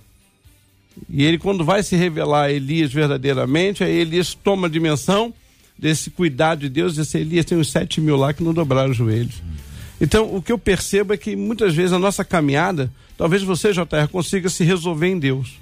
E 1.08 1.24
ele, 1.24 1.38
quando 1.38 1.64
vai 1.64 1.82
se 1.82 1.96
revelar 1.96 2.44
a 2.44 2.52
Elias 2.52 2.92
verdadeiramente, 2.92 3.82
aí 3.82 3.98
Elias 3.98 4.34
toma 4.34 4.66
a 4.66 4.70
dimensão 4.70 5.32
desse 5.78 6.10
cuidado 6.10 6.60
de 6.60 6.68
Deus 6.68 6.96
e 6.96 7.00
assim, 7.00 7.18
Elias 7.18 7.46
tem 7.46 7.56
uns 7.56 7.70
sete 7.70 8.00
mil 8.00 8.16
lá 8.16 8.32
que 8.32 8.42
não 8.42 8.52
dobraram 8.52 8.90
os 8.90 8.96
joelhos. 8.96 9.42
Então, 10.00 10.34
o 10.34 10.40
que 10.40 10.52
eu 10.52 10.58
percebo 10.58 11.12
é 11.12 11.16
que 11.16 11.36
muitas 11.36 11.74
vezes 11.74 11.92
a 11.92 11.98
nossa 11.98 12.24
caminhada, 12.24 12.90
talvez 13.16 13.42
você, 13.42 13.72
JR, 13.72 14.08
consiga 14.10 14.48
se 14.48 14.64
resolver 14.64 15.08
em 15.08 15.18
Deus. 15.18 15.58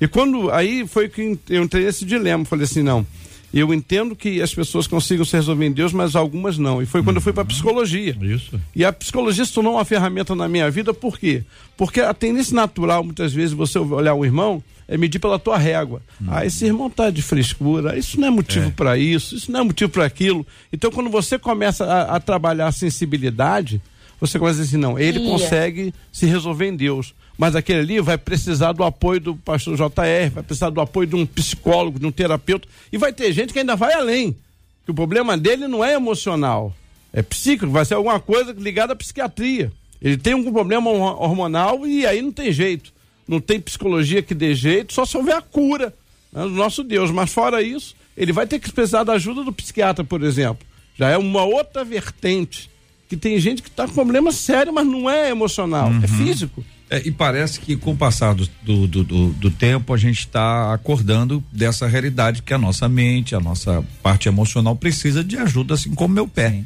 E 0.00 0.06
quando 0.06 0.50
aí 0.50 0.86
foi 0.86 1.08
que 1.08 1.38
eu 1.48 1.62
entrei 1.62 1.84
nesse 1.84 2.04
dilema, 2.04 2.44
falei 2.44 2.64
assim, 2.64 2.82
não, 2.82 3.06
eu 3.52 3.72
entendo 3.72 4.14
que 4.14 4.42
as 4.42 4.54
pessoas 4.54 4.86
consigam 4.86 5.24
se 5.24 5.34
resolver 5.36 5.66
em 5.66 5.72
Deus, 5.72 5.92
mas 5.92 6.14
algumas 6.14 6.58
não. 6.58 6.82
E 6.82 6.86
foi 6.86 7.02
quando 7.02 7.16
eu 7.16 7.22
fui 7.22 7.32
para 7.32 7.44
psicologia. 7.44 8.16
Isso. 8.20 8.60
E 8.76 8.84
a 8.84 8.92
psicologia 8.92 9.44
se 9.44 9.52
tornou 9.52 9.74
uma 9.74 9.84
ferramenta 9.84 10.34
na 10.34 10.48
minha 10.48 10.70
vida, 10.70 10.92
por 10.92 11.18
quê? 11.18 11.42
Porque 11.76 12.00
a 12.00 12.12
tendência 12.12 12.54
natural, 12.54 13.02
muitas 13.02 13.32
vezes, 13.32 13.54
você 13.54 13.78
olhar 13.78 14.14
um 14.14 14.24
irmão, 14.24 14.62
é 14.86 14.96
medir 14.96 15.18
pela 15.18 15.38
tua 15.38 15.58
régua. 15.58 16.02
Ah, 16.26 16.44
esse 16.44 16.64
irmão 16.64 16.88
tá 16.88 17.10
de 17.10 17.22
frescura, 17.22 17.98
isso 17.98 18.18
não 18.18 18.28
é 18.28 18.30
motivo 18.30 18.70
para 18.72 18.96
isso, 18.96 19.34
isso 19.34 19.52
não 19.52 19.60
é 19.60 19.62
motivo 19.64 19.90
para 19.90 20.04
aquilo. 20.04 20.46
Então, 20.72 20.90
quando 20.90 21.10
você 21.10 21.38
começa 21.38 21.84
a, 21.84 22.16
a 22.16 22.20
trabalhar 22.20 22.66
a 22.66 22.72
sensibilidade, 22.72 23.80
você 24.20 24.38
começa 24.38 24.58
a 24.60 24.62
dizer 24.62 24.76
assim, 24.76 24.82
não, 24.82 24.98
ele 24.98 25.20
Ia. 25.20 25.30
consegue 25.30 25.94
se 26.10 26.26
resolver 26.26 26.66
em 26.66 26.76
Deus. 26.76 27.14
Mas 27.38 27.54
aquele 27.54 27.78
ali 27.78 28.00
vai 28.00 28.18
precisar 28.18 28.72
do 28.72 28.82
apoio 28.82 29.20
do 29.20 29.36
pastor 29.36 29.76
JR, 29.76 30.30
vai 30.34 30.42
precisar 30.42 30.70
do 30.70 30.80
apoio 30.80 31.06
de 31.06 31.14
um 31.14 31.24
psicólogo, 31.24 31.98
de 31.98 32.04
um 32.04 32.10
terapeuta. 32.10 32.66
E 32.92 32.98
vai 32.98 33.12
ter 33.12 33.32
gente 33.32 33.52
que 33.52 33.60
ainda 33.60 33.76
vai 33.76 33.92
além. 33.94 34.36
Que 34.84 34.90
o 34.90 34.94
problema 34.94 35.38
dele 35.38 35.68
não 35.68 35.84
é 35.84 35.94
emocional, 35.94 36.74
é 37.12 37.22
psíquico, 37.22 37.70
vai 37.70 37.84
ser 37.84 37.94
alguma 37.94 38.18
coisa 38.18 38.52
ligada 38.58 38.92
à 38.92 38.96
psiquiatria. 38.96 39.70
Ele 40.02 40.16
tem 40.16 40.34
um 40.34 40.50
problema 40.52 40.90
hor- 40.90 41.22
hormonal 41.22 41.86
e 41.86 42.04
aí 42.06 42.20
não 42.22 42.32
tem 42.32 42.50
jeito. 42.50 42.92
Não 43.26 43.38
tem 43.40 43.60
psicologia 43.60 44.20
que 44.22 44.34
dê 44.34 44.54
jeito, 44.54 44.92
só 44.92 45.04
se 45.04 45.16
houver 45.16 45.36
a 45.36 45.42
cura 45.42 45.94
né, 46.32 46.42
do 46.42 46.50
nosso 46.50 46.82
Deus. 46.82 47.10
Mas 47.10 47.30
fora 47.32 47.62
isso, 47.62 47.94
ele 48.16 48.32
vai 48.32 48.46
ter 48.46 48.58
que 48.58 48.72
precisar 48.72 49.04
da 49.04 49.12
ajuda 49.12 49.44
do 49.44 49.52
psiquiatra, 49.52 50.02
por 50.02 50.22
exemplo. 50.24 50.66
Já 50.96 51.10
é 51.10 51.16
uma 51.18 51.44
outra 51.44 51.84
vertente. 51.84 52.68
Que 53.08 53.16
tem 53.16 53.38
gente 53.38 53.62
que 53.62 53.68
está 53.68 53.86
com 53.86 53.94
problema 53.94 54.32
sério, 54.32 54.72
mas 54.72 54.86
não 54.86 55.08
é 55.08 55.30
emocional, 55.30 55.90
é 56.02 56.06
físico. 56.08 56.64
É, 56.90 57.06
e 57.06 57.10
parece 57.10 57.60
que 57.60 57.76
com 57.76 57.90
o 57.92 57.96
passar 57.96 58.34
do, 58.34 58.48
do, 58.62 58.86
do, 58.86 59.04
do- 59.32 59.50
tempo 59.50 59.92
a 59.92 59.96
gente 59.98 60.20
está 60.20 60.72
acordando 60.72 61.44
dessa 61.52 61.86
realidade 61.86 62.40
que 62.42 62.54
a 62.54 62.58
nossa 62.58 62.88
mente, 62.88 63.34
a 63.34 63.40
nossa 63.40 63.84
parte 64.02 64.26
emocional 64.26 64.74
precisa 64.74 65.22
de 65.22 65.36
ajuda, 65.36 65.74
assim 65.74 65.94
como 65.94 66.14
meu 66.14 66.26
pé. 66.26 66.62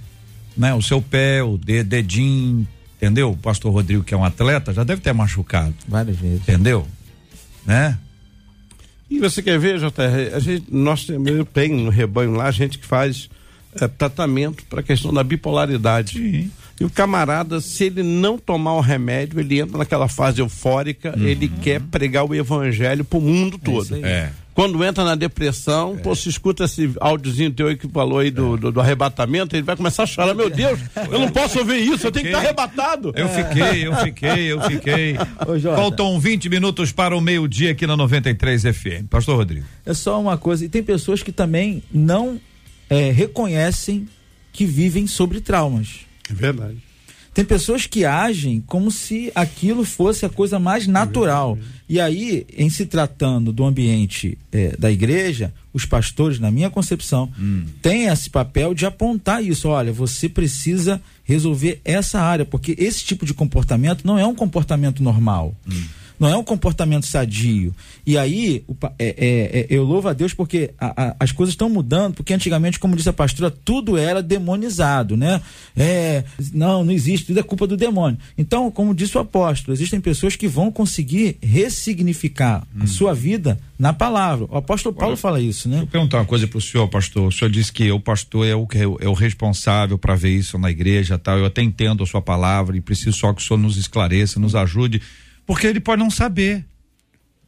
Né? 0.56 0.72
O 0.74 0.80
seu 0.82 1.02
pé, 1.02 1.42
o 1.42 1.58
de- 1.58 1.82
dedinho, 1.82 2.68
entendeu? 2.96 3.32
O 3.32 3.36
pastor 3.36 3.72
Rodrigo, 3.72 4.04
que 4.04 4.14
é 4.14 4.16
um 4.16 4.24
atleta, 4.24 4.72
já 4.72 4.84
deve 4.84 5.00
ter 5.00 5.12
machucado. 5.12 5.74
Várias 5.88 6.16
vezes. 6.16 6.42
Entendeu? 6.42 6.86
Né? 7.66 7.98
E 9.10 9.18
você 9.18 9.42
quer 9.42 9.58
ver, 9.58 9.78
JR? 9.80 10.34
A 10.36 10.38
gente, 10.38 10.66
nós 10.70 11.04
temos- 11.04 11.28
eu 11.30 11.44
tenho 11.44 11.76
no 11.78 11.90
rebanho 11.90 12.30
lá 12.32 12.48
gente 12.52 12.78
que 12.78 12.86
faz 12.86 13.28
eh, 13.74 13.88
tratamento 13.88 14.64
para 14.66 14.80
a 14.80 14.82
questão 14.84 15.12
da 15.12 15.24
bipolaridade. 15.24 16.48
E 16.82 16.84
o 16.84 16.90
camarada, 16.90 17.60
se 17.60 17.84
ele 17.84 18.02
não 18.02 18.36
tomar 18.36 18.74
o 18.74 18.80
remédio, 18.80 19.38
ele 19.38 19.60
entra 19.60 19.78
naquela 19.78 20.08
fase 20.08 20.40
eufórica, 20.40 21.14
ele 21.16 21.46
quer 21.46 21.80
pregar 21.80 22.24
o 22.24 22.34
evangelho 22.34 23.04
pro 23.04 23.20
mundo 23.20 23.56
todo. 23.56 23.94
aí. 23.94 24.02
É. 24.02 24.32
Quando 24.52 24.84
entra 24.84 25.04
na 25.04 25.14
depressão, 25.14 25.96
pô, 25.96 26.12
se 26.14 26.28
escuta 26.28 26.64
esse 26.64 26.92
áudiozinho 27.00 27.52
teu 27.52 27.68
aí 27.68 27.76
que 27.76 27.88
falou 27.88 28.18
aí 28.18 28.32
do, 28.32 28.56
do, 28.56 28.72
do 28.72 28.80
arrebatamento, 28.80 29.54
ele 29.54 29.62
vai 29.62 29.76
começar 29.76 30.02
a 30.02 30.06
chorar, 30.06 30.34
meu 30.34 30.50
Deus, 30.50 30.78
eu 31.08 31.20
não 31.20 31.30
posso 31.30 31.60
ouvir 31.60 31.78
isso, 31.78 32.08
eu 32.08 32.10
tenho 32.10 32.24
que 32.24 32.32
estar 32.32 32.40
arrebatado. 32.40 33.12
Eu 33.14 33.28
fiquei, 33.28 33.86
eu 33.86 33.94
fiquei, 33.94 34.52
eu 34.52 34.60
fiquei. 34.62 35.16
Faltam 35.76 36.18
20 36.18 36.48
minutos 36.48 36.90
para 36.90 37.16
o 37.16 37.20
meio-dia 37.20 37.70
aqui 37.70 37.86
na 37.86 37.96
93 37.96 38.62
FM. 38.62 39.06
Pastor 39.08 39.36
Rodrigo. 39.36 39.64
É 39.86 39.94
só 39.94 40.20
uma 40.20 40.36
coisa. 40.36 40.64
E 40.64 40.68
tem 40.68 40.82
pessoas 40.82 41.22
que 41.22 41.30
também 41.30 41.80
não 41.92 42.40
é, 42.90 43.12
reconhecem 43.12 44.08
que 44.52 44.66
vivem 44.66 45.06
sobre 45.06 45.40
traumas. 45.40 46.11
É 46.32 46.34
verdade. 46.34 46.78
Tem 47.34 47.44
pessoas 47.44 47.86
que 47.86 48.04
agem 48.04 48.62
como 48.66 48.90
se 48.90 49.32
aquilo 49.34 49.84
fosse 49.84 50.26
a 50.26 50.28
coisa 50.28 50.58
mais 50.58 50.86
natural. 50.86 51.58
E 51.88 51.98
aí, 51.98 52.46
em 52.56 52.68
se 52.68 52.84
tratando 52.84 53.52
do 53.52 53.64
ambiente 53.64 54.36
eh, 54.52 54.76
da 54.78 54.90
igreja, 54.90 55.52
os 55.72 55.86
pastores, 55.86 56.38
na 56.38 56.50
minha 56.50 56.68
concepção, 56.68 57.30
têm 57.80 58.04
esse 58.04 58.28
papel 58.28 58.74
de 58.74 58.84
apontar 58.84 59.42
isso. 59.42 59.68
Olha, 59.68 59.92
você 59.92 60.28
precisa 60.28 61.00
resolver 61.24 61.80
essa 61.84 62.20
área, 62.20 62.44
porque 62.44 62.74
esse 62.78 63.02
tipo 63.02 63.24
de 63.24 63.32
comportamento 63.32 64.06
não 64.06 64.18
é 64.18 64.26
um 64.26 64.34
comportamento 64.34 65.02
normal. 65.02 65.56
Não 66.18 66.28
é 66.28 66.36
um 66.36 66.44
comportamento 66.44 67.06
sadio. 67.06 67.74
E 68.06 68.16
aí, 68.18 68.64
é- 68.98 69.06
é- 69.06 69.60
é- 69.60 69.66
eu 69.70 69.84
louvo 69.84 70.08
a 70.08 70.12
Deus 70.12 70.32
porque 70.34 70.70
a- 70.78 71.08
a- 71.10 71.16
as 71.20 71.32
coisas 71.32 71.52
estão 71.52 71.68
mudando, 71.68 72.14
porque 72.14 72.32
antigamente, 72.34 72.78
como 72.78 72.96
disse 72.96 73.08
a 73.08 73.12
pastora, 73.12 73.50
tudo 73.50 73.96
era 73.96 74.22
demonizado, 74.22 75.16
né? 75.16 75.40
É, 75.76 76.24
não, 76.52 76.84
não 76.84 76.92
existe, 76.92 77.26
tudo 77.26 77.40
é 77.40 77.42
culpa 77.42 77.66
do 77.66 77.76
demônio. 77.76 78.18
Então, 78.36 78.70
como 78.70 78.94
disse 78.94 79.16
o 79.16 79.20
apóstolo, 79.20 79.74
existem 79.74 80.00
pessoas 80.00 80.36
que 80.36 80.48
vão 80.48 80.70
conseguir 80.70 81.36
ressignificar 81.42 82.66
a 82.80 82.86
sua 82.86 83.14
vida 83.14 83.58
na 83.78 83.92
palavra. 83.92 84.46
O 84.50 84.56
apóstolo 84.56 84.94
Paulo 84.94 85.16
fala 85.16 85.40
isso, 85.40 85.68
né? 85.68 85.78
Vou 85.78 85.86
perguntar 85.86 86.18
uma 86.18 86.24
coisa 86.24 86.46
para 86.46 86.58
o 86.58 86.60
senhor, 86.60 86.86
pastor. 86.88 87.28
O 87.28 87.32
senhor 87.32 87.50
disse 87.50 87.72
que 87.72 87.90
o 87.90 87.98
pastor 88.00 88.46
é 88.46 88.54
o, 88.54 88.66
que 88.66 88.78
é 88.78 88.86
o- 88.86 88.98
é 89.00 89.08
o 89.08 89.12
responsável 89.12 89.98
para 89.98 90.14
ver 90.14 90.30
isso 90.36 90.58
na 90.58 90.70
igreja 90.70 91.18
tal. 91.18 91.38
Eu 91.38 91.46
até 91.46 91.62
entendo 91.62 92.02
a 92.02 92.06
sua 92.06 92.22
palavra 92.22 92.76
e 92.76 92.80
preciso 92.80 93.12
só 93.16 93.32
que 93.32 93.42
o 93.42 93.44
senhor 93.44 93.58
nos 93.58 93.76
esclareça, 93.76 94.38
nos 94.38 94.54
ajude, 94.54 95.02
porque 95.52 95.66
ele 95.66 95.80
pode 95.80 96.02
não 96.02 96.10
saber. 96.10 96.64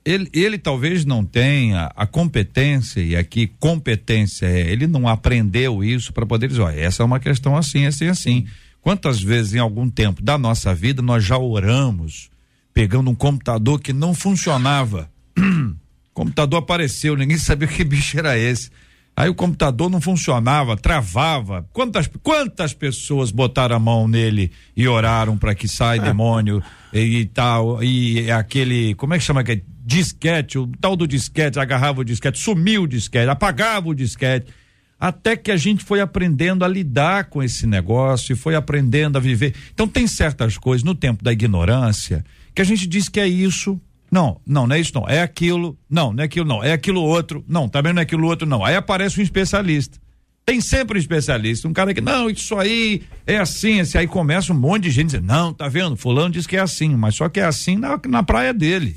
Ele, 0.04 0.28
ele 0.30 0.58
talvez 0.58 1.06
não 1.06 1.24
tenha 1.24 1.90
a 1.96 2.06
competência, 2.06 3.00
e 3.00 3.16
aqui 3.16 3.46
competência 3.58 4.44
é, 4.44 4.60
ele 4.70 4.86
não 4.86 5.08
aprendeu 5.08 5.82
isso 5.82 6.12
para 6.12 6.26
poder 6.26 6.48
dizer, 6.48 6.60
olha, 6.60 6.78
essa 6.78 7.02
é 7.02 7.06
uma 7.06 7.18
questão 7.18 7.56
assim, 7.56 7.86
assim, 7.86 8.08
assim. 8.08 8.46
Quantas 8.82 9.22
vezes 9.22 9.54
em 9.54 9.58
algum 9.58 9.88
tempo 9.88 10.22
da 10.22 10.36
nossa 10.36 10.74
vida 10.74 11.00
nós 11.00 11.24
já 11.24 11.38
oramos 11.38 12.28
pegando 12.74 13.08
um 13.10 13.14
computador 13.14 13.80
que 13.80 13.94
não 13.94 14.12
funcionava? 14.12 15.10
Computador 16.12 16.58
apareceu, 16.58 17.16
ninguém 17.16 17.38
sabia 17.38 17.66
que 17.66 17.82
bicho 17.82 18.18
era 18.18 18.36
esse. 18.38 18.70
Aí 19.16 19.28
o 19.28 19.34
computador 19.34 19.88
não 19.88 20.00
funcionava, 20.00 20.76
travava. 20.76 21.64
Quantas, 21.72 22.10
quantas 22.22 22.74
pessoas 22.74 23.30
botaram 23.30 23.76
a 23.76 23.78
mão 23.78 24.08
nele 24.08 24.50
e 24.76 24.88
oraram 24.88 25.38
para 25.38 25.54
que 25.54 25.68
saia 25.68 26.00
demônio 26.00 26.60
e, 26.92 27.20
e 27.20 27.24
tal? 27.26 27.82
E 27.82 28.28
aquele, 28.30 28.94
como 28.96 29.14
é 29.14 29.18
que 29.18 29.24
chama 29.24 29.42
aquele 29.42 29.64
disquete? 29.84 30.58
O 30.58 30.66
tal 30.80 30.96
do 30.96 31.06
disquete, 31.06 31.60
agarrava 31.60 32.00
o 32.00 32.04
disquete, 32.04 32.40
sumiu 32.40 32.82
o 32.82 32.88
disquete, 32.88 33.28
apagava 33.28 33.88
o 33.88 33.94
disquete. 33.94 34.52
Até 34.98 35.36
que 35.36 35.52
a 35.52 35.56
gente 35.56 35.84
foi 35.84 36.00
aprendendo 36.00 36.64
a 36.64 36.68
lidar 36.68 37.24
com 37.26 37.42
esse 37.42 37.66
negócio 37.66 38.32
e 38.32 38.36
foi 38.36 38.56
aprendendo 38.56 39.16
a 39.16 39.20
viver. 39.20 39.54
Então 39.72 39.86
tem 39.86 40.08
certas 40.08 40.58
coisas 40.58 40.82
no 40.82 40.94
tempo 40.94 41.22
da 41.22 41.32
ignorância 41.32 42.24
que 42.54 42.62
a 42.62 42.64
gente 42.64 42.86
diz 42.86 43.08
que 43.08 43.18
é 43.18 43.26
isso, 43.26 43.80
não, 44.14 44.40
não, 44.46 44.64
não 44.64 44.76
é 44.76 44.78
isso 44.78 44.92
não. 44.94 45.08
É 45.08 45.20
aquilo, 45.20 45.76
não, 45.90 46.12
não 46.12 46.22
é 46.22 46.26
aquilo 46.26 46.46
não. 46.46 46.62
É 46.62 46.72
aquilo 46.72 47.02
outro, 47.02 47.44
não, 47.48 47.68
também 47.68 47.92
não 47.92 47.98
é 47.98 48.04
aquilo 48.04 48.28
outro 48.28 48.46
não. 48.46 48.64
Aí 48.64 48.76
aparece 48.76 49.18
um 49.18 49.24
especialista. 49.24 49.98
Tem 50.46 50.60
sempre 50.60 50.96
um 50.96 51.00
especialista, 51.00 51.66
um 51.66 51.72
cara 51.72 51.92
que, 51.92 52.00
não, 52.00 52.30
isso 52.30 52.56
aí 52.56 53.02
é 53.26 53.38
assim, 53.38 53.80
esse 53.80 53.98
aí 53.98 54.06
começa 54.06 54.52
um 54.52 54.56
monte 54.56 54.84
de 54.84 54.90
gente 54.92 55.06
dizendo, 55.06 55.26
não, 55.26 55.52
tá 55.52 55.68
vendo? 55.68 55.96
Fulano 55.96 56.30
diz 56.30 56.46
que 56.46 56.56
é 56.56 56.60
assim, 56.60 56.90
mas 56.90 57.16
só 57.16 57.28
que 57.28 57.40
é 57.40 57.44
assim 57.44 57.76
na, 57.76 57.98
na 58.06 58.22
praia 58.22 58.54
dele. 58.54 58.96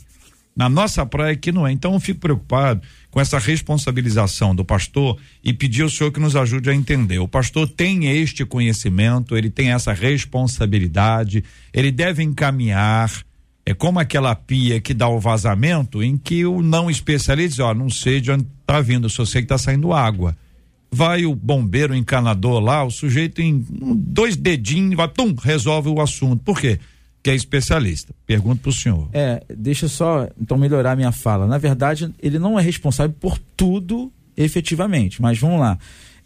Na 0.56 0.70
nossa 0.70 1.04
praia 1.04 1.36
que 1.36 1.52
não 1.52 1.66
é. 1.66 1.72
Então 1.72 1.94
eu 1.94 2.00
fico 2.00 2.20
preocupado 2.20 2.82
com 3.10 3.20
essa 3.20 3.40
responsabilização 3.40 4.54
do 4.54 4.64
pastor 4.64 5.18
e 5.44 5.52
pedir 5.52 5.82
ao 5.82 5.90
senhor 5.90 6.12
que 6.12 6.20
nos 6.20 6.36
ajude 6.36 6.70
a 6.70 6.76
entender. 6.76 7.18
O 7.18 7.28
pastor 7.28 7.68
tem 7.68 8.06
este 8.06 8.46
conhecimento, 8.46 9.36
ele 9.36 9.50
tem 9.50 9.72
essa 9.72 9.94
responsabilidade, 9.94 11.44
ele 11.74 11.92
deve 11.92 12.22
encaminhar 12.22 13.12
é 13.68 13.74
como 13.74 14.00
aquela 14.00 14.34
pia 14.34 14.80
que 14.80 14.94
dá 14.94 15.10
o 15.10 15.20
vazamento 15.20 16.02
em 16.02 16.16
que 16.16 16.46
o 16.46 16.62
não 16.62 16.90
especialista 16.90 17.50
diz, 17.50 17.60
ó, 17.60 17.74
não 17.74 17.90
sei 17.90 18.22
de 18.22 18.32
onde 18.32 18.48
tá 18.66 18.80
vindo, 18.80 19.10
só 19.10 19.26
sei 19.26 19.42
que 19.42 19.50
tá 19.50 19.58
saindo 19.58 19.92
água. 19.92 20.38
Vai 20.90 21.26
o 21.26 21.36
bombeiro, 21.36 21.94
o 21.94 21.96
encanador 21.98 22.62
lá, 22.62 22.86
o 22.86 22.90
sujeito 22.90 23.42
em 23.42 23.66
dois 23.70 24.38
dedinhos, 24.38 24.96
vai, 24.96 25.10
tum, 25.10 25.36
resolve 25.36 25.90
o 25.90 26.00
assunto. 26.00 26.42
Por 26.46 26.62
quê? 26.62 26.80
Que 27.22 27.30
é 27.30 27.36
especialista. 27.36 28.16
Pergunto 28.26 28.62
pro 28.62 28.72
senhor. 28.72 29.10
É, 29.12 29.44
deixa 29.54 29.84
eu 29.84 29.90
só 29.90 30.30
então 30.40 30.58
melhorar 30.58 30.96
minha 30.96 31.12
fala. 31.12 31.46
Na 31.46 31.58
verdade, 31.58 32.10
ele 32.24 32.40
não 32.40 32.58
é 32.58 32.62
responsável 32.62 33.14
por 33.20 33.38
tudo 33.38 34.10
efetivamente, 34.38 35.22
mas 35.22 35.38
vamos 35.38 35.60
lá. 35.60 35.78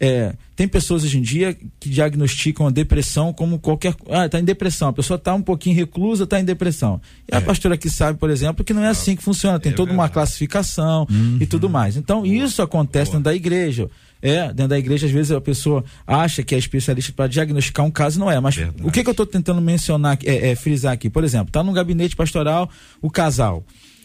É, 0.04 0.34
tem 0.56 0.66
pessoas 0.66 1.04
hoje 1.04 1.16
em 1.16 1.22
dia 1.22 1.56
que 1.78 1.88
diagnosticam 1.88 2.66
a 2.66 2.70
depressão 2.70 3.32
como 3.32 3.60
qualquer. 3.60 3.94
Ah, 4.10 4.28
tá 4.28 4.40
em 4.40 4.44
depressão. 4.44 4.88
A 4.88 4.92
pessoa 4.92 5.16
tá 5.16 5.32
um 5.32 5.40
pouquinho 5.40 5.76
reclusa, 5.76 6.26
tá 6.26 6.40
em 6.40 6.44
depressão. 6.44 7.00
E 7.30 7.36
a 7.36 7.40
pastora 7.40 7.76
aqui 7.76 7.88
sabe, 7.88 8.18
por 8.18 8.28
exemplo, 8.28 8.64
que 8.64 8.74
não 8.74 8.82
é 8.82 8.88
assim 8.88 9.14
que 9.14 9.22
funciona. 9.22 9.60
Tem 9.60 9.72
toda 9.72 9.92
uma 9.92 10.08
classificação 10.08 11.06
e 11.40 11.46
tudo 11.46 11.70
mais. 11.70 11.96
Então, 11.96 12.26
isso 12.26 12.60
acontece 12.60 13.12
dentro 13.12 13.24
da 13.24 13.34
igreja. 13.34 13.88
É, 14.20 14.48
dentro 14.48 14.68
da 14.68 14.78
igreja, 14.78 15.06
às 15.06 15.12
vezes 15.12 15.30
a 15.30 15.40
pessoa 15.40 15.84
acha 16.04 16.42
que 16.42 16.54
é 16.54 16.58
especialista 16.58 17.12
para 17.12 17.28
diagnosticar 17.28 17.86
um 17.86 17.90
caso, 17.90 18.18
não 18.18 18.28
é. 18.28 18.40
Mas 18.40 18.56
o 18.82 18.90
que, 18.90 19.04
que 19.04 19.08
eu 19.08 19.12
estou 19.12 19.26
tentando 19.26 19.60
mencionar, 19.60 20.18
é, 20.24 20.50
é, 20.50 20.56
frisar 20.56 20.92
aqui? 20.92 21.08
Por 21.08 21.22
exemplo, 21.22 21.52
tá 21.52 21.62
num 21.62 21.72
gabinete 21.72 22.16
pastoral 22.16 22.68
o 23.00 23.08
casal. 23.08 23.64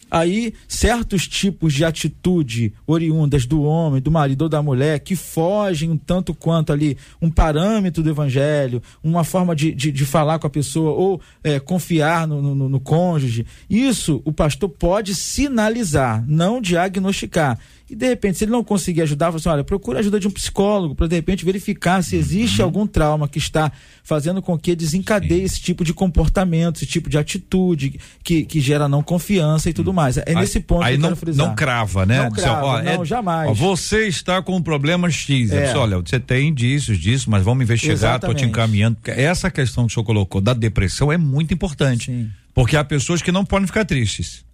Aí, 0.10 0.54
certos 0.68 1.28
tipos 1.28 1.74
de 1.74 1.84
atitude 1.84 2.74
oriundas 2.86 3.46
do 3.46 3.62
homem, 3.64 4.02
do 4.02 4.10
marido 4.10 4.44
ou 4.44 4.50
da 4.50 4.64
mulher, 4.64 5.00
que 5.00 5.16
fogem 5.16 5.92
um 5.92 5.98
tanto 5.98 6.34
quanto 6.34 6.72
ali 6.72 6.98
um 7.22 7.30
parâmetro 7.30 8.02
do 8.02 8.10
evangelho, 8.10 8.82
uma 9.04 9.24
forma 9.24 9.56
de, 9.56 9.74
de, 9.74 9.92
de 9.92 10.06
falar 10.06 10.40
com 10.40 10.48
a 10.48 10.50
pessoa 10.50 10.92
ou 10.92 11.22
é, 11.44 11.60
confiar 11.60 12.28
no, 12.28 12.42
no, 12.42 12.70
no 12.70 12.80
cônjuge, 12.80 13.46
isso 13.70 14.22
o 14.24 14.32
pastor 14.32 14.70
pode 14.70 15.14
sinalizar, 15.14 16.24
não 16.28 16.62
diagnosticar. 16.62 17.60
E 17.90 17.96
de 17.96 18.06
repente, 18.06 18.38
se 18.38 18.44
ele 18.44 18.52
não 18.52 18.64
conseguir 18.64 19.02
ajudar, 19.04 19.28
fala 19.28 19.38
assim, 19.38 19.50
olha, 19.50 19.64
procura 19.64 20.00
a 20.00 20.02
ajuda 20.02 20.20
de 20.20 20.28
um 20.28 20.32
psicólogo 20.32 20.94
para 20.94 21.08
de 21.08 21.16
repente 21.16 21.46
verificar 21.46 22.04
se 22.04 22.18
existe 22.18 22.62
algum 22.62 22.86
trauma 22.86 23.28
que 23.30 23.38
está 23.38 23.72
fazendo 24.04 24.42
com 24.42 24.58
que 24.58 24.76
desencadeie 24.76 25.44
esse 25.44 25.62
tipo 25.62 25.86
de 25.86 25.94
comportamento, 25.94 26.78
esse 26.78 26.86
tipo 26.86 27.10
de 27.10 27.18
atitude 27.18 28.00
que, 28.24 28.44
que 28.44 28.60
gera 28.60 28.90
não 28.90 29.02
confiança 29.02 29.70
e 29.70 29.74
tudo 29.74 29.94
mais. 29.94 30.18
É 30.18 30.36
nesse 30.36 30.60
ponto 30.60 30.84
aí 30.84 30.96
que 30.96 30.98
eu 30.98 31.02
não, 31.02 31.10
quero 31.10 31.16
frisar. 31.16 31.48
não 31.48 31.56
crava, 31.56 32.06
né? 32.06 32.24
Não 32.24 32.32
crava, 32.32 32.66
ó, 32.66 32.80
é- 32.80 32.98
não, 32.98 33.06
jamais. 33.06 33.50
ó, 33.50 33.54
você 33.54 34.08
está 34.08 34.42
com 34.42 34.56
um 34.56 34.62
problema 34.62 35.10
X. 35.10 35.52
É. 35.52 35.68
É. 35.68 35.78
Olha, 35.78 35.98
você 35.98 36.20
tem 36.20 36.50
indícios 36.50 36.98
disso, 36.98 37.30
mas 37.30 37.44
vamos 37.44 37.64
investigar, 37.64 38.20
tô 38.20 38.34
te 38.34 38.44
encaminhando. 38.44 38.98
Essa 39.06 39.50
questão 39.50 39.86
que 39.86 39.92
o 39.92 39.94
senhor 39.94 40.04
colocou 40.06 40.42
da 40.42 40.54
depressão 40.54 41.12
é 41.12 41.18
muito 41.18 41.54
importante. 41.54 42.28
Porque 42.54 42.76
há 42.76 42.84
pessoas 42.84 43.22
que 43.22 43.32
não 43.32 43.46
podem 43.46 43.68
ficar 43.68 43.86
tristes. 43.86 44.47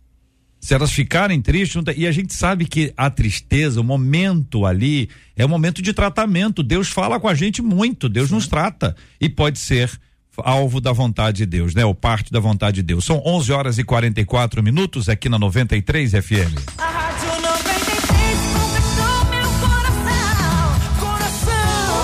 Se 0.63 0.73
elas 0.73 0.93
ficarem 0.93 1.41
tristes, 1.41 1.83
e 1.97 2.07
a 2.07 2.11
gente 2.13 2.33
sabe 2.33 2.63
que 2.63 2.93
a 2.95 3.09
tristeza, 3.09 3.81
o 3.81 3.83
momento 3.83 4.65
ali, 4.65 5.09
é 5.35 5.45
um 5.45 5.49
momento 5.49 5.81
de 5.81 5.91
tratamento. 5.91 6.63
Deus 6.63 6.87
fala 6.87 7.19
com 7.19 7.27
a 7.27 7.35
gente 7.35 7.61
muito, 7.61 8.07
Deus 8.07 8.31
nos 8.31 8.47
trata. 8.47 8.95
E 9.19 9.27
pode 9.27 9.59
ser 9.59 9.91
alvo 10.37 10.79
da 10.79 10.93
vontade 10.93 11.39
de 11.39 11.45
Deus, 11.45 11.75
né? 11.75 11.83
Ou 11.83 11.93
parte 11.93 12.31
da 12.31 12.39
vontade 12.39 12.77
de 12.77 12.83
Deus. 12.83 13.03
São 13.03 13.21
11 13.25 13.51
horas 13.51 13.77
e 13.77 13.83
44 13.83 14.63
minutos 14.63 15.09
aqui 15.09 15.27
na 15.27 15.37
93 15.37 16.11
FM. 16.11 16.55
A 16.77 16.89
Rádio 16.89 17.41
93 17.41 18.39
conquistou 18.53 19.25
meu 19.31 19.49
coração. 19.67 20.97
Coração, 20.97 21.97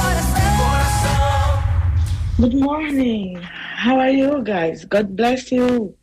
coração, 0.00 0.56
coração. 0.56 1.62
Good 2.38 2.56
morning. 2.56 3.34
How 3.86 4.00
are 4.00 4.18
you 4.18 4.42
guys? 4.42 4.86
God 4.86 5.14
bless 5.14 5.54
you. 5.54 5.99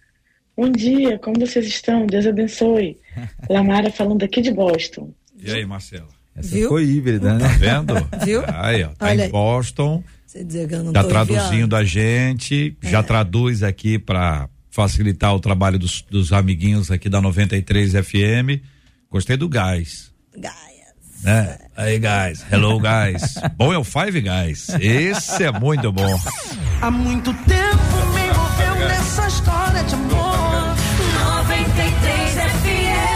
Bom 0.57 0.71
dia, 0.71 1.19
como 1.19 1.39
vocês 1.39 1.67
estão? 1.67 2.07
Deus 2.07 2.25
abençoe. 2.25 2.97
Lamara 3.47 3.91
falando 3.91 4.23
aqui 4.23 4.41
de 4.41 4.51
Boston. 4.51 5.13
E 5.39 5.51
aí, 5.51 5.63
Marcela? 5.63 6.07
Essa 6.35 6.55
Viu? 6.55 6.69
foi 6.69 6.83
híbrida, 6.83 7.35
né? 7.35 7.47
Tá 7.47 7.53
vendo? 7.57 7.93
Viu? 8.25 8.41
Aí, 8.47 8.83
ó, 8.83 8.87
tá 8.89 9.05
Olha 9.05 9.25
em. 9.27 9.29
Boston, 9.29 10.03
Você 10.25 10.43
dizer 10.43 10.67
que 10.67 10.73
eu 10.73 10.83
não 10.83 10.91
tá 10.91 11.03
tô 11.03 11.09
traduzindo 11.09 11.75
a 11.75 11.83
gente, 11.83 12.75
já 12.81 13.03
traduz 13.03 13.61
aqui 13.61 13.99
para 13.99 14.49
facilitar 14.71 15.35
o 15.35 15.39
trabalho 15.39 15.77
dos, 15.77 16.01
dos 16.09 16.33
amiguinhos 16.33 16.89
aqui 16.89 17.07
da 17.07 17.21
93 17.21 17.93
FM. 17.93 18.61
Gostei 19.11 19.37
do 19.37 19.47
gás. 19.47 20.11
Né? 21.23 21.57
Aí, 21.75 21.99
guys. 21.99 22.45
Hello, 22.51 22.79
guys. 22.79 23.35
bom 23.57 23.73
é 23.73 23.77
o 23.77 23.83
Five 23.83 24.21
Guys. 24.21 24.69
Esse 24.79 25.43
é 25.43 25.51
muito 25.51 25.91
bom. 25.91 26.19
Há 26.81 26.91
muito 26.91 27.33
tempo 27.33 28.13
me 28.13 28.27
envolveu 28.27 28.87
nessa 28.87 29.27
história 29.27 29.83
de 29.83 29.95
amor. 29.95 30.26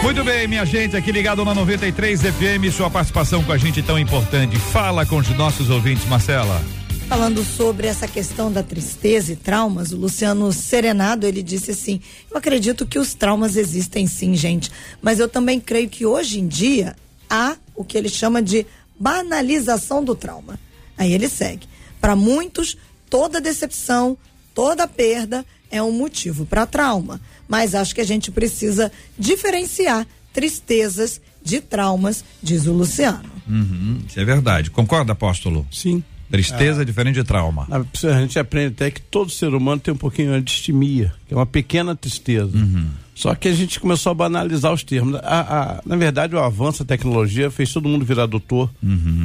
93 0.02 0.04
FM. 0.04 0.04
Muito 0.04 0.24
bem, 0.24 0.48
minha 0.48 0.66
gente, 0.66 0.98
aqui 0.98 1.12
ligado 1.12 1.46
na 1.46 1.54
93 1.54 2.22
FM, 2.22 2.74
sua 2.76 2.90
participação 2.90 3.44
com 3.44 3.52
a 3.52 3.58
gente 3.58 3.82
tão 3.84 4.00
importante. 4.00 4.58
Fala 4.58 5.06
com 5.06 5.18
os 5.18 5.30
nossos 5.30 5.70
ouvintes, 5.70 6.06
Marcela. 6.06 6.62
Falando 7.08 7.44
sobre 7.44 7.88
essa 7.88 8.08
questão 8.08 8.52
da 8.52 8.64
tristeza 8.64 9.34
e 9.34 9.36
traumas, 9.36 9.92
o 9.92 9.98
Luciano 9.98 10.52
Serenado, 10.52 11.28
ele 11.28 11.44
disse 11.44 11.72
assim: 11.72 12.02
Eu 12.30 12.38
acredito 12.38 12.86
que 12.86 12.98
os 12.98 13.14
traumas 13.14 13.56
existem 13.56 14.08
sim, 14.08 14.36
gente, 14.36 14.72
mas 15.02 15.20
eu 15.20 15.28
também 15.28 15.60
creio 15.60 15.90
que 15.90 16.06
hoje 16.06 16.40
em 16.40 16.48
dia 16.48 16.96
há 17.30 17.56
o 17.76 17.84
que 17.84 17.98
ele 17.98 18.10
chama 18.10 18.42
de 18.42 18.66
banalização 19.00 20.04
do 20.04 20.16
trauma. 20.16 20.60
Aí 20.98 21.14
ele 21.14 21.28
segue. 21.28 21.68
Para 22.00 22.16
muitos, 22.16 22.78
toda 23.10 23.42
decepção, 23.42 24.18
toda 24.56 24.88
perda 24.88 25.46
é 25.70 25.82
um 25.82 25.92
motivo 25.92 26.46
para 26.46 26.66
trauma, 26.66 27.22
mas 27.52 27.76
acho 27.76 27.94
que 27.94 28.00
a 28.00 28.06
gente 28.06 28.32
precisa 28.32 28.90
diferenciar 29.20 30.08
tristezas 30.32 31.20
de 31.44 31.60
traumas, 31.60 32.24
diz 32.42 32.66
o 32.66 32.72
Luciano. 32.72 33.30
Uhum, 33.46 34.00
isso 34.08 34.18
é 34.18 34.24
verdade. 34.24 34.72
Concorda, 34.72 35.12
apóstolo? 35.12 35.68
Sim. 35.70 36.02
Tristeza 36.30 36.84
é 36.84 36.86
diferente 36.86 37.16
de 37.16 37.26
trauma. 37.26 37.68
A, 37.70 38.22
gente 38.22 38.40
aprende 38.40 38.68
até 38.68 38.90
que 38.90 39.02
todo 39.02 39.30
ser 39.30 39.54
humano 39.54 39.82
tem 39.82 39.94
um 39.94 39.98
pouquinho 39.98 40.32
de 40.40 40.44
distimia, 40.44 41.14
que 41.28 41.34
é 41.34 41.38
uma 41.38 41.46
pequena 41.46 41.94
tristeza. 41.94 42.58
Uhum. 42.58 42.88
Só 43.22 43.36
que 43.36 43.48
a 43.48 43.54
gente 43.54 43.80
começou 43.80 44.10
a 44.10 44.16
banalizar 44.16 44.74
os 44.74 44.84
termos. 44.84 45.14
A, 45.24 45.76
a, 45.76 45.82
na 45.86 45.96
verdade, 45.96 46.36
o 46.36 46.40
avanço 46.40 46.84
da 46.84 46.88
tecnologia 46.88 47.52
fez 47.52 47.72
todo 47.72 47.88
mundo 47.88 48.04
virar 48.04 48.26
doutor, 48.26 48.68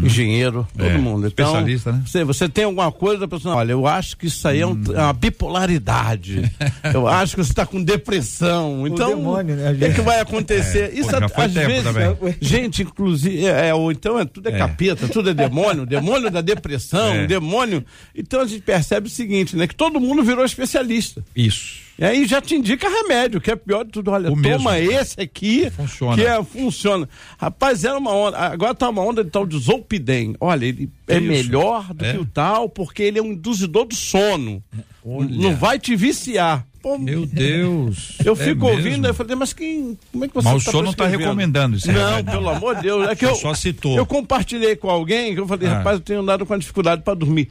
engenheiro, 0.02 0.68
todo 0.76 0.86
É, 0.86 0.98
mundo. 0.98 1.26
Então, 1.26 1.46
especialista, 1.46 1.92
né? 1.92 2.02
Você, 2.04 2.22
você 2.24 2.46
tem 2.48 2.64
alguma 2.64 2.92
coisa, 2.92 3.24
a 3.24 3.28
pessoa, 3.28 3.56
olha, 3.56 3.72
eu 3.72 3.86
acho 3.86 4.18
que 4.18 4.26
isso 4.26 4.46
aí 4.46 4.60
é, 4.60 4.66
um- 4.66 4.82
é 4.94 4.98
uma 5.02 5.12
bipolaridade. 5.14 6.42
eu 6.92 7.08
acho 7.08 7.36
que 7.36 7.42
você 7.44 7.52
está 7.52 7.64
com 7.64 7.82
depressão. 7.82 8.86
Então, 8.86 9.08
demônio, 9.16 9.56
né, 9.56 9.72
o 9.72 9.76
que, 9.78 9.84
é 9.86 9.92
que 9.94 10.00
vai 10.02 10.20
acontecer? 10.20 10.90
É, 10.90 10.94
isso 10.94 11.04
pô, 11.10 11.18
já 11.18 11.24
a- 11.24 11.28
foi 11.30 11.44
às 11.44 11.52
tempo 11.54 11.66
vezes, 11.66 11.84
também. 11.84 12.16
gente, 12.40 12.82
inclusive, 12.82 13.46
é, 13.46 13.68
é, 13.68 13.74
ou 13.74 13.90
então 13.90 14.18
é, 14.18 14.24
tudo 14.26 14.48
é, 14.48 14.52
É. 14.52 14.58
capeta, 14.58 15.08
tudo 15.08 15.30
é 15.30 15.34
demônio, 15.34 15.86
demônio 15.86 16.30
da 16.30 16.42
depressão, 16.42 17.14
É. 17.14 17.26
demônio. 17.26 17.84
Então 18.14 18.40
a 18.42 18.46
gente 18.46 18.60
percebe 18.60 19.06
o 19.06 19.10
seguinte, 19.10 19.56
né? 19.56 19.66
Que 19.66 19.74
todo 19.74 19.98
mundo 19.98 20.22
virou 20.22 20.44
especialista. 20.44 21.24
Isso. 21.34 21.85
E 21.98 22.04
aí 22.04 22.26
já 22.26 22.42
te 22.42 22.54
indica 22.54 22.88
remédio, 22.88 23.40
que 23.40 23.50
é 23.50 23.56
pior 23.56 23.82
de 23.84 23.90
tudo. 23.90 24.10
Olha, 24.10 24.30
O 24.30 24.40
toma 24.42 24.72
mesmo. 24.72 24.92
esse 24.92 25.18
aqui, 25.20 25.70
Funciona. 25.70 26.14
que 26.14 26.22
é, 26.26 26.44
funciona. 26.44 27.08
Rapaz, 27.38 27.84
era 27.84 27.96
uma 27.96 28.12
onda. 28.12 28.36
Agora 28.38 28.74
tá 28.74 28.88
uma 28.90 29.00
onda 29.02 29.24
de 29.24 29.30
tal 29.30 29.46
de 29.46 29.58
Zolpidem. 29.58 30.36
Olha, 30.38 30.66
ele 30.66 30.90
é 31.08 31.16
Isso. 31.18 31.26
melhor 31.26 31.94
do 31.94 32.04
É. 32.04 32.12
que 32.12 32.18
o 32.18 32.26
tal, 32.26 32.68
porque 32.68 33.02
ele 33.02 33.18
é 33.18 33.22
um 33.22 33.32
induzidor 33.32 33.86
do 33.86 33.94
sono. 33.94 34.62
Olha. 35.04 35.28
Não 35.30 35.56
vai 35.56 35.78
te 35.78 35.96
viciar. 35.96 36.66
Pô, 36.82 36.98
Meu 36.98 37.24
Deus. 37.26 38.12
eu 38.24 38.34
É 38.34 38.36
fico 38.36 38.66
mesmo? 38.66 38.76
ouvindo, 38.78 39.08
eu 39.08 39.14
falei, 39.14 39.34
mas 39.34 39.52
quem, 39.52 39.98
como 40.12 40.24
é 40.24 40.28
que 40.28 40.34
você 40.34 40.48
Mas 40.48 40.62
o 40.62 40.64
tá 40.64 40.70
senhor 40.70 40.82
não 40.84 40.90
está 40.92 41.06
recomendando 41.06 41.76
isso. 41.76 41.90
Não, 41.90 42.22
pelo 42.24 42.48
amor 42.48 42.76
de 42.76 42.82
Deus. 42.82 43.08
É 43.08 43.16
que 43.16 43.24
eu, 43.24 43.34
Só 43.34 43.54
citou. 43.54 43.96
eu 43.96 44.06
compartilhei 44.06 44.76
com 44.76 44.88
alguém 44.88 45.34
que 45.34 45.40
eu 45.40 45.48
falei, 45.48 45.66
Ah. 45.68 45.78
rapaz, 45.78 45.96
eu 45.96 46.00
tenho 46.04 46.20
andado 46.20 46.44
com 46.46 46.56
dificuldade 46.58 47.02
para 47.02 47.14
dormir. 47.14 47.48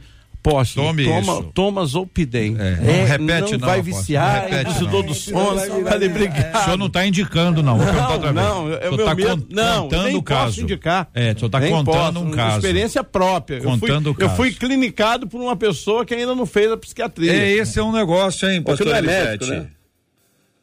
Posso, 0.48 0.74
Tome 0.76 1.04
toma, 1.04 1.20
isso. 1.32 1.50
toma 1.52 1.84
Zolpidem. 1.84 2.56
É, 2.56 2.76
não 2.76 3.04
repete 3.04 3.18
não 3.52 3.58
não, 3.58 3.66
vai 3.66 3.80
apóstolo, 3.80 3.82
viciar, 3.82 4.34
não 4.42 4.48
repete 4.58 4.84
não. 4.84 5.02
do 5.02 5.14
sono. 5.14 5.84
Falei, 5.88 6.08
obrigado. 6.08 6.54
O 6.54 6.64
senhor 6.64 6.76
não 6.78 6.86
está 6.86 7.04
indicando, 7.04 7.62
não. 7.64 7.76
Vou 7.76 7.84
perguntar 7.84 8.32
Não, 8.32 8.64
não, 8.68 8.72
é 8.74 8.88
o 8.88 8.96
meu 8.96 9.04
tá 9.04 9.14
medo. 9.16 9.46
Não, 9.50 9.82
contando 9.82 10.04
nem 10.04 10.14
o 10.14 10.22
caso. 10.22 10.44
posso 10.46 10.60
indicar. 10.60 11.08
É, 11.12 11.32
o 11.32 11.38
senhor 11.38 11.46
está 11.46 11.58
Nem 11.58 11.70
contando 11.72 12.14
posso, 12.20 12.26
um 12.26 12.30
caso. 12.30 12.56
Experiência 12.58 13.02
própria. 13.02 13.60
Contando 13.60 14.06
eu 14.06 14.12
o 14.12 14.14
fui, 14.14 14.22
eu 14.24 14.28
caso. 14.28 14.36
fui 14.36 14.52
clinicado 14.52 15.26
por 15.26 15.40
uma 15.40 15.56
pessoa 15.56 16.06
que 16.06 16.14
ainda 16.14 16.32
não 16.32 16.46
fez 16.46 16.70
a 16.70 16.76
psiquiatria. 16.76 17.32
É, 17.32 17.50
esse 17.50 17.80
é 17.80 17.82
um 17.82 17.90
negócio, 17.90 18.48
hein, 18.48 18.62
pastor 18.62 18.86
é 18.94 18.98
Elisete? 18.98 19.24
médico, 19.28 19.46
né? 19.46 19.66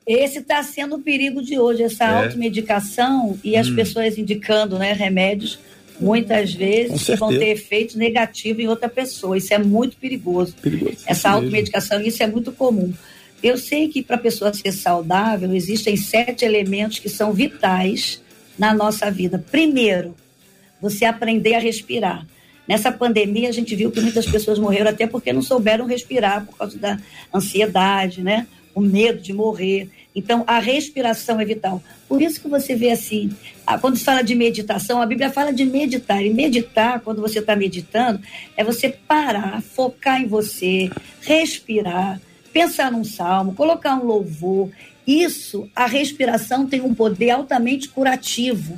Esse 0.08 0.40
está 0.40 0.64
sendo 0.64 0.96
o 0.96 1.00
perigo 1.02 1.42
de 1.42 1.60
hoje, 1.60 1.84
essa 1.84 2.06
É. 2.06 2.24
automedicação 2.26 3.38
e 3.44 3.58
as 3.58 3.68
Hum. 3.68 3.76
pessoas 3.76 4.18
indicando 4.18 4.78
né, 4.80 4.94
remédios, 4.94 5.60
muitas 6.00 6.54
vezes 6.54 7.08
vão 7.18 7.30
ter 7.30 7.50
efeito 7.50 7.98
negativo 7.98 8.62
em 8.62 8.68
outra 8.68 8.90
pessoa. 8.90 9.38
Isso 9.38 9.54
é 9.54 9.58
muito 9.58 9.98
perigoso. 9.98 10.56
Perigoso. 10.62 10.98
Essa 11.06 11.12
Isso 11.12 11.28
mesmo. 11.28 11.36
automedicação, 11.36 12.02
isso 12.02 12.24
é 12.24 12.28
muito 12.28 12.52
comum. 12.52 12.94
Eu 13.42 13.58
sei 13.58 13.90
que 13.90 14.02
para 14.02 14.16
a 14.16 14.20
pessoa 14.20 14.54
ser 14.54 14.72
saudável, 14.72 15.54
existem 15.54 15.98
sete 15.98 16.46
elementos 16.46 17.00
que 17.00 17.10
são 17.10 17.34
vitais 17.34 18.22
na 18.58 18.74
nossa 18.74 19.12
vida. 19.12 19.44
Primeiro, 19.52 20.16
você 20.82 21.06
aprender 21.06 21.56
a 21.56 21.60
respirar. 21.60 22.26
Nessa 22.68 22.92
pandemia, 22.92 23.50
a 23.50 23.52
gente 23.52 23.76
viu 23.76 23.92
que 23.92 24.00
muitas 24.00 24.26
pessoas 24.26 24.58
morreram 24.58 24.90
até 24.90 25.06
porque 25.06 25.34
não 25.34 25.42
souberam 25.42 25.86
respirar 25.86 26.46
por 26.46 26.58
causa 26.58 26.78
da 26.78 26.98
ansiedade, 27.34 28.22
né? 28.22 28.48
O 28.74 28.80
medo 28.80 29.22
de 29.22 29.34
morrer. 29.34 29.90
Então, 30.16 30.44
a 30.46 30.60
respiração 30.60 31.40
é 31.40 31.46
vital. 31.46 31.82
Por 32.08 32.22
isso 32.22 32.40
que 32.40 32.48
você 32.48 32.76
vê 32.76 32.92
assim, 32.92 33.32
quando 33.82 33.98
se 33.98 34.04
fala 34.04 34.22
de 34.22 34.36
meditação, 34.36 35.02
a 35.02 35.06
Bíblia 35.06 35.32
fala 35.32 35.52
de 35.52 35.66
meditar. 35.66 36.24
E 36.24 36.32
meditar, 36.32 37.00
quando 37.00 37.22
você 37.22 37.40
está 37.40 37.56
meditando, 37.56 38.22
é 38.56 38.64
você 38.64 38.90
parar, 38.90 39.62
focar 39.62 40.22
em 40.22 40.28
você, 40.28 40.92
respirar, 41.22 42.22
pensar 42.52 42.92
num 42.92 43.04
salmo, 43.04 43.56
colocar 43.56 43.96
um 43.96 44.06
louvor. 44.06 44.70
Isso, 45.06 45.68
a 45.76 45.88
respiração 45.88 46.68
tem 46.68 46.82
um 46.82 46.94
poder 46.94 47.32
altamente 47.32 47.90
curativo. 47.90 48.78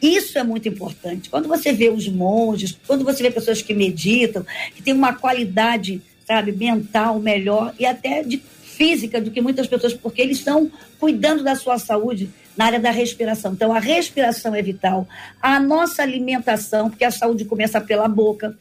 Isso 0.00 0.38
é 0.38 0.44
muito 0.44 0.68
importante. 0.68 1.28
Quando 1.28 1.48
você 1.48 1.72
vê 1.72 1.88
os 1.88 2.06
monges, 2.06 2.78
quando 2.86 3.04
você 3.04 3.22
vê 3.22 3.30
pessoas 3.30 3.62
que 3.62 3.74
meditam, 3.74 4.46
que 4.76 4.82
têm 4.82 4.94
uma 4.94 5.14
qualidade, 5.14 6.00
sabe, 6.24 6.52
mental 6.52 7.18
melhor 7.18 7.74
e 7.78 7.86
até 7.86 8.22
de 8.22 8.40
física 8.78 9.20
do 9.20 9.32
que 9.32 9.40
muitas 9.40 9.66
pessoas, 9.66 9.92
porque 9.92 10.22
eles 10.22 10.38
estão 10.38 10.70
cuidando 11.00 11.42
da 11.42 11.56
sua 11.56 11.80
saúde 11.80 12.30
na 12.56 12.66
área 12.66 12.78
da 12.78 12.92
respiração. 12.92 13.52
Então, 13.52 13.72
a 13.72 13.80
respiração 13.80 14.54
é 14.54 14.62
vital. 14.62 15.06
A 15.42 15.58
nossa 15.58 16.00
alimentação, 16.00 16.88
porque 16.88 17.04
a 17.04 17.10
saúde 17.10 17.44
começa 17.44 17.80
pela 17.80 18.06
boca. 18.06 18.56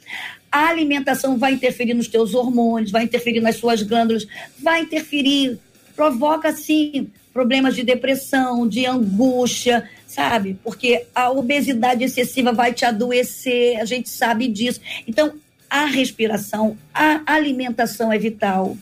A 0.52 0.70
alimentação 0.70 1.38
vai 1.38 1.54
interferir 1.54 1.94
nos 1.94 2.08
teus 2.08 2.34
hormônios, 2.34 2.92
vai 2.92 3.04
interferir 3.04 3.42
nas 3.42 3.58
suas 3.58 3.84
glândulas, 3.84 4.28
vai 4.60 4.82
interferir, 4.82 5.60
provoca, 5.96 6.52
sim, 6.52 7.12
problemas 7.32 7.76
de 7.76 7.84
depressão, 7.84 8.68
de 8.68 8.88
angústia, 8.88 9.88
sabe? 10.08 10.58
Porque 10.64 11.06
a 11.14 11.30
obesidade 11.30 12.04
excessiva 12.04 12.52
vai 12.52 12.74
te 12.74 12.86
adoecer, 12.86 13.80
a 13.80 13.86
gente 13.86 14.10
sabe 14.10 14.48
disso. 14.48 14.82
Então, 15.08 15.34
a 15.70 15.86
respiração, 15.86 16.76
a 16.92 17.22
alimentação 17.26 18.12
é 18.12 18.18
vital, 18.18 18.76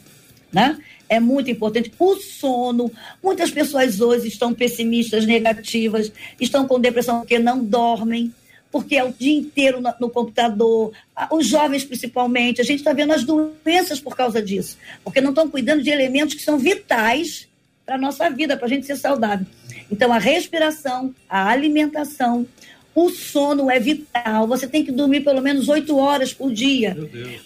né? 0.53 0.77
É 1.07 1.19
muito 1.19 1.49
importante. 1.51 1.91
O 1.99 2.15
sono. 2.15 2.91
Muitas 3.23 3.51
pessoas 3.51 4.01
hoje 4.01 4.27
estão 4.27 4.53
pessimistas, 4.53 5.25
negativas, 5.25 6.11
estão 6.39 6.67
com 6.67 6.79
depressão 6.79 7.19
porque 7.19 7.39
não 7.39 7.63
dormem, 7.63 8.33
porque 8.71 8.95
é 8.95 9.03
o 9.03 9.13
dia 9.13 9.37
inteiro 9.37 9.79
no, 9.79 9.93
no 9.99 10.09
computador. 10.09 10.91
Os 11.31 11.47
jovens, 11.47 11.85
principalmente, 11.85 12.61
a 12.61 12.63
gente 12.63 12.79
está 12.79 12.93
vendo 12.93 13.13
as 13.13 13.23
doenças 13.23 13.99
por 13.99 14.15
causa 14.15 14.41
disso, 14.41 14.77
porque 15.03 15.21
não 15.21 15.29
estão 15.29 15.49
cuidando 15.49 15.83
de 15.83 15.89
elementos 15.89 16.35
que 16.35 16.41
são 16.41 16.57
vitais 16.57 17.47
para 17.85 17.95
a 17.95 17.99
nossa 17.99 18.29
vida, 18.29 18.57
para 18.57 18.65
a 18.65 18.69
gente 18.69 18.85
ser 18.85 18.95
saudável. 18.95 19.45
Então, 19.91 20.11
a 20.11 20.17
respiração, 20.17 21.13
a 21.29 21.49
alimentação, 21.49 22.47
o 22.95 23.09
sono 23.09 23.69
é 23.69 23.77
vital. 23.77 24.47
Você 24.47 24.65
tem 24.65 24.83
que 24.83 24.91
dormir 24.91 25.19
pelo 25.21 25.41
menos 25.41 25.67
oito 25.67 25.97
horas 25.97 26.33
por 26.33 26.51
dia. 26.51 26.95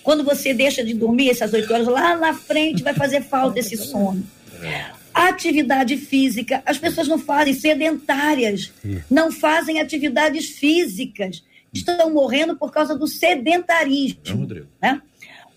Quando 0.04 0.24
você 0.24 0.54
deixa 0.54 0.84
de 0.84 0.94
dormir 0.94 1.32
essas 1.32 1.52
oito 1.52 1.74
horas, 1.74 1.88
lá 1.88 2.16
na 2.16 2.36
frente 2.36 2.84
vai 2.84 2.94
fazer 2.94 3.24
falta 3.24 3.60
esse 3.60 3.76
sono. 3.76 4.24
Atividade 5.12 5.98
física, 5.98 6.62
as 6.64 6.78
pessoas 6.78 7.08
não 7.08 7.18
fazem, 7.18 7.54
sedentárias, 7.54 8.72
não 9.10 9.32
fazem 9.32 9.82
atividades 9.82 10.50
físicas, 10.50 11.44
estão 11.74 12.14
morrendo 12.14 12.56
por 12.56 12.72
causa 12.72 12.96
do 12.96 13.08
sedentarismo. 13.08 14.48
Né? 14.80 15.02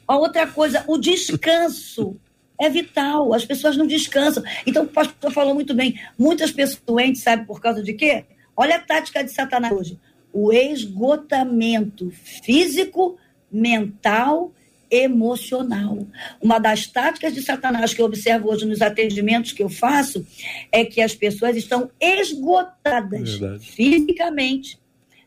A 0.09 0.17
outra 0.17 0.47
coisa, 0.47 0.83
o 0.89 0.97
descanso 0.97 2.17
é 2.59 2.71
vital, 2.71 3.35
as 3.35 3.45
pessoas 3.45 3.77
não 3.77 3.87
descansam. 3.87 4.43
Então, 4.67 4.85
o 4.85 4.89
pastor 4.89 5.31
falou 5.31 5.55
muito 5.55 5.75
bem, 5.75 6.01
muitas 6.19 6.51
pessoas 6.51 6.83
doentes, 6.87 7.23
sabe 7.23 7.47
por 7.47 7.61
causa 7.61 7.83
de 7.83 7.93
quê? 7.93 8.25
Olha 8.57 8.77
a 8.77 8.81
tática 8.81 9.23
de 9.25 9.31
Satanás 9.33 9.73
hoje. 9.73 9.99
O 10.33 10.53
esgotamento 10.53 12.11
físico, 12.11 13.17
mental, 13.51 14.53
emocional. 14.91 16.07
Uma 16.41 16.59
das 16.59 16.87
táticas 16.87 17.33
de 17.35 17.43
Satanás 17.43 17.95
que 17.95 18.01
eu 18.03 18.07
observo 18.07 18.51
hoje 18.51 18.67
nos 18.67 18.83
atendimentos 18.83 19.53
que 19.53 19.63
eu 19.63 19.69
faço 19.71 20.27
é 20.71 20.85
que 20.85 21.01
as 21.01 21.15
pessoas 21.15 21.57
estão 21.57 21.91
esgotadas 22.01 23.39
Verdade. 23.39 23.67
fisicamente, 23.73 24.79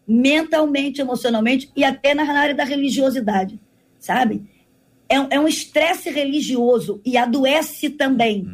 mentalmente, 0.08 1.02
emocionalmente 1.02 1.72
e 1.76 1.84
até 1.84 2.14
na 2.14 2.24
área 2.40 2.54
da 2.54 2.64
religiosidade, 2.64 3.60
sabe? 4.00 4.44
É, 5.10 5.20
um- 5.20 5.28
é 5.32 5.40
um 5.40 5.48
estresse 5.48 6.10
religioso 6.12 7.02
e 7.06 7.18
adoece 7.18 7.90
também. 7.90 8.48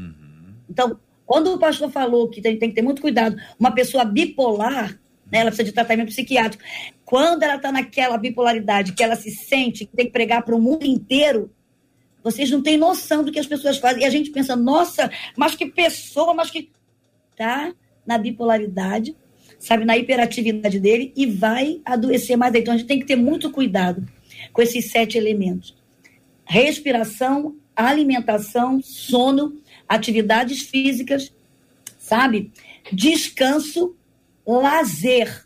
Então, 0.69 0.97
quando 1.32 1.53
o 1.53 1.57
pastor 1.57 1.89
falou 1.89 2.27
que 2.27 2.41
tem, 2.41 2.59
tem 2.59 2.67
que 2.67 2.75
ter 2.75 2.82
muito 2.82 3.01
cuidado, 3.01 3.38
uma 3.57 3.71
pessoa 3.71 4.03
bipolar, 4.03 4.99
né, 5.32 5.39
ela 5.39 5.45
precisa 5.45 5.63
de 5.63 5.71
tratamento 5.71 6.09
psiquiátrico. 6.09 6.61
Quando 7.05 7.43
ela 7.43 7.55
está 7.55 7.71
naquela 7.71 8.17
bipolaridade, 8.17 8.91
que 8.91 9.01
ela 9.01 9.15
se 9.15 9.32
sente 9.32 9.86
que 9.86 9.95
tem 9.95 10.07
que 10.07 10.11
pregar 10.11 10.43
para 10.43 10.53
o 10.53 10.59
mundo 10.59 10.86
inteiro, 10.86 11.49
vocês 12.21 12.51
não 12.51 12.61
têm 12.61 12.77
noção 12.77 13.23
do 13.23 13.32
que 13.32 13.39
as 13.39 13.47
pessoas 13.47 13.77
fazem. 13.77 14.03
E 14.03 14.05
a 14.05 14.09
gente 14.09 14.29
pensa, 14.29 14.57
nossa, 14.57 15.09
mas 15.38 15.55
que 15.55 15.67
pessoa, 15.67 16.34
mas 16.34 16.51
que. 16.51 16.69
Tá 17.38 17.73
na 18.05 18.17
bipolaridade, 18.17 19.15
sabe, 19.57 19.86
na 19.86 19.97
hiperatividade 19.97 20.82
dele 20.82 21.13
e 21.15 21.25
vai 21.25 21.79
adoecer 21.86 22.36
mais. 22.36 22.53
Então 22.53 22.73
a 22.73 22.77
gente 22.77 22.88
tem 22.88 22.99
que 22.99 23.05
ter 23.05 23.15
muito 23.15 23.49
cuidado 23.51 24.05
com 24.51 24.61
esses 24.61 24.91
sete 24.91 25.17
elementos: 25.17 25.77
respiração, 26.43 27.55
alimentação, 27.73 28.82
sono, 28.82 29.61
atividades 29.92 30.62
físicas, 30.62 31.34
sabe? 32.00 32.52
Descanso, 32.94 33.94
lazer. 34.46 35.46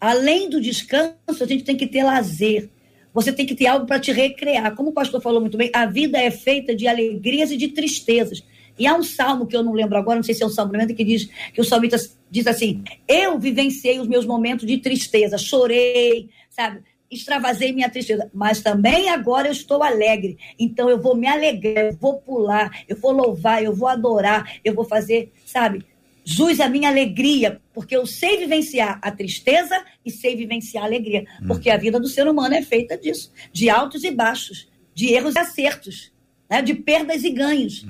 Além 0.00 0.48
do 0.48 0.60
descanso, 0.60 1.42
a 1.42 1.46
gente 1.46 1.64
tem 1.64 1.76
que 1.76 1.88
ter 1.88 2.04
lazer. 2.04 2.70
Você 3.12 3.32
tem 3.32 3.44
que 3.44 3.56
ter 3.56 3.66
algo 3.66 3.84
para 3.84 3.98
te 3.98 4.12
recrear. 4.12 4.76
Como 4.76 4.90
o 4.90 4.92
pastor 4.92 5.20
falou 5.20 5.40
muito 5.40 5.58
bem, 5.58 5.70
a 5.74 5.84
vida 5.84 6.16
é 6.16 6.30
feita 6.30 6.76
de 6.76 6.86
alegrias 6.86 7.50
e 7.50 7.56
de 7.56 7.68
tristezas. 7.68 8.44
E 8.78 8.86
há 8.86 8.94
um 8.94 9.02
salmo 9.02 9.46
que 9.46 9.56
eu 9.56 9.64
não 9.64 9.72
lembro 9.72 9.96
agora, 9.96 10.16
não 10.16 10.22
sei 10.22 10.34
se 10.34 10.44
é 10.44 10.46
um 10.46 10.50
salmo 10.50 10.72
que 10.94 11.02
diz 11.02 11.28
que 11.52 11.60
o 11.60 11.64
salmista 11.64 11.98
diz 12.30 12.46
assim: 12.46 12.84
Eu 13.08 13.38
vivenciei 13.38 13.98
os 13.98 14.06
meus 14.06 14.26
momentos 14.26 14.66
de 14.66 14.78
tristeza, 14.78 15.38
chorei, 15.38 16.28
sabe? 16.50 16.82
Extravasei 17.10 17.72
minha 17.72 17.88
tristeza, 17.88 18.30
mas 18.32 18.60
também 18.60 19.08
agora 19.08 19.48
eu 19.48 19.52
estou 19.52 19.82
alegre. 19.82 20.38
Então 20.58 20.88
eu 20.90 21.00
vou 21.00 21.16
me 21.16 21.26
alegrar, 21.26 21.86
eu 21.86 21.92
vou 21.92 22.18
pular, 22.18 22.84
eu 22.88 22.96
vou 22.96 23.12
louvar, 23.12 23.62
eu 23.62 23.74
vou 23.74 23.88
adorar, 23.88 24.58
eu 24.64 24.74
vou 24.74 24.84
fazer, 24.84 25.32
sabe? 25.44 25.84
Jus 26.24 26.58
a 26.58 26.68
minha 26.68 26.88
alegria, 26.88 27.60
porque 27.72 27.96
eu 27.96 28.04
sei 28.04 28.38
vivenciar 28.38 28.98
a 29.00 29.12
tristeza 29.12 29.80
e 30.04 30.10
sei 30.10 30.34
vivenciar 30.34 30.82
a 30.82 30.86
alegria, 30.88 31.24
porque 31.46 31.70
a 31.70 31.76
vida 31.76 32.00
do 32.00 32.08
ser 32.08 32.26
humano 32.26 32.52
é 32.52 32.62
feita 32.62 32.98
disso, 32.98 33.32
de 33.52 33.70
altos 33.70 34.02
e 34.02 34.10
baixos, 34.10 34.68
de 34.92 35.12
erros 35.12 35.36
e 35.36 35.38
acertos, 35.38 36.12
né? 36.50 36.60
de 36.62 36.74
perdas 36.74 37.22
e 37.22 37.30
ganhos, 37.30 37.86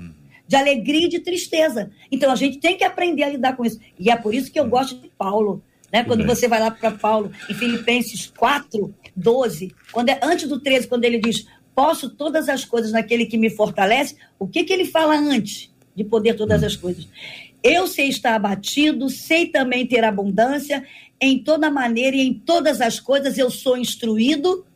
de 0.46 0.54
alegria 0.54 1.06
e 1.06 1.08
de 1.08 1.20
tristeza. 1.20 1.90
Então 2.12 2.30
a 2.30 2.36
gente 2.36 2.58
tem 2.58 2.76
que 2.76 2.84
aprender 2.84 3.22
a 3.22 3.30
lidar 3.30 3.56
com 3.56 3.64
isso. 3.64 3.80
E 3.98 4.10
é 4.10 4.16
por 4.16 4.34
isso 4.34 4.52
que 4.52 4.60
eu 4.60 4.68
gosto 4.68 5.00
de 5.00 5.08
Paulo. 5.16 5.62
Né? 5.92 6.04
Quando 6.04 6.18
bem. 6.18 6.26
você 6.26 6.48
vai 6.48 6.60
lá 6.60 6.70
para 6.70 6.90
Paulo, 6.90 7.30
em 7.48 7.54
Filipenses 7.54 8.32
4, 8.36 8.94
12, 9.14 9.74
quando 9.92 10.08
é, 10.08 10.20
antes 10.22 10.48
do 10.48 10.60
13, 10.60 10.88
quando 10.88 11.04
ele 11.04 11.18
diz: 11.18 11.46
Posso 11.74 12.10
todas 12.10 12.48
as 12.48 12.64
coisas 12.64 12.92
naquele 12.92 13.26
que 13.26 13.38
me 13.38 13.50
fortalece, 13.50 14.16
o 14.38 14.46
que, 14.46 14.64
que 14.64 14.72
ele 14.72 14.84
fala 14.84 15.16
antes 15.16 15.70
de 15.94 16.04
poder 16.04 16.34
todas 16.34 16.62
as 16.62 16.76
coisas? 16.76 17.08
Eu 17.62 17.86
sei 17.86 18.08
estar 18.08 18.34
abatido, 18.34 19.08
sei 19.08 19.46
também 19.46 19.86
ter 19.86 20.04
abundância, 20.04 20.84
em 21.20 21.42
toda 21.42 21.70
maneira 21.70 22.16
e 22.16 22.20
em 22.20 22.34
todas 22.34 22.80
as 22.80 23.00
coisas 23.00 23.38
eu 23.38 23.50
sou 23.50 23.76
instruído, 23.76 24.66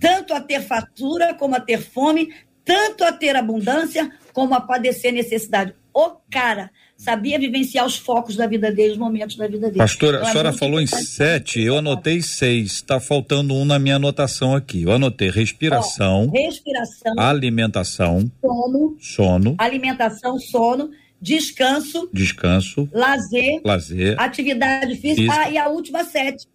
tanto 0.00 0.34
a 0.34 0.40
ter 0.40 0.62
fatura 0.62 1.34
como 1.34 1.54
a 1.54 1.60
ter 1.60 1.80
fome, 1.80 2.32
tanto 2.64 3.04
a 3.04 3.12
ter 3.12 3.34
abundância 3.36 4.10
como 4.32 4.54
a 4.54 4.60
padecer 4.60 5.12
necessidade. 5.12 5.74
O 5.92 6.10
cara 6.30 6.70
sabia 6.98 7.38
vivenciar 7.38 7.86
os 7.86 7.96
focos 7.96 8.34
da 8.36 8.46
vida 8.46 8.72
dele, 8.72 8.92
os 8.92 8.98
momentos 8.98 9.36
da 9.36 9.46
vida 9.46 9.68
dele. 9.68 9.78
Pastora, 9.78 10.16
Então, 10.16 10.26
a 10.26 10.28
é 10.28 10.32
senhora 10.32 10.52
falou 10.52 10.80
em 10.80 10.86
sete, 10.86 11.60
eu 11.62 11.78
anotei 11.78 12.20
seis. 12.20 12.72
Está 12.72 12.98
faltando 12.98 13.54
um 13.54 13.64
na 13.64 13.78
minha 13.78 13.96
anotação 13.96 14.54
aqui. 14.54 14.82
Eu 14.82 14.92
anotei 14.92 15.30
respiração, 15.30 16.28
Respiração, 16.30 17.14
alimentação, 17.16 18.30
sono, 18.40 18.96
sono, 19.00 19.54
alimentação, 19.58 20.38
sono, 20.40 20.90
descanso, 21.22 22.10
descanso, 22.12 22.88
lazer, 22.92 23.60
lazer, 23.64 24.20
atividade 24.20 24.96
física. 24.96 25.32
Física. 25.32 25.40
Ah, 25.40 25.50
e 25.50 25.56
a 25.56 25.68
última 25.68 26.04
sete, 26.04 26.46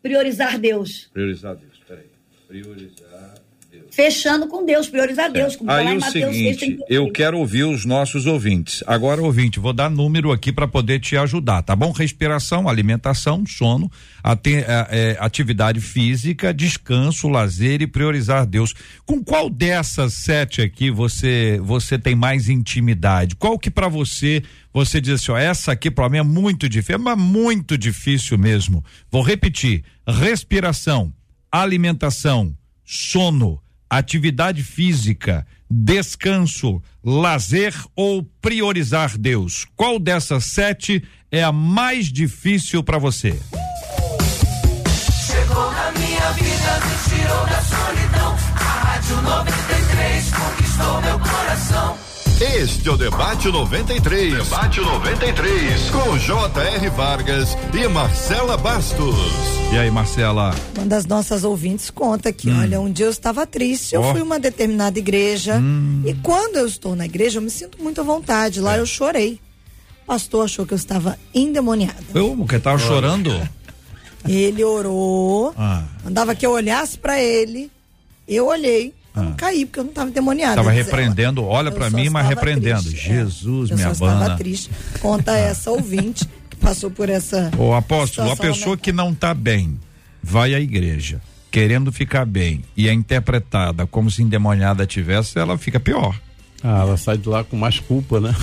priorizar 0.00 0.58
Deus. 0.58 1.10
priorizar 1.12 1.56
Deus. 1.56 1.76
Peraí. 1.86 2.06
Priorizar. 2.46 3.07
Fechando 3.98 4.46
com 4.46 4.64
Deus, 4.64 4.88
priorizar 4.88 5.28
Deus. 5.28 5.56
Como 5.56 5.68
Aí 5.68 5.96
o 5.96 5.98
Mateus 5.98 6.12
6, 6.12 6.36
seguinte, 6.36 6.58
33. 6.58 6.88
eu 6.88 7.10
quero 7.10 7.36
ouvir 7.36 7.64
os 7.64 7.84
nossos 7.84 8.26
ouvintes. 8.26 8.80
Agora, 8.86 9.20
ouvinte, 9.20 9.58
vou 9.58 9.72
dar 9.72 9.90
número 9.90 10.30
aqui 10.30 10.52
para 10.52 10.68
poder 10.68 11.00
te 11.00 11.16
ajudar, 11.16 11.62
tá 11.62 11.74
bom? 11.74 11.90
Respiração, 11.90 12.68
alimentação, 12.68 13.44
sono, 13.44 13.90
é, 14.24 14.36
é, 14.56 15.16
atividade 15.18 15.80
física, 15.80 16.54
descanso, 16.54 17.26
lazer 17.26 17.82
e 17.82 17.88
priorizar 17.88 18.46
Deus. 18.46 18.72
Com 19.04 19.20
qual 19.20 19.50
dessas 19.50 20.14
sete 20.14 20.62
aqui 20.62 20.92
você 20.92 21.58
você 21.60 21.98
tem 21.98 22.14
mais 22.14 22.48
intimidade? 22.48 23.34
Qual 23.34 23.58
que 23.58 23.68
para 23.68 23.88
você 23.88 24.44
você 24.72 25.00
diz 25.00 25.14
assim, 25.14 25.32
ó, 25.32 25.36
essa 25.36 25.72
aqui 25.72 25.90
para 25.90 26.08
mim 26.08 26.18
é 26.18 26.22
muito 26.22 26.68
difícil, 26.68 27.00
mas 27.00 27.18
muito 27.18 27.76
difícil 27.76 28.38
mesmo. 28.38 28.84
Vou 29.10 29.22
repetir: 29.22 29.82
respiração, 30.06 31.12
alimentação, 31.50 32.56
sono, 32.84 33.60
atividade 33.88 34.62
física, 34.62 35.46
descanso, 35.70 36.82
lazer 37.04 37.74
ou 37.94 38.22
priorizar 38.40 39.16
Deus? 39.16 39.66
Qual 39.76 39.98
dessas 39.98 40.46
sete 40.46 41.02
é 41.30 41.42
a 41.42 41.52
mais 41.52 42.12
difícil 42.12 42.82
para 42.82 42.98
você? 42.98 43.38
Chegou 45.26 45.72
na 45.72 45.92
minha 45.92 46.32
vida, 46.32 46.80
me 46.86 47.16
tirou 47.16 47.46
da 47.46 47.62
solidão. 47.62 48.36
A 48.54 48.92
Rádio 48.92 49.22
93 49.22 50.30
conquistou 50.30 51.00
meu 51.02 51.18
coração. 51.18 52.07
Este 52.40 52.88
é 52.88 52.92
o 52.92 52.96
Debate 52.96 53.48
93. 53.48 54.32
Debate 54.44 54.80
93. 54.80 55.90
Com 55.90 56.16
J.R. 56.18 56.88
Vargas 56.90 57.56
e 57.74 57.88
Marcela 57.88 58.56
Bastos. 58.56 59.16
E 59.72 59.76
aí, 59.76 59.90
Marcela? 59.90 60.54
Uma 60.76 60.86
das 60.86 61.04
nossas 61.04 61.42
ouvintes 61.42 61.90
conta 61.90 62.32
que, 62.32 62.48
Hum. 62.48 62.60
olha, 62.60 62.80
um 62.80 62.90
dia 62.92 63.06
eu 63.06 63.10
estava 63.10 63.44
triste, 63.46 63.94
eu 63.94 64.02
Ó. 64.02 64.12
fui 64.12 64.20
a 64.20 64.24
uma 64.24 64.38
determinada 64.38 64.98
igreja 64.98 65.56
Hum. 65.58 66.02
e 66.06 66.14
quando 66.14 66.56
eu 66.56 66.66
estou 66.66 66.94
na 66.94 67.04
igreja 67.06 67.38
eu 67.38 67.42
me 67.42 67.50
sinto 67.50 67.82
muito 67.82 68.00
à 68.00 68.04
vontade. 68.04 68.60
É. 68.60 68.62
Lá 68.62 68.78
eu 68.78 68.86
chorei. 68.86 69.40
O 70.04 70.06
pastor 70.06 70.44
achou 70.44 70.64
que 70.64 70.72
eu 70.72 70.76
estava 70.78 71.18
endemoniada. 71.34 71.96
Eu, 72.14 72.36
que 72.48 72.58
tava 72.60 72.78
chorando? 72.78 73.30
Ele 74.26 74.62
orou, 74.64 75.52
Ah, 75.56 75.82
mandava 76.04 76.34
que 76.34 76.46
eu 76.46 76.52
olhasse 76.52 76.96
para 76.98 77.20
ele. 77.20 77.70
Eu 78.26 78.46
olhei, 78.46 78.94
eu 79.18 79.24
não 79.24 79.32
caí 79.34 79.66
porque 79.66 79.80
eu 79.80 79.84
não 79.84 79.90
estava 79.90 80.10
endemoniada. 80.10 80.56
tava 80.56 80.70
diz 80.72 80.78
ela. 80.80 80.86
repreendendo, 80.86 81.44
olha 81.44 81.68
Eu 81.68 81.72
para 81.72 81.90
mim, 81.90 82.08
mas 82.08 82.24
estava 82.24 82.28
repreendendo. 82.28 82.82
triste, 82.82 83.06
é. 83.10 83.14
Jesus, 83.14 83.70
Eu 83.70 83.76
minha 83.76 83.94
só 83.94 84.06
estava 84.06 84.24
banda. 84.24 84.36
triste. 84.36 84.70
Conta 85.00 85.32
essa 85.36 85.70
ouvinte 85.70 86.26
que 86.50 86.56
passou 86.56 86.90
por 86.90 87.08
essa. 87.08 87.50
Ô 87.58 87.74
apóstolo, 87.74 88.28
a 88.28 88.32
situação 88.32 88.54
pessoa 88.54 88.76
que 88.76 88.92
não 88.92 89.14
tá 89.14 89.32
bem, 89.34 89.78
vai 90.22 90.54
à 90.54 90.60
igreja, 90.60 91.20
querendo 91.50 91.90
ficar 91.92 92.24
bem, 92.26 92.62
e 92.76 92.88
é 92.88 92.92
interpretada 92.92 93.86
como 93.86 94.10
se 94.10 94.22
endemoniada 94.22 94.86
tivesse, 94.86 95.38
ela 95.38 95.56
fica 95.58 95.78
pior. 95.80 96.14
Ah, 96.60 96.80
ela 96.80 96.96
sai 96.96 97.16
de 97.16 97.28
lá 97.28 97.44
com 97.44 97.56
mais 97.56 97.78
culpa, 97.78 98.18
né? 98.20 98.34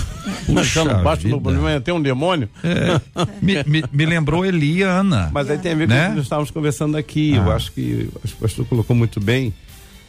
Puxa 0.46 0.82
não 0.84 1.02
basta 1.02 1.28
no 1.28 1.38
problema, 1.38 1.78
tem 1.82 1.92
um 1.92 2.00
demônio. 2.00 2.48
É, 2.64 2.98
me, 3.42 3.62
me- 3.64 3.84
me 3.92 4.06
lembrou 4.06 4.42
Eliana. 4.46 5.28
Mas 5.34 5.50
aí 5.50 5.58
tem 5.58 5.72
a 5.72 5.74
ver 5.74 5.86
com 5.86 5.92
Né? 5.92 6.06
o 6.06 6.08
que 6.10 6.16
nós 6.16 6.24
estávamos 6.24 6.50
conversando 6.50 6.96
aqui. 6.96 7.34
Eu 7.34 7.52
Ah. 7.52 7.56
acho 7.56 7.72
que 7.72 8.08
acho 8.24 8.32
que 8.34 8.38
o 8.38 8.42
pastor 8.42 8.64
colocou 8.66 8.96
muito 8.96 9.20
bem 9.20 9.52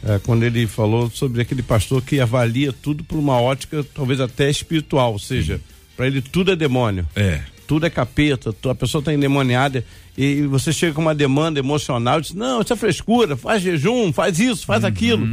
eh, 0.04 0.20
quando 0.24 0.42
ele 0.44 0.66
falou 0.66 1.10
sobre 1.10 1.42
aquele 1.42 1.62
pastor 1.62 2.02
que 2.02 2.20
avalia 2.20 2.72
tudo 2.72 3.02
por 3.04 3.18
uma 3.18 3.40
ótica 3.40 3.84
talvez 3.94 4.20
até 4.20 4.48
espiritual, 4.50 5.12
ou 5.12 5.18
seja, 5.18 5.60
para 5.96 6.06
ele 6.06 6.20
tudo 6.22 6.50
é 6.52 6.56
demônio. 6.56 7.06
É. 7.16 7.40
Tudo 7.66 7.84
é 7.84 7.90
capeta, 7.90 8.54
a 8.70 8.74
pessoa 8.74 9.00
está 9.00 9.12
endemoniada 9.12 9.84
e 10.16 10.40
você 10.42 10.72
chega 10.72 10.94
com 10.94 11.02
uma 11.02 11.14
demanda 11.14 11.58
emocional 11.60 12.18
diz: 12.20 12.32
Não, 12.32 12.62
isso 12.62 12.72
é 12.72 12.76
frescura, 12.76 13.36
faz 13.36 13.62
jejum, 13.62 14.10
faz 14.12 14.38
isso, 14.40 14.64
faz 14.64 14.82
Uhum. 14.84 14.88
aquilo. 14.88 15.28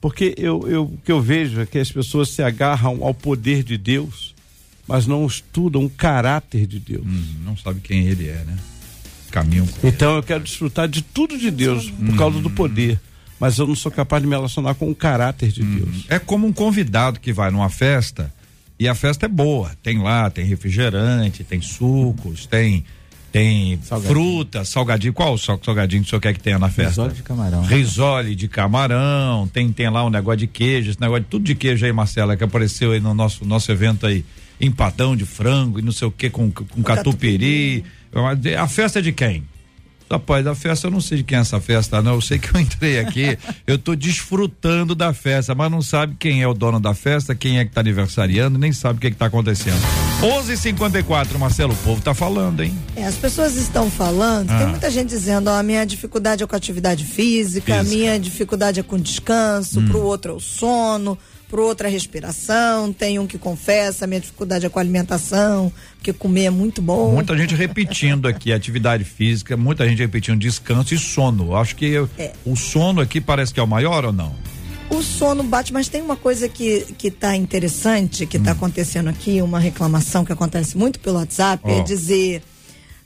Porque 0.00 0.34
eu, 0.36 0.64
eu, 0.68 0.82
o 0.84 0.98
que 1.04 1.10
eu 1.12 1.20
vejo 1.20 1.60
é 1.60 1.66
que 1.66 1.78
as 1.78 1.90
pessoas 1.90 2.28
se 2.30 2.42
agarram 2.42 3.04
ao 3.04 3.14
poder 3.14 3.62
de 3.62 3.78
Deus, 3.78 4.34
mas 4.86 5.06
não 5.06 5.24
estudam 5.26 5.84
o 5.84 5.90
caráter 5.90 6.66
de 6.66 6.78
Deus. 6.80 7.04
Hum, 7.06 7.24
não 7.44 7.56
sabe 7.56 7.80
quem 7.80 8.06
ele 8.06 8.28
é, 8.28 8.42
né? 8.44 8.56
Caminho. 9.30 9.68
Então 9.84 10.16
eu 10.16 10.22
quero 10.22 10.42
desfrutar 10.44 10.88
de 10.88 11.02
tudo 11.02 11.38
de 11.38 11.50
Deus 11.50 11.88
por 11.90 12.08
Uhum. 12.10 12.16
causa 12.16 12.40
do 12.40 12.50
poder, 12.50 13.00
mas 13.38 13.58
eu 13.58 13.66
não 13.66 13.74
sou 13.74 13.92
capaz 13.92 14.22
de 14.22 14.28
me 14.28 14.34
relacionar 14.34 14.74
com 14.74 14.90
o 14.90 14.94
caráter 14.94 15.50
de 15.50 15.62
Uhum. 15.62 15.76
Deus. 15.76 16.04
É 16.08 16.18
como 16.18 16.46
um 16.46 16.52
convidado 16.52 17.20
que 17.20 17.32
vai 17.32 17.50
numa 17.50 17.68
festa 17.68 18.32
e 18.78 18.88
a 18.88 18.94
festa 18.94 19.26
é 19.26 19.28
boa. 19.28 19.72
Tem 19.82 19.98
lá, 20.02 20.28
tem 20.30 20.44
refrigerante, 20.44 21.44
tem 21.44 21.60
sucos, 21.60 22.46
tem 22.46 22.84
tem 23.32 23.78
fruta, 24.06 24.64
salgadinho. 24.64 25.12
Qual 25.12 25.36
salgadinho 25.36 26.00
que 26.02 26.06
o 26.06 26.10
senhor 26.10 26.20
quer 26.22 26.32
que 26.32 26.40
tenha 26.40 26.58
na 26.58 26.70
festa? 26.70 27.02
Risole 27.02 27.14
de 27.14 27.22
camarão. 27.22 27.62
Risole 27.62 28.34
de 28.34 28.48
camarão, 28.48 29.46
tem, 29.48 29.70
tem 29.72 29.90
lá 29.90 30.06
um 30.06 30.08
negócio 30.08 30.38
de 30.38 30.46
queijo, 30.46 30.90
esse 30.90 31.00
negócio 31.00 31.24
de 31.24 31.28
tudo 31.28 31.44
de 31.44 31.54
queijo 31.54 31.84
aí, 31.84 31.92
Marcela, 31.92 32.34
que 32.34 32.42
apareceu 32.44 32.92
aí 32.92 33.00
no 33.00 33.12
nosso, 33.12 33.44
nosso 33.44 33.70
evento 33.70 34.06
aí. 34.06 34.24
Empadão 34.58 35.14
de 35.14 35.26
frango 35.26 35.78
e 35.78 35.82
não 35.82 35.92
sei 35.92 36.08
o 36.08 36.10
que 36.10 36.30
com, 36.30 36.50
com 36.50 36.82
catupiry. 36.82 37.84
A 38.58 38.66
festa 38.66 39.00
é 39.00 39.02
de 39.02 39.12
quem? 39.12 39.42
Rapaz, 40.10 40.46
a 40.46 40.54
festa 40.54 40.86
eu 40.86 40.90
não 40.90 41.00
sei 41.00 41.18
de 41.18 41.24
quem 41.24 41.36
é 41.36 41.40
essa 41.40 41.60
festa, 41.60 42.00
não. 42.00 42.14
Eu 42.14 42.20
sei 42.20 42.38
que 42.38 42.54
eu 42.54 42.60
entrei 42.60 42.98
aqui, 43.00 43.36
eu 43.66 43.76
tô 43.76 43.94
desfrutando 43.96 44.94
da 44.94 45.12
festa, 45.12 45.54
mas 45.54 45.70
não 45.70 45.82
sabe 45.82 46.14
quem 46.18 46.42
é 46.42 46.46
o 46.48 46.54
dono 46.54 46.78
da 46.78 46.94
festa, 46.94 47.34
quem 47.34 47.58
é 47.58 47.64
que 47.64 47.72
tá 47.72 47.80
aniversariando, 47.80 48.58
nem 48.58 48.72
sabe 48.72 48.98
o 48.98 49.00
que 49.00 49.10
que 49.10 49.16
tá 49.16 49.26
acontecendo. 49.26 49.80
11:54, 50.22 51.38
Marcelo, 51.38 51.72
o 51.72 51.76
povo 51.78 52.00
tá 52.00 52.14
falando, 52.14 52.62
hein? 52.62 52.72
É, 52.94 53.04
as 53.04 53.16
pessoas 53.16 53.56
estão 53.56 53.90
falando, 53.90 54.50
Ah. 54.50 54.58
tem 54.58 54.66
muita 54.68 54.90
gente 54.90 55.08
dizendo, 55.08 55.48
ó, 55.50 55.58
a 55.58 55.62
minha 55.62 55.84
dificuldade 55.84 56.42
é 56.42 56.46
com 56.46 56.54
a 56.54 56.58
atividade 56.58 57.04
física, 57.04 57.74
a 57.74 57.78
Física. 57.84 57.96
minha 57.96 58.18
dificuldade 58.18 58.80
é 58.80 58.82
com 58.82 58.98
descanso, 58.98 59.80
Hum. 59.80 59.86
pro 59.88 60.00
outro 60.02 60.32
é 60.32 60.34
o 60.36 60.40
sono, 60.40 61.18
pro 61.48 61.64
outro 61.64 61.86
é 61.86 61.90
a 61.90 61.92
respiração, 61.92 62.92
tem 62.92 63.18
um 63.18 63.26
que 63.26 63.38
confessa, 63.38 64.04
a 64.04 64.08
minha 64.08 64.20
dificuldade 64.20 64.66
é 64.66 64.68
com 64.68 64.78
a 64.78 64.82
alimentação, 64.82 65.72
porque 65.96 66.12
comer 66.12 66.44
é 66.46 66.50
muito 66.50 66.82
bom. 66.82 67.12
Muita 67.12 67.36
gente 67.36 67.54
repetindo 67.54 68.26
aqui 68.26 68.52
atividade 68.52 69.04
física, 69.04 69.56
muita 69.56 69.88
gente 69.88 69.98
repetindo 69.98 70.38
descanso 70.38 70.94
e 70.94 70.98
sono. 70.98 71.54
Acho 71.56 71.76
que 71.76 71.96
É. 72.18 72.32
o 72.44 72.56
sono 72.56 73.00
aqui 73.00 73.20
parece 73.20 73.54
que 73.54 73.60
é 73.60 73.62
o 73.62 73.66
maior 73.66 74.04
ou 74.04 74.12
não? 74.12 74.34
O 74.88 75.02
sono 75.02 75.42
bate, 75.42 75.72
mas 75.72 75.88
tem 75.88 76.00
uma 76.00 76.16
coisa 76.16 76.48
que, 76.48 76.86
que 76.96 77.10
tá 77.10 77.34
interessante, 77.36 78.24
que 78.26 78.38
Hum. 78.38 78.42
tá 78.44 78.52
acontecendo 78.52 79.08
aqui, 79.08 79.42
uma 79.42 79.58
reclamação 79.58 80.24
que 80.24 80.32
acontece 80.32 80.76
muito 80.78 81.00
pelo 81.00 81.16
WhatsApp, 81.18 81.62
Ó. 81.66 81.70
é 81.80 81.82
dizer 81.82 82.42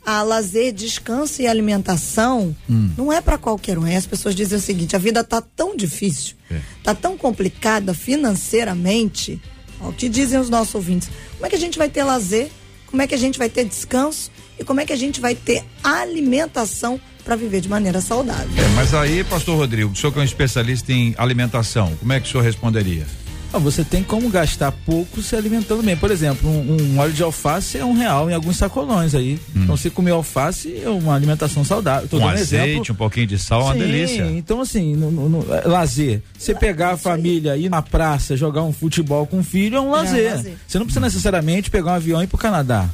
a 0.05 0.22
lazer, 0.22 0.72
descanso 0.72 1.42
e 1.42 1.46
alimentação 1.46 2.57
Hum. 2.68 2.90
não 2.96 3.12
é 3.12 3.20
para 3.20 3.36
qualquer 3.38 3.78
um. 3.78 3.84
Aí 3.84 3.96
as 3.96 4.07
pessoas 4.07 4.34
dizem 4.34 4.59
o 4.59 4.61
seguinte, 4.61 4.96
a 4.96 4.98
vida 4.98 5.22
tá 5.22 5.40
tão 5.40 5.76
difícil, 5.76 6.34
É. 6.51 6.59
tá 6.82 6.94
tão 6.94 7.16
complicada 7.16 7.92
financeiramente, 7.94 9.40
ó, 9.80 9.88
o 9.88 9.92
que 9.92 10.09
dizem 10.09 10.38
os 10.38 10.48
nossos 10.51 10.74
ouvintes, 10.74 11.09
como 11.34 11.46
é 11.46 11.48
que 11.51 11.57
a 11.57 11.59
gente 11.61 11.78
vai 11.78 11.88
ter 11.88 12.03
lazer, 12.05 12.48
como 12.86 13.03
é 13.03 13.07
que 13.07 13.14
a 13.14 13.18
gente 13.18 13.38
vai 13.38 13.48
ter 13.48 13.64
descanso 13.64 14.30
e 14.59 14.64
como 14.64 14.80
é 14.80 14.86
que 14.86 14.92
a 14.92 14.96
gente 14.96 15.20
vai 15.20 15.34
ter 15.34 15.64
alimentação 15.82 17.01
para 17.24 17.36
viver 17.36 17.61
de 17.61 17.68
maneira 17.68 18.01
saudável. 18.01 18.51
É, 18.57 18.68
mas 18.74 18.92
aí, 18.94 19.22
pastor 19.22 19.57
Rodrigo, 19.57 19.92
o 19.92 19.96
senhor 19.96 20.11
que 20.12 20.18
é 20.18 20.22
um 20.22 20.24
especialista 20.24 20.92
em 20.92 21.14
alimentação, 21.18 21.94
como 22.01 22.12
é 22.12 22.18
que 22.18 22.26
o 22.26 22.30
senhor 22.30 22.42
responderia? 22.42 23.07
Ah, 23.53 23.59
você 23.59 23.82
tem 23.84 24.03
como 24.03 24.28
gastar 24.30 24.70
pouco 24.70 25.20
se 25.20 25.34
alimentando 25.34 25.82
bem. 25.82 25.96
Por 25.96 26.11
exemplo, 26.11 26.48
um, 26.48 26.76
um 26.94 26.98
óleo 26.98 27.12
de 27.12 27.22
alface 27.22 27.78
é 27.78 27.84
um 27.84 27.92
real 27.94 28.30
em 28.30 28.34
alguns 28.34 28.57
sacolões 28.57 29.14
aí. 29.14 29.40
Hum. 29.57 29.62
Então, 29.64 29.76
se 29.76 29.90
comer 29.90 30.12
alface 30.12 30.80
é 30.84 30.88
uma 30.88 31.14
alimentação 31.16 31.64
saudável. 31.64 32.07
Tô 32.09 32.16
um 32.16 32.20
dando 32.20 32.30
azeite, 32.34 32.68
exemplo. 32.70 32.92
um 32.92 32.96
pouquinho 32.96 33.26
de 33.26 33.38
sal, 33.38 33.64
uma 33.64 33.72
Sim, 33.72 33.78
delícia. 33.80 34.22
Então, 34.30 34.61
assim, 34.61 34.94
no, 34.94 35.11
no- 35.11 35.28
no- 35.28 35.55
é, 35.55 35.62
lazer. 35.66 36.22
Você 36.38 36.55
pegar 36.55 36.90
a 36.92 36.96
família, 36.96 37.57
ir 37.57 37.68
na 37.68 37.82
praça, 37.82 38.36
jogar 38.36 38.62
um 38.62 38.72
futebol 38.72 39.26
com 39.26 39.40
o 39.40 39.44
filho 39.44 39.76
é 39.76 39.80
um 39.80 39.90
lazer. 39.90 40.30
lazer. 40.36 40.55
Você 40.66 40.78
não 40.78 40.86
precisa 40.86 41.05
necessariamente 41.05 41.70
pegar 41.70 41.90
um 41.92 41.94
avião 41.94 42.20
e 42.20 42.24
ir 42.24 42.28
pro 42.28 42.38
Canadá. 42.38 42.88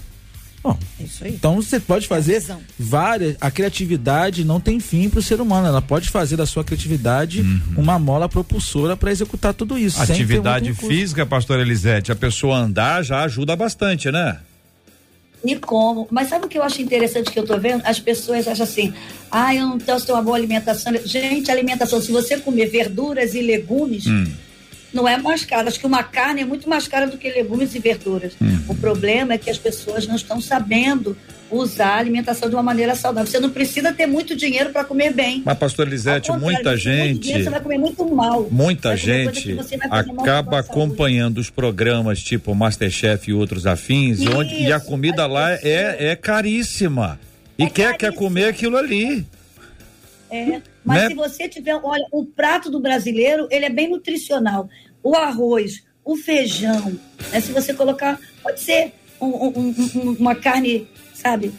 Bom, 0.67 0.77
Isso 0.99 1.23
aí. 1.25 1.33
então 1.33 1.55
você 1.57 1.79
pode 1.79 2.09
fazer 2.09 2.41
visão. 2.41 2.61
várias. 2.77 3.37
A 3.41 3.51
criatividade 3.53 4.45
não 4.45 4.59
tem 4.59 4.81
fim 4.81 5.09
para 5.09 5.21
o 5.21 5.23
ser 5.23 5.41
humano. 5.41 5.69
Ela 5.69 5.81
pode 5.81 6.09
fazer 6.11 6.37
da 6.37 6.45
sua 6.45 6.65
criatividade 6.65 7.45
uma 7.77 7.99
mola 8.01 8.29
propulsora 8.29 8.97
para 8.97 9.13
executar 9.13 9.55
tudo 9.55 9.79
isso. 9.79 10.03
Atividade 10.03 10.75
física, 10.75 11.25
pastor 11.25 11.61
Elisete, 11.61 12.11
a 12.11 12.17
pessoa 12.17 12.57
andar 12.57 13.05
já 13.05 13.23
ajuda 13.23 13.55
bastante, 13.55 14.11
né? 14.11 14.39
E 15.45 15.55
como? 15.55 16.09
Mas 16.11 16.29
sabe 16.29 16.47
o 16.47 16.49
que 16.49 16.59
eu 16.59 16.63
acho 16.65 16.83
interessante 16.83 17.31
que 17.31 17.39
eu 17.39 17.47
tô 17.47 17.57
vendo? 17.59 17.83
As 17.85 18.01
pessoas 18.01 18.49
acham 18.49 18.65
assim, 18.65 18.93
ah, 19.31 19.55
eu 19.55 19.69
não 19.69 19.79
posso 19.79 20.05
ter 20.05 20.13
uma 20.13 20.23
boa 20.23 20.37
alimentação. 20.37 20.93
Gente, 21.05 21.49
alimentação, 21.51 22.01
se 22.01 22.11
você 22.11 22.39
comer 22.39 22.67
verduras 22.67 23.35
e 23.35 23.41
legumes, 23.43 24.07
Hum. 24.09 24.27
Não 24.93 25.07
é 25.07 25.17
mais 25.19 25.45
caro. 25.45 25.69
Acho 25.69 25.79
que 25.81 25.87
uma 25.87 26.03
carne 26.03 26.43
é 26.43 26.45
muito 26.45 26.69
mais 26.69 26.87
cara 26.89 27.07
do 27.07 27.19
que 27.19 27.29
legumes 27.31 27.75
e 27.75 27.79
verduras. 27.79 28.33
Hum. 28.41 28.59
O 28.69 28.75
problema 28.75 29.35
é 29.35 29.39
que 29.39 29.51
as 29.51 29.59
pessoas 29.59 30.07
não 30.07 30.17
estão 30.17 30.41
sabendo 30.41 31.17
usar 31.51 31.89
a 31.95 31.99
alimentação 31.99 32.49
de 32.49 32.57
uma 32.57 32.63
maneira 32.63 32.95
saudável. 32.97 33.31
Você 33.31 33.39
não 33.39 33.51
precisa 33.51 33.93
ter 33.93 34.07
muito 34.07 34.35
dinheiro 34.35 34.71
para 34.71 34.85
comer 34.85 35.13
bem. 35.13 35.43
Mas, 35.45 35.57
pastor 35.59 35.87
Elisete, 35.87 36.33
muita 36.33 36.77
gente. 36.77 37.21
dinheiro, 37.21 37.45
Você 37.45 37.51
vai 37.51 37.61
comer 37.61 37.79
muito 37.79 38.05
mal. 38.15 38.49
Muita 38.51 38.97
gente 38.97 39.57
acaba 39.91 40.59
acompanhando 40.59 41.39
os 41.39 41.51
programas 41.51 42.23
tipo 42.23 42.55
Masterchef 42.55 43.31
e 43.31 43.35
outros 43.35 43.67
afins, 43.67 44.21
Isso, 44.21 44.37
onde, 44.37 44.55
e 44.55 44.73
a 44.73 44.81
comida 44.81 45.27
lá 45.27 45.51
pessoas- 45.53 45.71
é, 45.73 46.07
é 46.09 46.17
caríssima. 46.17 47.19
E 47.59 47.65
É 47.65 47.71
quer, 47.71 47.97
quer 47.97 48.13
comer 48.13 48.47
aquilo 48.47 48.77
ali. 48.77 49.25
É, 50.31 50.61
mas 50.85 51.03
Né? 51.03 51.09
se 51.09 51.15
você 51.15 51.49
tiver, 51.49 51.75
olha, 51.77 52.05
o 52.11 52.25
prato 52.25 52.71
do 52.71 52.81
brasileiro, 52.81 53.47
ele 53.51 53.65
é 53.67 53.71
bem 53.71 53.89
nutricional. 53.89 54.69
O 55.03 55.15
arroz, 55.15 55.85
o 56.05 56.17
feijão, 56.17 56.99
né? 57.33 57.41
se 57.41 57.53
você 57.53 57.73
colocar, 57.73 58.19
pode 58.43 58.61
ser 58.61 58.93
um- 59.21 59.27
um- 59.27 59.75
um- 59.95 60.17
uma 60.19 60.35
carne, 60.35 60.89
sabe, 61.15 61.53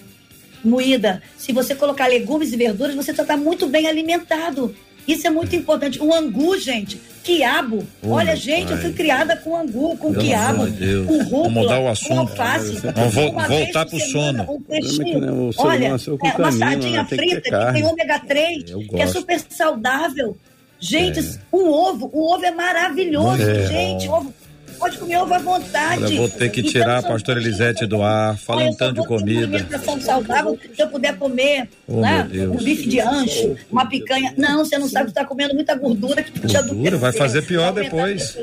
moída. 0.64 1.22
Se 1.38 1.52
você 1.54 1.74
colocar 1.76 2.08
legumes 2.08 2.52
e 2.52 2.58
verduras, 2.58 2.96
você 2.96 3.14
já 3.14 3.24
está 3.24 3.38
muito 3.38 3.68
bem 3.68 3.88
alimentado. 3.88 4.76
Isso 5.08 5.26
é 5.26 5.30
muito 5.30 5.56
importante. 5.56 6.02
O 6.02 6.14
angu, 6.14 6.58
gente, 6.60 7.00
quiabo. 7.24 7.86
Oh, 8.04 8.12
olha, 8.12 8.36
gente, 8.36 8.64
eu 8.72 8.78
pai. 8.78 8.82
fui 8.82 8.94
criada 8.94 9.36
com 9.38 9.56
angu, 9.56 9.96
com 9.98 10.14
quiabo, 10.14 10.68
Deus. 10.68 11.08
com 11.08 11.18
rúcula, 11.24 11.50
mudar 11.50 11.80
o 11.80 11.84
com 11.84 11.90
assunto. 11.90 12.20
alface. 12.20 12.74
Vamos 12.94 13.14
vo- 13.14 13.30
Uma 13.30 13.48
vez 13.48 13.64
voltar 13.64 13.86
pro 13.86 14.00
semana, 14.00 14.46
sono. 14.46 14.58
Um 14.58 14.62
peixinho. 14.62 15.02
É 15.02 15.12
que, 15.12 15.20
né, 15.20 15.32
o 15.32 15.52
ser 15.54 15.62
Olha, 15.62 15.90
com 16.18 16.28
é, 16.28 16.36
uma 16.38 16.52
sardinha 16.52 17.04
né? 17.04 17.08
Tem 17.10 17.18
que 17.20 17.26
ter 17.26 17.32
frita 17.32 17.42
que 17.42 17.50
carne. 17.50 17.82
tem 17.82 17.90
ômega 17.90 18.20
3, 18.20 18.70
Eu 18.70 18.80
que 18.80 19.02
é 19.02 19.08
super 19.08 19.40
saudável. 19.50 20.38
Gente, 20.80 21.20
um 21.52 21.70
ovo, 21.70 22.10
o 22.14 22.34
ovo 22.36 22.46
é 22.46 22.52
maravilhoso, 22.52 23.42
É. 23.42 23.66
gente. 23.68 24.08
Ovo, 24.10 24.32
pode 24.78 24.98
comer 24.98 25.18
ovo 25.18 25.34
à 25.34 25.40
vontade. 25.40 26.04
Olha, 26.04 26.18
vou 26.18 26.30
ter 26.30 26.50
que 26.50 26.64
tirar 26.64 27.00
a 27.00 27.04
pastora 27.04 27.40
Elisete 27.40 27.86
do 27.86 28.02
ar, 28.02 28.38
falando 28.38 28.76
tanto 28.76 29.02
de 29.02 29.08
comida. 29.08 29.46
alimentação 29.46 30.00
saudável 30.02 30.58
se 30.76 30.82
eu 30.82 30.88
puder 30.88 31.18
comer 31.18 31.70
Oh, 31.88 32.02
né, 32.02 32.28
um 32.52 32.58
bife 32.58 32.88
de 32.88 33.00
ancho, 33.00 33.56
uma 33.72 33.86
picanha. 33.86 34.34
Não, 34.38 34.64
você 34.64 34.78
não 34.78 34.90
sabe 34.90 35.06
que 35.06 35.12
está 35.12 35.24
comendo 35.24 35.54
muita 35.54 35.74
gordura 35.76 36.22
que 36.22 36.32
Gordura, 36.40 36.98
vai 36.98 37.14
fazer 37.14 37.44
pior 37.44 37.72
depois. 37.72 38.38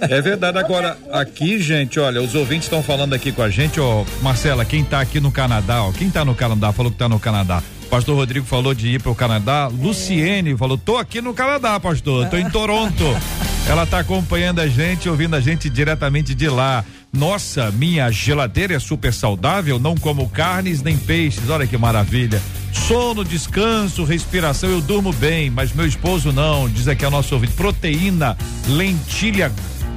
É 0.00 0.20
verdade. 0.20 0.58
Agora, 0.58 0.96
aqui, 1.12 1.60
gente, 1.60 2.00
olha, 2.00 2.20
os 2.20 2.34
ouvintes 2.34 2.64
estão 2.64 2.82
falando 2.82 3.14
aqui 3.14 3.30
com 3.30 3.42
a 3.42 3.50
gente, 3.50 3.80
ó, 3.80 4.04
Marcela, 4.20 4.64
quem 4.64 4.84
tá 4.84 5.00
aqui 5.00 5.20
no 5.20 5.30
Canadá, 5.30 5.84
ó, 5.84 5.92
quem 5.92 6.10
tá 6.10 6.24
no 6.24 6.34
Canadá, 6.34 6.72
falou 6.72 6.90
que 6.90 6.98
tá 6.98 7.08
no 7.08 7.20
Canadá. 7.20 7.62
Pastor 7.88 8.16
Rodrigo 8.16 8.44
falou 8.44 8.74
de 8.74 8.88
ir 8.88 9.02
para 9.02 9.10
o 9.10 9.14
Canadá. 9.14 9.68
Luciene 9.68 10.56
falou: 10.56 10.76
tô 10.76 10.96
aqui 10.96 11.22
no 11.22 11.32
Canadá, 11.32 11.80
pastor, 11.80 12.28
tô 12.28 12.36
em 12.36 12.48
Toronto. 12.50 13.04
Ela 13.68 13.84
tá 13.86 13.98
acompanhando 13.98 14.60
a 14.60 14.66
gente, 14.66 15.08
ouvindo 15.10 15.36
a 15.36 15.40
gente 15.40 15.68
diretamente 15.68 16.34
de 16.34 16.48
lá. 16.48 16.82
Nossa, 17.12 17.70
minha 17.70 18.10
geladeira 18.10 18.74
é 18.74 18.78
super 18.78 19.12
saudável, 19.12 19.78
não 19.78 19.94
como 19.94 20.26
carnes 20.28 20.82
nem 20.82 20.96
peixes. 20.96 21.48
Olha 21.50 21.66
que 21.66 21.76
maravilha. 21.76 22.40
Sono, 22.72 23.22
descanso, 23.24 24.04
respiração, 24.04 24.70
eu 24.70 24.80
durmo 24.80 25.12
bem, 25.12 25.50
mas 25.50 25.72
meu 25.72 25.86
esposo 25.86 26.32
não. 26.32 26.66
Diz 26.68 26.88
aqui 26.88 27.04
a 27.04 27.10
nosso 27.10 27.34
ouvinte: 27.34 27.52
proteína, 27.52 28.36
lentilha. 28.68 29.52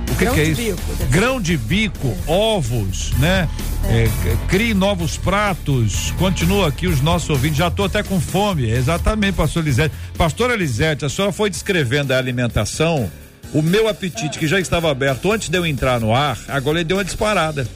O 0.10 0.16
que, 0.16 0.26
Grão 0.26 0.34
que 0.34 0.42
é 0.42 0.44
de 0.44 0.52
isso? 0.52 0.62
bico, 0.76 1.06
Grão 1.10 1.42
de 1.42 1.58
bico, 1.58 2.18
ovos, 2.28 3.12
né? 3.20 3.48
É, 3.86 4.06
c- 4.08 4.38
crie 4.50 4.74
novos 4.74 5.16
pratos. 5.16 6.14
Continua 6.18 6.68
aqui 6.68 6.88
os 6.88 7.00
nossos 7.00 7.30
ouvintes. 7.30 7.58
Já 7.58 7.70
estou 7.70 7.86
até 7.86 8.04
com 8.04 8.20
fome. 8.20 8.70
Exatamente, 8.70 9.36
pastor 9.36 9.64
Elisete. 9.64 9.96
Pastora 10.18 10.54
Elisete, 10.54 11.06
a 11.06 11.10
senhora 11.10 11.32
foi 11.32 11.50
descrevendo 11.50 12.12
a 12.14 12.18
alimentação. 12.18 13.10
O 13.54 13.62
meu 13.62 13.88
apetite, 13.88 14.39
que 14.39 14.47
já 14.47 14.60
estava 14.60 14.89
aberto 14.89 15.32
antes 15.32 15.49
de 15.49 15.58
eu 15.58 15.66
entrar 15.66 15.99
no 15.99 16.14
ar, 16.16 16.38
agora 16.47 16.78
ele 16.80 16.86
deu 16.86 16.97
uma 16.97 17.04
disparada. 17.04 17.68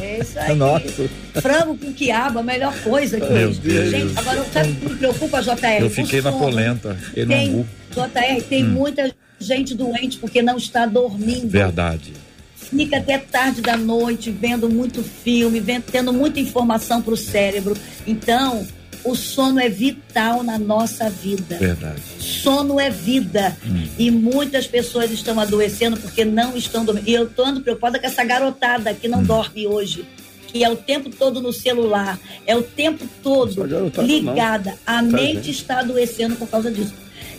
É 0.00 0.20
isso 0.20 0.38
aí. 0.38 0.54
Nossa. 0.54 1.08
Frango 1.40 1.76
com 1.76 1.92
quiabo, 1.92 2.38
a 2.38 2.42
melhor 2.42 2.72
coisa 2.84 3.18
que 3.20 3.32
Meu. 3.32 3.52
Deus. 3.52 3.90
Gente, 3.90 4.16
agora, 4.16 4.44
sabe 4.52 4.70
o 4.70 4.74
que 4.76 4.88
me 4.90 4.96
preocupa, 4.96 5.42
JR? 5.42 5.80
Eu 5.80 5.90
fiquei 5.90 6.22
na 6.22 6.30
polenta. 6.30 6.96
No 7.16 7.26
Tem, 7.26 7.48
angu. 7.48 7.66
JR, 7.92 8.42
tem 8.48 8.64
Hum. 8.64 8.68
muita 8.68 9.12
gente 9.40 9.74
doente 9.74 10.18
porque 10.18 10.40
não 10.40 10.56
está 10.56 10.86
dormindo. 10.86 11.48
Verdade. 11.48 12.12
Fica 12.54 12.98
até 12.98 13.18
tarde 13.18 13.60
da 13.60 13.76
noite 13.76 14.30
vendo 14.30 14.68
muito 14.68 15.02
filme, 15.02 15.58
vendo, 15.60 15.82
tendo 15.90 16.12
muita 16.12 16.38
informação 16.40 17.02
para 17.02 17.14
o 17.14 17.16
cérebro. 17.16 17.76
Então, 18.06 18.66
o 19.06 19.14
sono 19.14 19.60
é 19.60 19.68
vital 19.68 20.42
na 20.42 20.58
nossa 20.58 21.08
vida. 21.08 21.56
Verdade. 21.56 22.02
Sono 22.18 22.80
é 22.80 22.90
vida. 22.90 23.56
E 23.96 24.10
muitas 24.10 24.66
pessoas 24.66 25.10
estão 25.10 25.38
adoecendo 25.38 25.96
porque 25.96 26.24
não 26.24 26.56
estão 26.56 26.84
dormindo. 26.84 27.08
E 27.08 27.14
eu 27.14 27.24
estou 27.24 27.44
ando 27.44 27.60
preocupada 27.60 27.98
com 27.98 28.06
essa 28.06 28.24
garotada 28.24 28.92
que 28.92 29.06
não 29.08 29.22
dorme 29.22 29.66
hoje. 29.66 30.04
Que 30.48 30.64
é 30.64 30.70
o 30.70 30.76
tempo 30.76 31.10
todo 31.10 31.40
no 31.40 31.52
celular, 31.52 32.18
é 32.46 32.56
o 32.56 32.62
tempo 32.62 33.06
todo 33.22 33.66
ligada. 34.02 34.74
A 34.86 35.02
Muita 35.02 35.16
mente 35.16 35.50
está 35.50 35.80
adoecendo 35.80 36.36
por 36.36 36.48
causa 36.48 36.70
disso. 36.70 36.94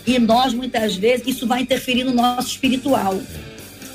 E 0.06 0.18
nós, 0.18 0.54
muitas 0.54 0.94
vezes, 0.94 1.26
isso 1.26 1.46
vai 1.46 1.62
interferir 1.62 2.04
no 2.04 2.14
nosso 2.14 2.48
espiritual. 2.48 3.18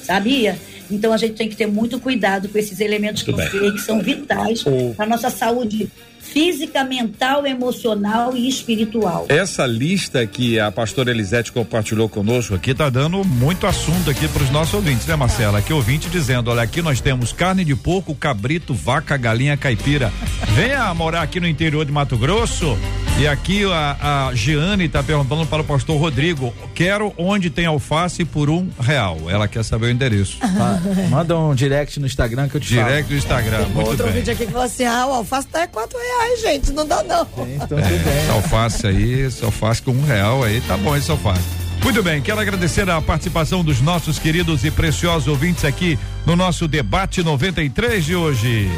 Sabia? 0.04 0.60
Então 0.92 1.14
a 1.14 1.18
gente 1.18 1.34
tem 1.36 1.48
que 1.48 1.56
ter 1.56 1.68
muito 1.68 2.00
cuidado 2.00 2.50
com 2.50 2.58
esses 2.58 2.80
elementos 2.80 3.24
que 3.24 3.32
eu 3.32 3.38
falei, 3.38 3.72
que 3.72 3.82
são 3.82 4.02
vitais 4.02 4.64
para 4.96 5.06
a 5.06 5.08
nossa 5.08 5.30
saúde 5.30 5.90
física, 6.24 6.84
mental, 6.84 7.46
emocional 7.46 8.36
e 8.36 8.48
espiritual. 8.48 9.26
Essa 9.30 9.66
lista 9.66 10.26
que 10.26 10.60
a 10.60 10.72
pastora 10.72 11.12
Elisete 11.12 11.52
compartilhou 11.52 12.08
conosco 12.10 12.56
aqui 12.56 12.74
tá 12.74 12.90
dando 12.90 13.24
muito 13.24 13.68
assunto 13.68 14.10
aqui 14.10 14.28
para 14.28 14.44
os 14.44 14.50
nossos 14.50 14.74
ouvintes, 14.74 15.06
né, 15.06 15.16
Marcela? 15.16 15.60
Aqui 15.60 15.74
ouvinte 15.74 16.10
dizendo, 16.10 16.50
olha, 16.50 16.62
aqui 16.62 16.82
nós 16.82 17.02
temos 17.02 17.32
carne 17.34 17.64
de 17.66 17.76
porco, 17.76 18.16
cabrito, 18.16 18.74
vaca, 18.74 19.18
galinha, 19.18 19.58
caipira. 19.58 20.12
Venha 20.56 20.94
morar 20.94 21.22
aqui 21.22 21.40
no 21.40 21.48
interior 21.48 21.86
de 21.86 21.92
Mato 21.92 22.18
Grosso. 22.18 22.78
E 23.20 23.28
aqui 23.28 23.64
a, 23.66 24.30
a 24.30 24.34
Giane 24.34 24.90
tá 24.90 25.04
perguntando 25.04 25.46
para 25.46 25.62
o 25.62 25.66
pastor 25.66 25.98
Rodrigo, 26.00 26.52
quero 26.74 27.14
onde 27.16 27.52
tem 27.52 27.68
alface 27.68 28.26
por 28.26 28.50
um 28.50 28.68
real. 28.80 29.30
Ela 29.30 29.48
quer 29.48 29.64
saber 29.64 29.86
o 29.86 29.90
endereço. 29.92 30.38
Ma- 30.42 30.82
Manda 31.12 31.38
um 31.38 31.54
direct 31.54 32.00
no 32.00 32.08
Instagram 32.08 32.50
que 32.50 32.58
eu 32.58 32.62
te 32.62 32.70
Direct 32.70 33.08
do 33.12 33.16
Instagram, 33.16 33.68
muito 33.68 33.92
Outro 33.92 34.06
bem. 34.06 34.16
vídeo 34.16 34.34
aqui 34.34 34.46
que 34.48 34.52
falou 34.52 34.66
assim: 34.66 34.86
ah, 34.86 35.06
o 35.06 35.12
alface 35.14 35.46
tá 35.48 35.62
é 35.62 35.68
quatro 35.68 35.96
reais, 36.00 36.13
gente. 36.42 36.72
Não 36.72 36.86
dá, 36.86 37.04
não. 37.04 37.28
Então 37.48 37.78
É, 37.78 37.82
tudo 37.82 38.04
bem. 38.04 38.30
alface 38.32 38.88
aí, 38.88 39.30
alface 39.42 39.82
com 39.82 39.92
um 39.92 40.04
real 40.04 40.44
aí, 40.44 40.62
tá 40.62 40.78
bom 40.78 40.96
esse 40.96 41.10
alface. 41.12 41.42
Muito 41.84 42.02
bem, 42.02 42.22
quero 42.22 42.40
agradecer 42.40 42.90
a 42.90 43.02
participação 43.02 43.64
dos 43.64 43.82
nossos 43.82 44.18
queridos 44.18 44.64
e 44.64 44.72
preciosos 44.72 45.28
ouvintes 45.28 45.66
aqui 45.66 46.00
no 46.26 46.36
nosso 46.36 46.66
debate 46.68 47.22
93 47.22 48.06
de 48.06 48.16
hoje. 48.16 48.70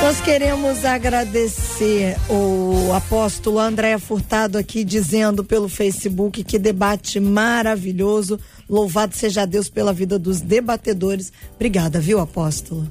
Nós 0.00 0.20
queremos 0.20 0.84
agradecer 0.84 2.16
o 2.28 2.92
apóstolo 2.92 3.58
André 3.58 3.96
Furtado 3.96 4.58
aqui 4.58 4.84
dizendo 4.84 5.42
pelo 5.44 5.68
Facebook 5.68 6.44
que 6.44 6.58
debate 6.58 7.18
maravilhoso. 7.20 8.38
Louvado 8.68 9.16
seja 9.16 9.46
Deus 9.46 9.70
pela 9.70 9.92
vida 9.92 10.18
dos 10.18 10.40
debatedores. 10.40 11.32
Obrigada, 11.54 12.00
viu, 12.00 12.18
apóstolo? 12.20 12.86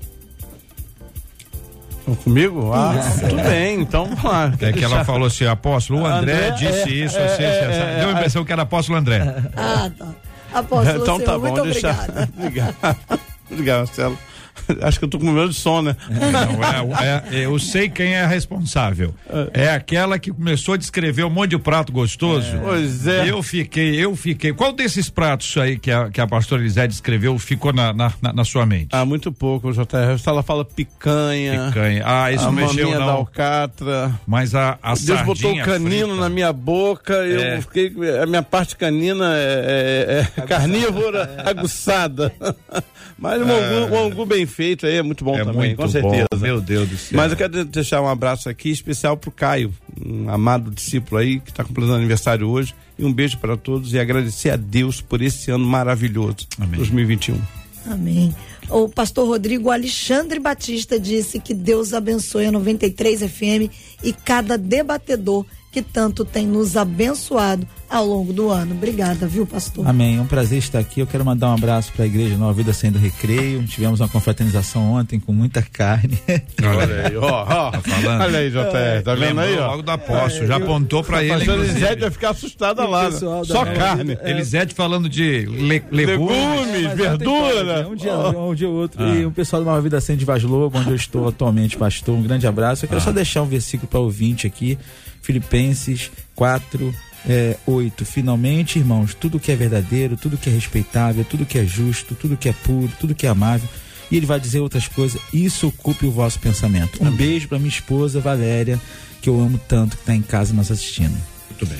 Comigo? 2.23 2.71
Ah, 2.73 2.95
tudo 3.19 3.35
bem, 3.43 3.81
então 3.81 4.05
vamos 4.05 4.23
lá. 4.23 4.51
É 4.59 4.71
que 4.73 4.83
ela 4.83 5.05
falou 5.05 5.27
assim, 5.27 5.45
apóstolo, 5.45 6.01
o 6.01 6.05
André, 6.05 6.49
André, 6.49 6.51
disse 6.51 6.89
é, 6.89 7.05
isso, 7.05 7.17
é, 7.17 7.25
assim, 7.25 7.43
é, 7.43 7.47
assim, 7.47 7.65
assim. 7.71 7.81
é, 7.81 7.99
Deu 7.99 8.07
a 8.07 8.11
é, 8.11 8.13
impressão 8.13 8.43
que 8.45 8.51
era 8.51 8.61
apóstolo 8.63 8.97
André. 8.97 9.35
Ah, 9.55 9.89
tá. 9.97 10.07
Apóstolo, 10.53 11.01
então 11.01 11.15
senhor, 11.17 11.25
tá 11.25 11.39
bom, 11.39 11.51
muito 11.51 11.63
deixa. 11.63 11.89
obrigada. 11.91 12.29
Obrigado. 12.37 12.97
Obrigado, 13.49 13.77
Marcelo. 13.79 14.19
Acho 14.81 14.99
que 14.99 15.05
eu 15.05 15.09
tô 15.09 15.19
com 15.19 15.31
medo 15.31 15.49
de 15.49 15.55
sono, 15.55 15.89
né? 15.89 15.95
Não, 16.09 16.95
é, 16.97 17.23
é, 17.41 17.45
eu 17.45 17.57
sei 17.59 17.89
quem 17.89 18.13
é 18.13 18.25
responsável. 18.25 19.13
É 19.53 19.69
aquela 19.69 20.17
que 20.19 20.31
começou 20.31 20.75
a 20.75 20.77
descrever 20.77 21.23
um 21.23 21.29
monte 21.29 21.51
de 21.51 21.57
prato 21.57 21.91
gostoso. 21.91 22.47
Pois 22.63 23.07
é. 23.07 23.29
Eu 23.29 23.41
fiquei, 23.43 23.95
eu 23.95 24.15
fiquei. 24.15 24.53
Qual 24.53 24.71
desses 24.73 25.09
pratos 25.09 25.55
aí 25.57 25.77
que 25.77 25.91
a, 25.91 26.09
que 26.09 26.21
a 26.21 26.27
pastora 26.27 26.61
Elisete 26.61 26.89
descreveu 26.89 27.37
ficou 27.39 27.73
na, 27.73 27.91
na, 27.93 28.13
na, 28.21 28.33
na 28.33 28.43
sua 28.45 28.65
mente? 28.65 28.89
Ah, 28.91 29.05
muito 29.05 29.31
pouco, 29.31 29.71
JR. 29.71 29.83
Ela 30.25 30.43
fala 30.43 30.63
picanha. 30.63 31.67
Picanha. 31.67 32.03
Ah, 32.05 32.31
isso 32.31 32.45
a 32.47 32.51
mexeu 32.51 32.91
não. 32.91 32.97
da 33.05 33.11
alcatra. 33.13 34.19
Mas 34.25 34.55
a, 34.55 34.77
a 34.81 34.93
Deus 34.95 35.21
botou 35.21 35.53
o 35.53 35.63
canino 35.63 36.07
frita. 36.09 36.21
na 36.21 36.29
minha 36.29 36.53
boca, 36.53 37.13
É. 37.15 37.57
eu 37.57 37.61
fiquei. 37.61 37.93
A 38.21 38.25
minha 38.25 38.43
parte 38.43 38.75
canina 38.75 39.33
é, 39.35 40.25
é- 40.37 40.41
é 40.41 40.45
carnívora 40.45 41.43
aguçada. 41.45 42.31
Mas 43.17 43.41
um 43.41 43.45
angu, 43.45 43.95
um 43.95 44.05
angu 44.07 44.25
bem 44.25 44.42
feito 44.45 44.85
aí 44.85 44.97
é 44.97 45.01
muito 45.01 45.23
bom 45.23 45.35
É 45.35 45.43
também, 45.43 45.55
muito 45.69 45.75
com 45.77 45.87
certeza. 45.87 46.27
bom, 46.31 46.37
meu 46.39 46.61
Deus 46.61 46.89
do 46.89 46.97
céu. 46.97 47.17
Mas 47.17 47.31
eu 47.31 47.37
quero 47.37 47.65
deixar 47.65 48.01
um 48.01 48.07
abraço 48.07 48.49
aqui 48.49 48.69
especial 48.69 49.17
pro 49.17 49.31
Caio, 49.31 49.73
um 50.03 50.29
amado 50.29 50.71
discípulo 50.71 51.19
aí, 51.19 51.39
que 51.39 51.49
está 51.49 51.63
completando 51.63 51.95
aniversário 51.95 52.47
hoje. 52.47 52.73
E 52.97 53.03
um 53.03 53.11
beijo 53.11 53.39
para 53.39 53.57
todos 53.57 53.93
e 53.93 53.99
agradecer 53.99 54.51
a 54.51 54.55
Deus 54.55 55.01
por 55.01 55.21
esse 55.21 55.49
ano 55.49 55.65
maravilhoso, 55.65 56.47
2021. 56.59 57.39
Amém. 57.87 58.33
O 58.69 58.87
pastor 58.87 59.27
Rodrigo 59.27 59.69
Alexandre 59.69 60.39
Batista 60.39 60.99
disse 60.99 61.39
que 61.39 61.53
Deus 61.53 61.93
abençoe 61.93 62.45
a 62.45 62.51
93 62.51 63.21
FM 63.21 63.71
e 64.03 64.13
cada 64.13 64.57
debatedor 64.57 65.45
que 65.71 65.81
tanto 65.81 66.23
tem 66.23 66.45
nos 66.45 66.77
abençoado 66.77 67.67
ao 67.93 68.05
longo 68.05 68.33
do 68.33 68.49
ano. 68.49 68.73
Obrigada, 68.73 69.27
viu, 69.27 69.45
pastor? 69.45 69.87
Amém. 69.87 70.17
É 70.17 70.21
um 70.21 70.25
prazer 70.25 70.57
estar 70.57 70.79
aqui. 70.79 70.99
Eu 70.99 71.07
quero 71.07 71.23
mandar 71.23 71.49
um 71.49 71.53
abraço 71.53 71.91
para 71.93 72.03
a 72.03 72.07
Igreja 72.07 72.35
Nova 72.37 72.53
Vida 72.53 72.73
Sendo 72.73 72.97
Recreio. 72.97 73.63
Tivemos 73.67 73.99
uma 73.99 74.09
confraternização 74.09 74.93
ontem 74.93 75.19
com 75.19 75.31
muita 75.31 75.61
carne. 75.61 76.17
Olha 76.61 77.07
aí, 77.07 77.15
ó, 77.17 77.43
ó. 77.43 77.71
Tá 77.71 77.81
falando? 77.81 78.21
Olha 78.21 78.39
aí, 78.39 78.49
JR, 78.49 79.03
tá 79.03 79.15
vendo 79.15 79.39
aí, 79.39 79.57
ó? 79.57 79.67
logo 79.67 79.83
da 79.83 79.97
posse, 79.97 80.45
já 80.47 80.55
apontou 80.55 81.03
pra 81.03 81.19
A 81.19 81.23
ele, 81.23 81.43
inclusive. 81.43 81.69
Elisete 81.69 82.01
vai 82.01 82.11
ficar 82.11 82.29
assustada 82.31 82.85
lá. 82.85 83.03
né? 83.05 83.09
da 83.11 83.17
Só 83.19 83.43
Nova 83.45 83.73
carne. 83.73 84.17
É. 84.21 84.31
Elisete 84.31 84.73
falando 84.73 85.07
de 85.07 85.45
le- 85.45 85.83
legumes. 85.91 86.29
Legumes, 86.29 86.83
Mas 86.83 86.97
verdura. 86.97 87.73
É 87.81 87.87
um 87.87 87.95
dia, 87.95 88.13
um 88.17 88.55
dia 88.55 88.67
ou 88.69 88.75
outro. 88.75 89.03
E 89.07 89.25
o 89.25 89.31
pessoal 89.31 89.61
do 89.61 89.65
Nova 89.69 89.81
Vida 89.81 90.01
Sende 90.01 90.25
Vaz 90.25 90.43
Lobo, 90.43 90.77
onde 90.79 90.89
eu 90.89 90.95
estou 90.95 91.27
atualmente, 91.27 91.77
pastor. 91.77 92.15
Um 92.15 92.21
grande 92.23 92.47
abraço. 92.47 92.85
Eu 92.85 92.89
quero 92.89 93.01
só 93.01 93.11
deixar 93.11 93.41
um 93.43 93.47
versículo 93.47 93.87
para 93.87 93.99
ouvinte 93.99 94.47
aqui. 94.47 94.77
Filipenses 95.21 96.11
4, 96.35 96.93
é, 97.27 97.57
8. 97.65 98.05
Finalmente, 98.05 98.79
irmãos, 98.79 99.13
tudo 99.13 99.39
que 99.39 99.51
é 99.51 99.55
verdadeiro, 99.55 100.17
tudo 100.17 100.37
que 100.37 100.49
é 100.49 100.53
respeitável, 100.53 101.23
tudo 101.23 101.45
que 101.45 101.57
é 101.57 101.65
justo, 101.65 102.15
tudo 102.15 102.37
que 102.37 102.49
é 102.49 102.53
puro, 102.53 102.91
tudo 102.99 103.15
que 103.15 103.25
é 103.25 103.29
amável. 103.29 103.67
E 104.11 104.17
ele 104.17 104.25
vai 104.25 104.39
dizer 104.39 104.59
outras 104.59 104.87
coisas. 104.87 105.21
Isso 105.33 105.67
ocupe 105.67 106.05
o 106.05 106.11
vosso 106.11 106.39
pensamento. 106.39 107.03
Um 107.03 107.11
beijo 107.11 107.47
para 107.47 107.57
minha 107.57 107.69
esposa, 107.69 108.19
Valéria, 108.19 108.79
que 109.21 109.29
eu 109.29 109.39
amo 109.39 109.59
tanto, 109.67 109.95
que 109.95 110.03
está 110.03 110.13
em 110.15 110.21
casa 110.21 110.53
nos 110.53 110.71
assistindo. 110.71 111.17
Muito 111.49 111.65
bem. 111.65 111.79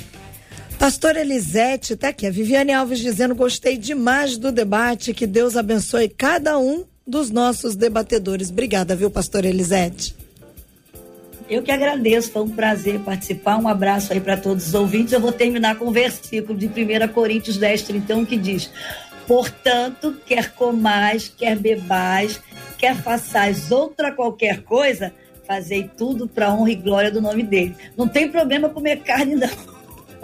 Pastor 0.79 1.15
Elisete, 1.15 1.95
tá 1.95 2.09
aqui. 2.09 2.25
A 2.25 2.31
Viviane 2.31 2.73
Alves 2.73 2.99
dizendo: 2.99 3.35
gostei 3.35 3.77
demais 3.77 4.37
do 4.37 4.51
debate. 4.51 5.13
Que 5.13 5.27
Deus 5.27 5.55
abençoe 5.55 6.09
cada 6.09 6.57
um 6.57 6.85
dos 7.05 7.29
nossos 7.29 7.75
debatedores. 7.75 8.49
Obrigada, 8.49 8.95
viu, 8.95 9.11
pastor 9.11 9.45
Elisete? 9.45 10.15
Eu 11.53 11.61
que 11.61 11.71
agradeço, 11.71 12.31
foi 12.31 12.41
um 12.41 12.49
prazer 12.49 12.99
participar. 13.01 13.59
Um 13.59 13.67
abraço 13.67 14.11
aí 14.11 14.19
para 14.19 14.35
todos 14.35 14.69
os 14.69 14.73
ouvintes. 14.73 15.13
Eu 15.13 15.19
vou 15.19 15.31
terminar 15.31 15.75
com 15.75 15.85
o 15.85 15.91
versículo 15.91 16.57
de 16.57 16.65
1 16.65 17.07
Coríntios 17.09 17.57
10, 17.57 17.83
31, 17.83 18.25
que 18.25 18.37
diz: 18.37 18.71
Portanto, 19.27 20.17
quer 20.25 20.51
comais, 20.53 21.31
quer 21.37 21.55
bebais, 21.55 22.41
quer 22.75 22.95
façais 22.95 23.71
outra 23.71 24.11
qualquer 24.11 24.63
coisa, 24.63 25.13
fazei 25.45 25.87
tudo 25.95 26.27
para 26.27 26.51
honra 26.51 26.71
e 26.71 26.75
glória 26.75 27.11
do 27.11 27.21
nome 27.21 27.43
dele. 27.43 27.75
Não 27.95 28.07
tem 28.07 28.27
problema 28.27 28.67
comer 28.69 29.01
carne, 29.01 29.35
não. 29.35 29.73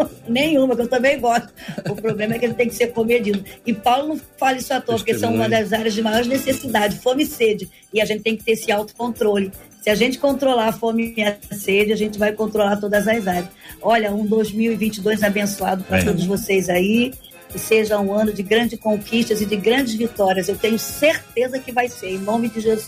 Nenhuma, 0.28 0.76
que 0.76 0.82
eu 0.82 0.88
também 0.88 1.20
gosto. 1.20 1.54
O 1.88 1.96
problema 1.96 2.34
é 2.34 2.40
que 2.40 2.46
ele 2.46 2.56
tem 2.56 2.70
que 2.70 2.76
ser 2.76 2.88
comedido. 2.88 3.46
E 3.68 3.72
Paulo 3.72 4.08
não 4.08 4.22
fala 4.36 4.58
isso 4.58 4.74
à 4.74 4.82
toa, 4.82 4.96
porque 4.96 5.14
são 5.14 5.36
uma 5.36 5.48
das 5.48 5.74
áreas 5.74 5.94
de 5.94 6.02
maior 6.02 6.26
necessidade, 6.26 6.98
fome 6.98 7.22
e 7.22 7.28
sede. 7.28 7.70
E 7.94 8.02
a 8.02 8.06
gente 8.06 8.24
tem 8.24 8.36
que 8.36 8.44
ter 8.44 8.54
esse 8.54 8.72
autocontrole. 8.72 9.52
Se 9.82 9.90
a 9.90 9.96
gente 9.96 10.18
controlar 10.20 10.68
a 10.68 10.74
fome 10.74 11.14
e 11.16 11.24
a 11.24 11.38
sede, 11.52 11.94
a 11.94 11.96
gente 11.96 12.20
vai 12.20 12.34
controlar 12.34 12.78
todas 12.78 13.08
as 13.08 13.28
áreas. 13.28 13.48
Olha, 13.82 14.14
um 14.14 14.26
2022 14.26 15.24
abençoado 15.24 15.84
para 15.84 16.00
É. 16.00 16.04
todos 16.04 16.26
vocês 16.26 16.70
aí. 16.70 17.14
Que 17.52 17.58
seja 17.58 18.00
um 18.00 18.14
ano 18.14 18.32
de 18.32 18.44
grandes 18.44 18.80
conquistas 18.80 19.42
e 19.42 19.46
de 19.48 19.56
grandes 19.56 19.96
vitórias. 19.96 20.48
Eu 20.48 20.56
tenho 20.56 20.78
certeza 20.78 21.58
que 21.58 21.72
vai 21.72 21.90
ser, 21.90 22.12
em 22.12 22.20
nome 22.20 22.48
de 22.48 22.60
Jesus. 22.62 22.88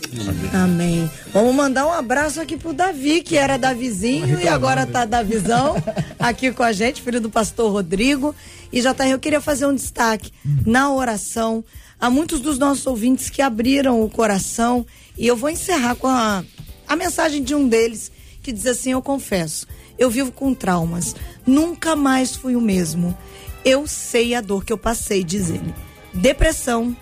Amém. 0.53 1.09
Vamos 1.33 1.55
mandar 1.55 1.87
um 1.87 1.91
abraço 1.91 2.39
aqui 2.39 2.55
pro 2.55 2.71
Davi, 2.71 3.23
que 3.23 3.35
era 3.37 3.57
Davizinho 3.57 4.39
e 4.39 4.47
agora 4.47 4.85
tá 4.85 5.03
Davizão 5.03 5.73
aqui 6.19 6.51
com 6.51 6.61
a 6.61 6.71
gente, 6.71 7.01
filho 7.01 7.19
do 7.19 7.27
pastor 7.27 7.71
Rodrigo. 7.71 8.35
E 8.71 8.79
já 8.83 8.93
tá, 8.93 9.07
eu 9.07 9.17
queria 9.17 9.41
fazer 9.41 9.65
um 9.65 9.73
destaque 9.73 10.31
na 10.63 10.93
oração 10.93 11.63
a 11.99 12.11
muitos 12.11 12.39
dos 12.39 12.59
nossos 12.59 12.85
ouvintes 12.85 13.31
que 13.31 13.41
abriram 13.41 14.03
o 14.03 14.11
coração. 14.11 14.85
E 15.17 15.25
eu 15.25 15.35
vou 15.35 15.49
encerrar 15.49 15.95
com 15.95 16.05
a, 16.07 16.43
a 16.91 16.95
mensagem 16.97 17.41
de 17.41 17.55
um 17.55 17.69
deles 17.69 18.11
que 18.43 18.51
diz 18.51 18.67
assim: 18.67 18.91
Eu 18.91 19.01
confesso, 19.01 19.65
eu 19.97 20.09
vivo 20.09 20.29
com 20.29 20.53
traumas, 20.53 21.15
nunca 21.47 21.95
mais 21.95 22.35
fui 22.35 22.53
o 22.53 22.59
mesmo. 22.59 23.17
Eu 23.63 23.87
sei 23.87 24.35
a 24.35 24.41
dor 24.41 24.65
que 24.65 24.73
eu 24.73 24.77
passei, 24.77 25.23
diz 25.23 25.49
ele. 25.49 25.73
Depressão, 26.13 26.95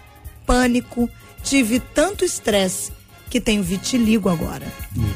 pânico, 0.46 1.10
tive 1.42 1.80
tanto 1.80 2.24
estresse 2.24 2.92
que 3.32 3.42
tenho 3.42 3.64
vitiligo 3.64 4.30
agora. 4.30 4.68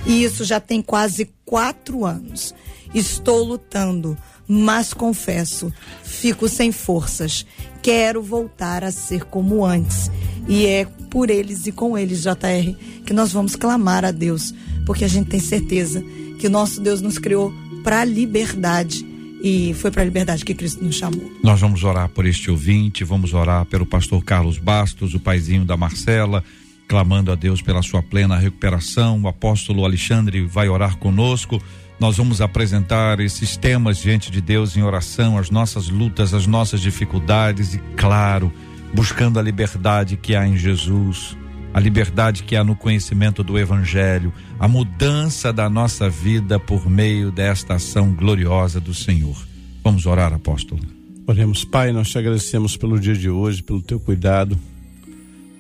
E 0.07 0.24
isso 0.24 0.43
já 0.43 0.59
tem 0.59 0.82
quase 0.82 1.32
quatro 1.45 2.03
anos. 2.03 2.55
Estou 2.95 3.43
lutando, 3.43 4.17
mas 4.47 4.91
confesso, 4.91 5.71
fico 6.03 6.49
sem 6.49 6.71
forças. 6.71 7.45
Quero 7.84 8.24
voltar 8.24 8.84
a 8.84 8.91
ser 8.91 9.26
como 9.26 9.63
antes. 9.63 10.09
E 10.47 10.65
é 10.65 10.86
por 11.11 11.30
eles 11.30 11.67
e 11.67 11.71
com 11.71 11.95
eles, 11.95 12.24
JR, 12.24 12.76
que 13.06 13.14
nós 13.14 13.32
vamos 13.32 13.56
clamar 13.56 14.06
a 14.06 14.12
Deus, 14.12 14.54
porque 14.86 15.06
a 15.06 15.08
gente 15.08 15.30
tem 15.30 15.39
certeza 15.39 16.04
que 16.39 16.47
o 16.47 16.49
nosso 16.49 16.82
Deus 16.82 17.01
nos 17.01 17.18
criou 17.18 17.54
para 17.84 18.01
a 18.01 18.06
liberdade. 18.06 19.06
E 19.43 19.74
foi 19.74 19.91
para 19.91 20.01
a 20.01 20.06
liberdade 20.06 20.45
que 20.45 20.54
Cristo 20.54 20.84
nos 20.84 20.95
chamou. 20.95 21.30
Nós 21.43 21.60
vamos 21.60 21.84
orar 21.84 22.08
por 22.08 22.26
este 22.26 22.49
ouvinte, 22.49 23.04
vamos 23.04 23.34
orar 23.34 23.66
pelo 23.66 23.86
pastor 23.86 24.24
Carlos 24.24 24.58
Bastos, 24.58 25.14
o 25.14 25.20
paizinho 25.20 25.66
da 25.66 25.76
Marcela, 25.76 26.41
clamando 26.88 27.30
a 27.30 27.36
Deus 27.36 27.62
pela 27.62 27.82
sua 27.82 28.01
plena 28.01 28.38
recuperação. 28.38 29.22
O 29.22 29.28
apóstolo 29.28 29.84
Alexandre 29.84 30.45
vai 30.45 30.70
orar 30.70 30.97
conosco. 30.97 31.62
Nós 31.99 32.16
vamos 32.16 32.39
apresentar 32.39 33.20
esses 33.20 33.58
temas 33.58 33.97
diante 33.97 34.32
de 34.32 34.39
Deus 34.39 34.78
em 34.78 34.82
oração, 34.82 35.38
as 35.38 35.49
nossas 35.49 35.89
lutas, 35.89 36.34
as 36.34 36.47
nossas 36.47 36.80
dificuldades 36.80 37.74
e, 37.74 37.80
claro, 37.97 38.51
buscando 38.93 39.39
a 39.39 39.41
liberdade 39.41 40.16
que 40.16 40.36
há 40.36 40.47
em 40.47 40.58
Jesus, 40.58 41.38
a 41.74 41.80
liberdade 41.80 42.43
que 42.43 42.55
há 42.55 42.63
no 42.63 42.76
conhecimento 42.76 43.43
do 43.43 43.57
Evangelho, 43.57 44.32
a 44.59 44.67
mudança 44.67 45.51
da 45.51 45.67
nossa 45.69 46.09
vida 46.09 46.59
por 46.59 46.88
meio 46.88 47.32
desta 47.32 47.74
ação 47.76 48.13
gloriosa 48.13 48.80
do 48.80 48.93
Senhor. 48.93 49.36
Vamos 49.84 50.05
orar, 50.05 50.32
apóstolo. 50.32 50.82
Oremos, 51.26 51.65
Pai, 51.65 51.91
nós 51.91 52.09
te 52.09 52.17
agradecemos 52.17 52.78
pelo 52.78 52.99
dia 52.99 53.15
de 53.15 53.30
hoje, 53.30 53.63
pelo 53.63 53.82
teu 53.82 53.99
cuidado. 53.99 54.57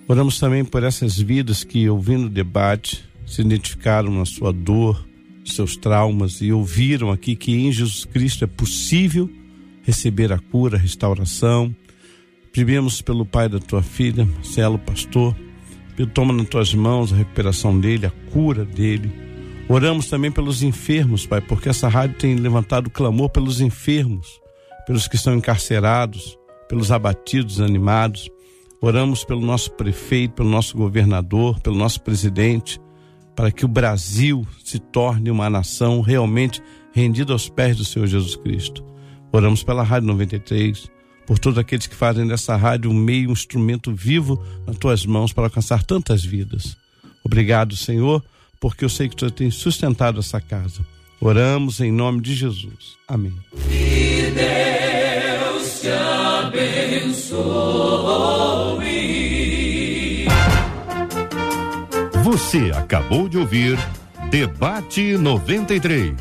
Oramos 0.07 0.37
também 0.39 0.63
por 0.63 0.83
essas 0.83 1.17
vidas 1.17 1.63
que, 1.63 1.89
ouvindo 1.89 2.25
o 2.25 2.29
debate, 2.29 3.03
se 3.25 3.41
identificaram 3.41 4.13
na 4.13 4.25
sua 4.25 4.53
dor, 4.53 5.03
seus 5.45 5.75
traumas 5.75 6.41
e 6.41 6.51
ouviram 6.51 7.11
aqui 7.11 7.35
que 7.35 7.53
em 7.53 7.71
Jesus 7.71 8.05
Cristo 8.05 8.43
é 8.43 8.47
possível 8.47 9.29
receber 9.83 10.31
a 10.31 10.39
cura, 10.39 10.77
a 10.77 10.79
restauração. 10.79 11.75
Pedimos 12.51 13.01
pelo 13.01 13.25
pai 13.25 13.49
da 13.49 13.59
tua 13.59 13.81
filha, 13.81 14.25
Marcelo, 14.25 14.77
pastor, 14.77 15.35
Pedro, 15.95 16.13
toma 16.13 16.33
nas 16.33 16.47
tuas 16.49 16.73
mãos 16.73 17.13
a 17.13 17.15
recuperação 17.15 17.79
dele, 17.79 18.05
a 18.05 18.11
cura 18.31 18.65
dele. 18.65 19.11
Oramos 19.69 20.07
também 20.07 20.31
pelos 20.31 20.61
enfermos, 20.61 21.25
Pai, 21.25 21.41
porque 21.41 21.69
essa 21.69 21.87
rádio 21.87 22.17
tem 22.17 22.35
levantado 22.35 22.89
clamor 22.89 23.29
pelos 23.29 23.61
enfermos, 23.61 24.41
pelos 24.85 25.07
que 25.07 25.15
estão 25.15 25.35
encarcerados, 25.35 26.37
pelos 26.67 26.91
abatidos, 26.91 27.61
animados. 27.61 28.29
Oramos 28.81 29.23
pelo 29.23 29.41
nosso 29.41 29.71
prefeito, 29.71 30.35
pelo 30.35 30.49
nosso 30.49 30.75
governador, 30.75 31.59
pelo 31.61 31.77
nosso 31.77 32.01
presidente, 32.01 32.79
para 33.35 33.51
que 33.51 33.63
o 33.63 33.69
Brasil 33.69 34.45
se 34.63 34.79
torne 34.79 35.31
uma 35.31 35.49
nação 35.49 36.01
realmente 36.01 36.61
rendida 36.91 37.33
aos 37.33 37.47
pés 37.49 37.77
do 37.77 37.85
Senhor 37.85 38.07
Jesus 38.07 38.35
Cristo. 38.35 38.83
Oramos 39.31 39.63
pela 39.63 39.81
Rádio 39.81 40.07
93, 40.07 40.91
por 41.25 41.39
todos 41.39 41.57
aqueles 41.57 41.87
que 41.87 41.95
fazem 41.95 42.27
dessa 42.27 42.55
rádio 42.55 42.91
um 42.91 42.93
meio, 42.93 43.29
um 43.29 43.33
instrumento 43.33 43.93
vivo 43.93 44.43
nas 44.65 44.77
tuas 44.77 45.05
mãos 45.05 45.31
para 45.33 45.45
alcançar 45.45 45.83
tantas 45.83 46.23
vidas. 46.23 46.75
Obrigado, 47.23 47.75
Senhor, 47.75 48.23
porque 48.59 48.83
eu 48.83 48.89
sei 48.89 49.07
que 49.09 49.15
tu 49.15 49.29
tem 49.31 49.49
sustentado 49.49 50.19
essa 50.19 50.41
casa. 50.41 50.85
Oramos 51.19 51.79
em 51.79 51.91
nome 51.91 52.21
de 52.21 52.35
Jesus. 52.35 52.97
Amém. 53.07 53.33
Que 53.69 54.31
Deus 54.31 55.81
te 55.81 55.89
abençoe. 55.89 57.63
Você 62.23 62.71
acabou 62.75 63.29
de 63.29 63.37
ouvir 63.37 63.77
Debate 64.29 65.17
93. 65.17 66.11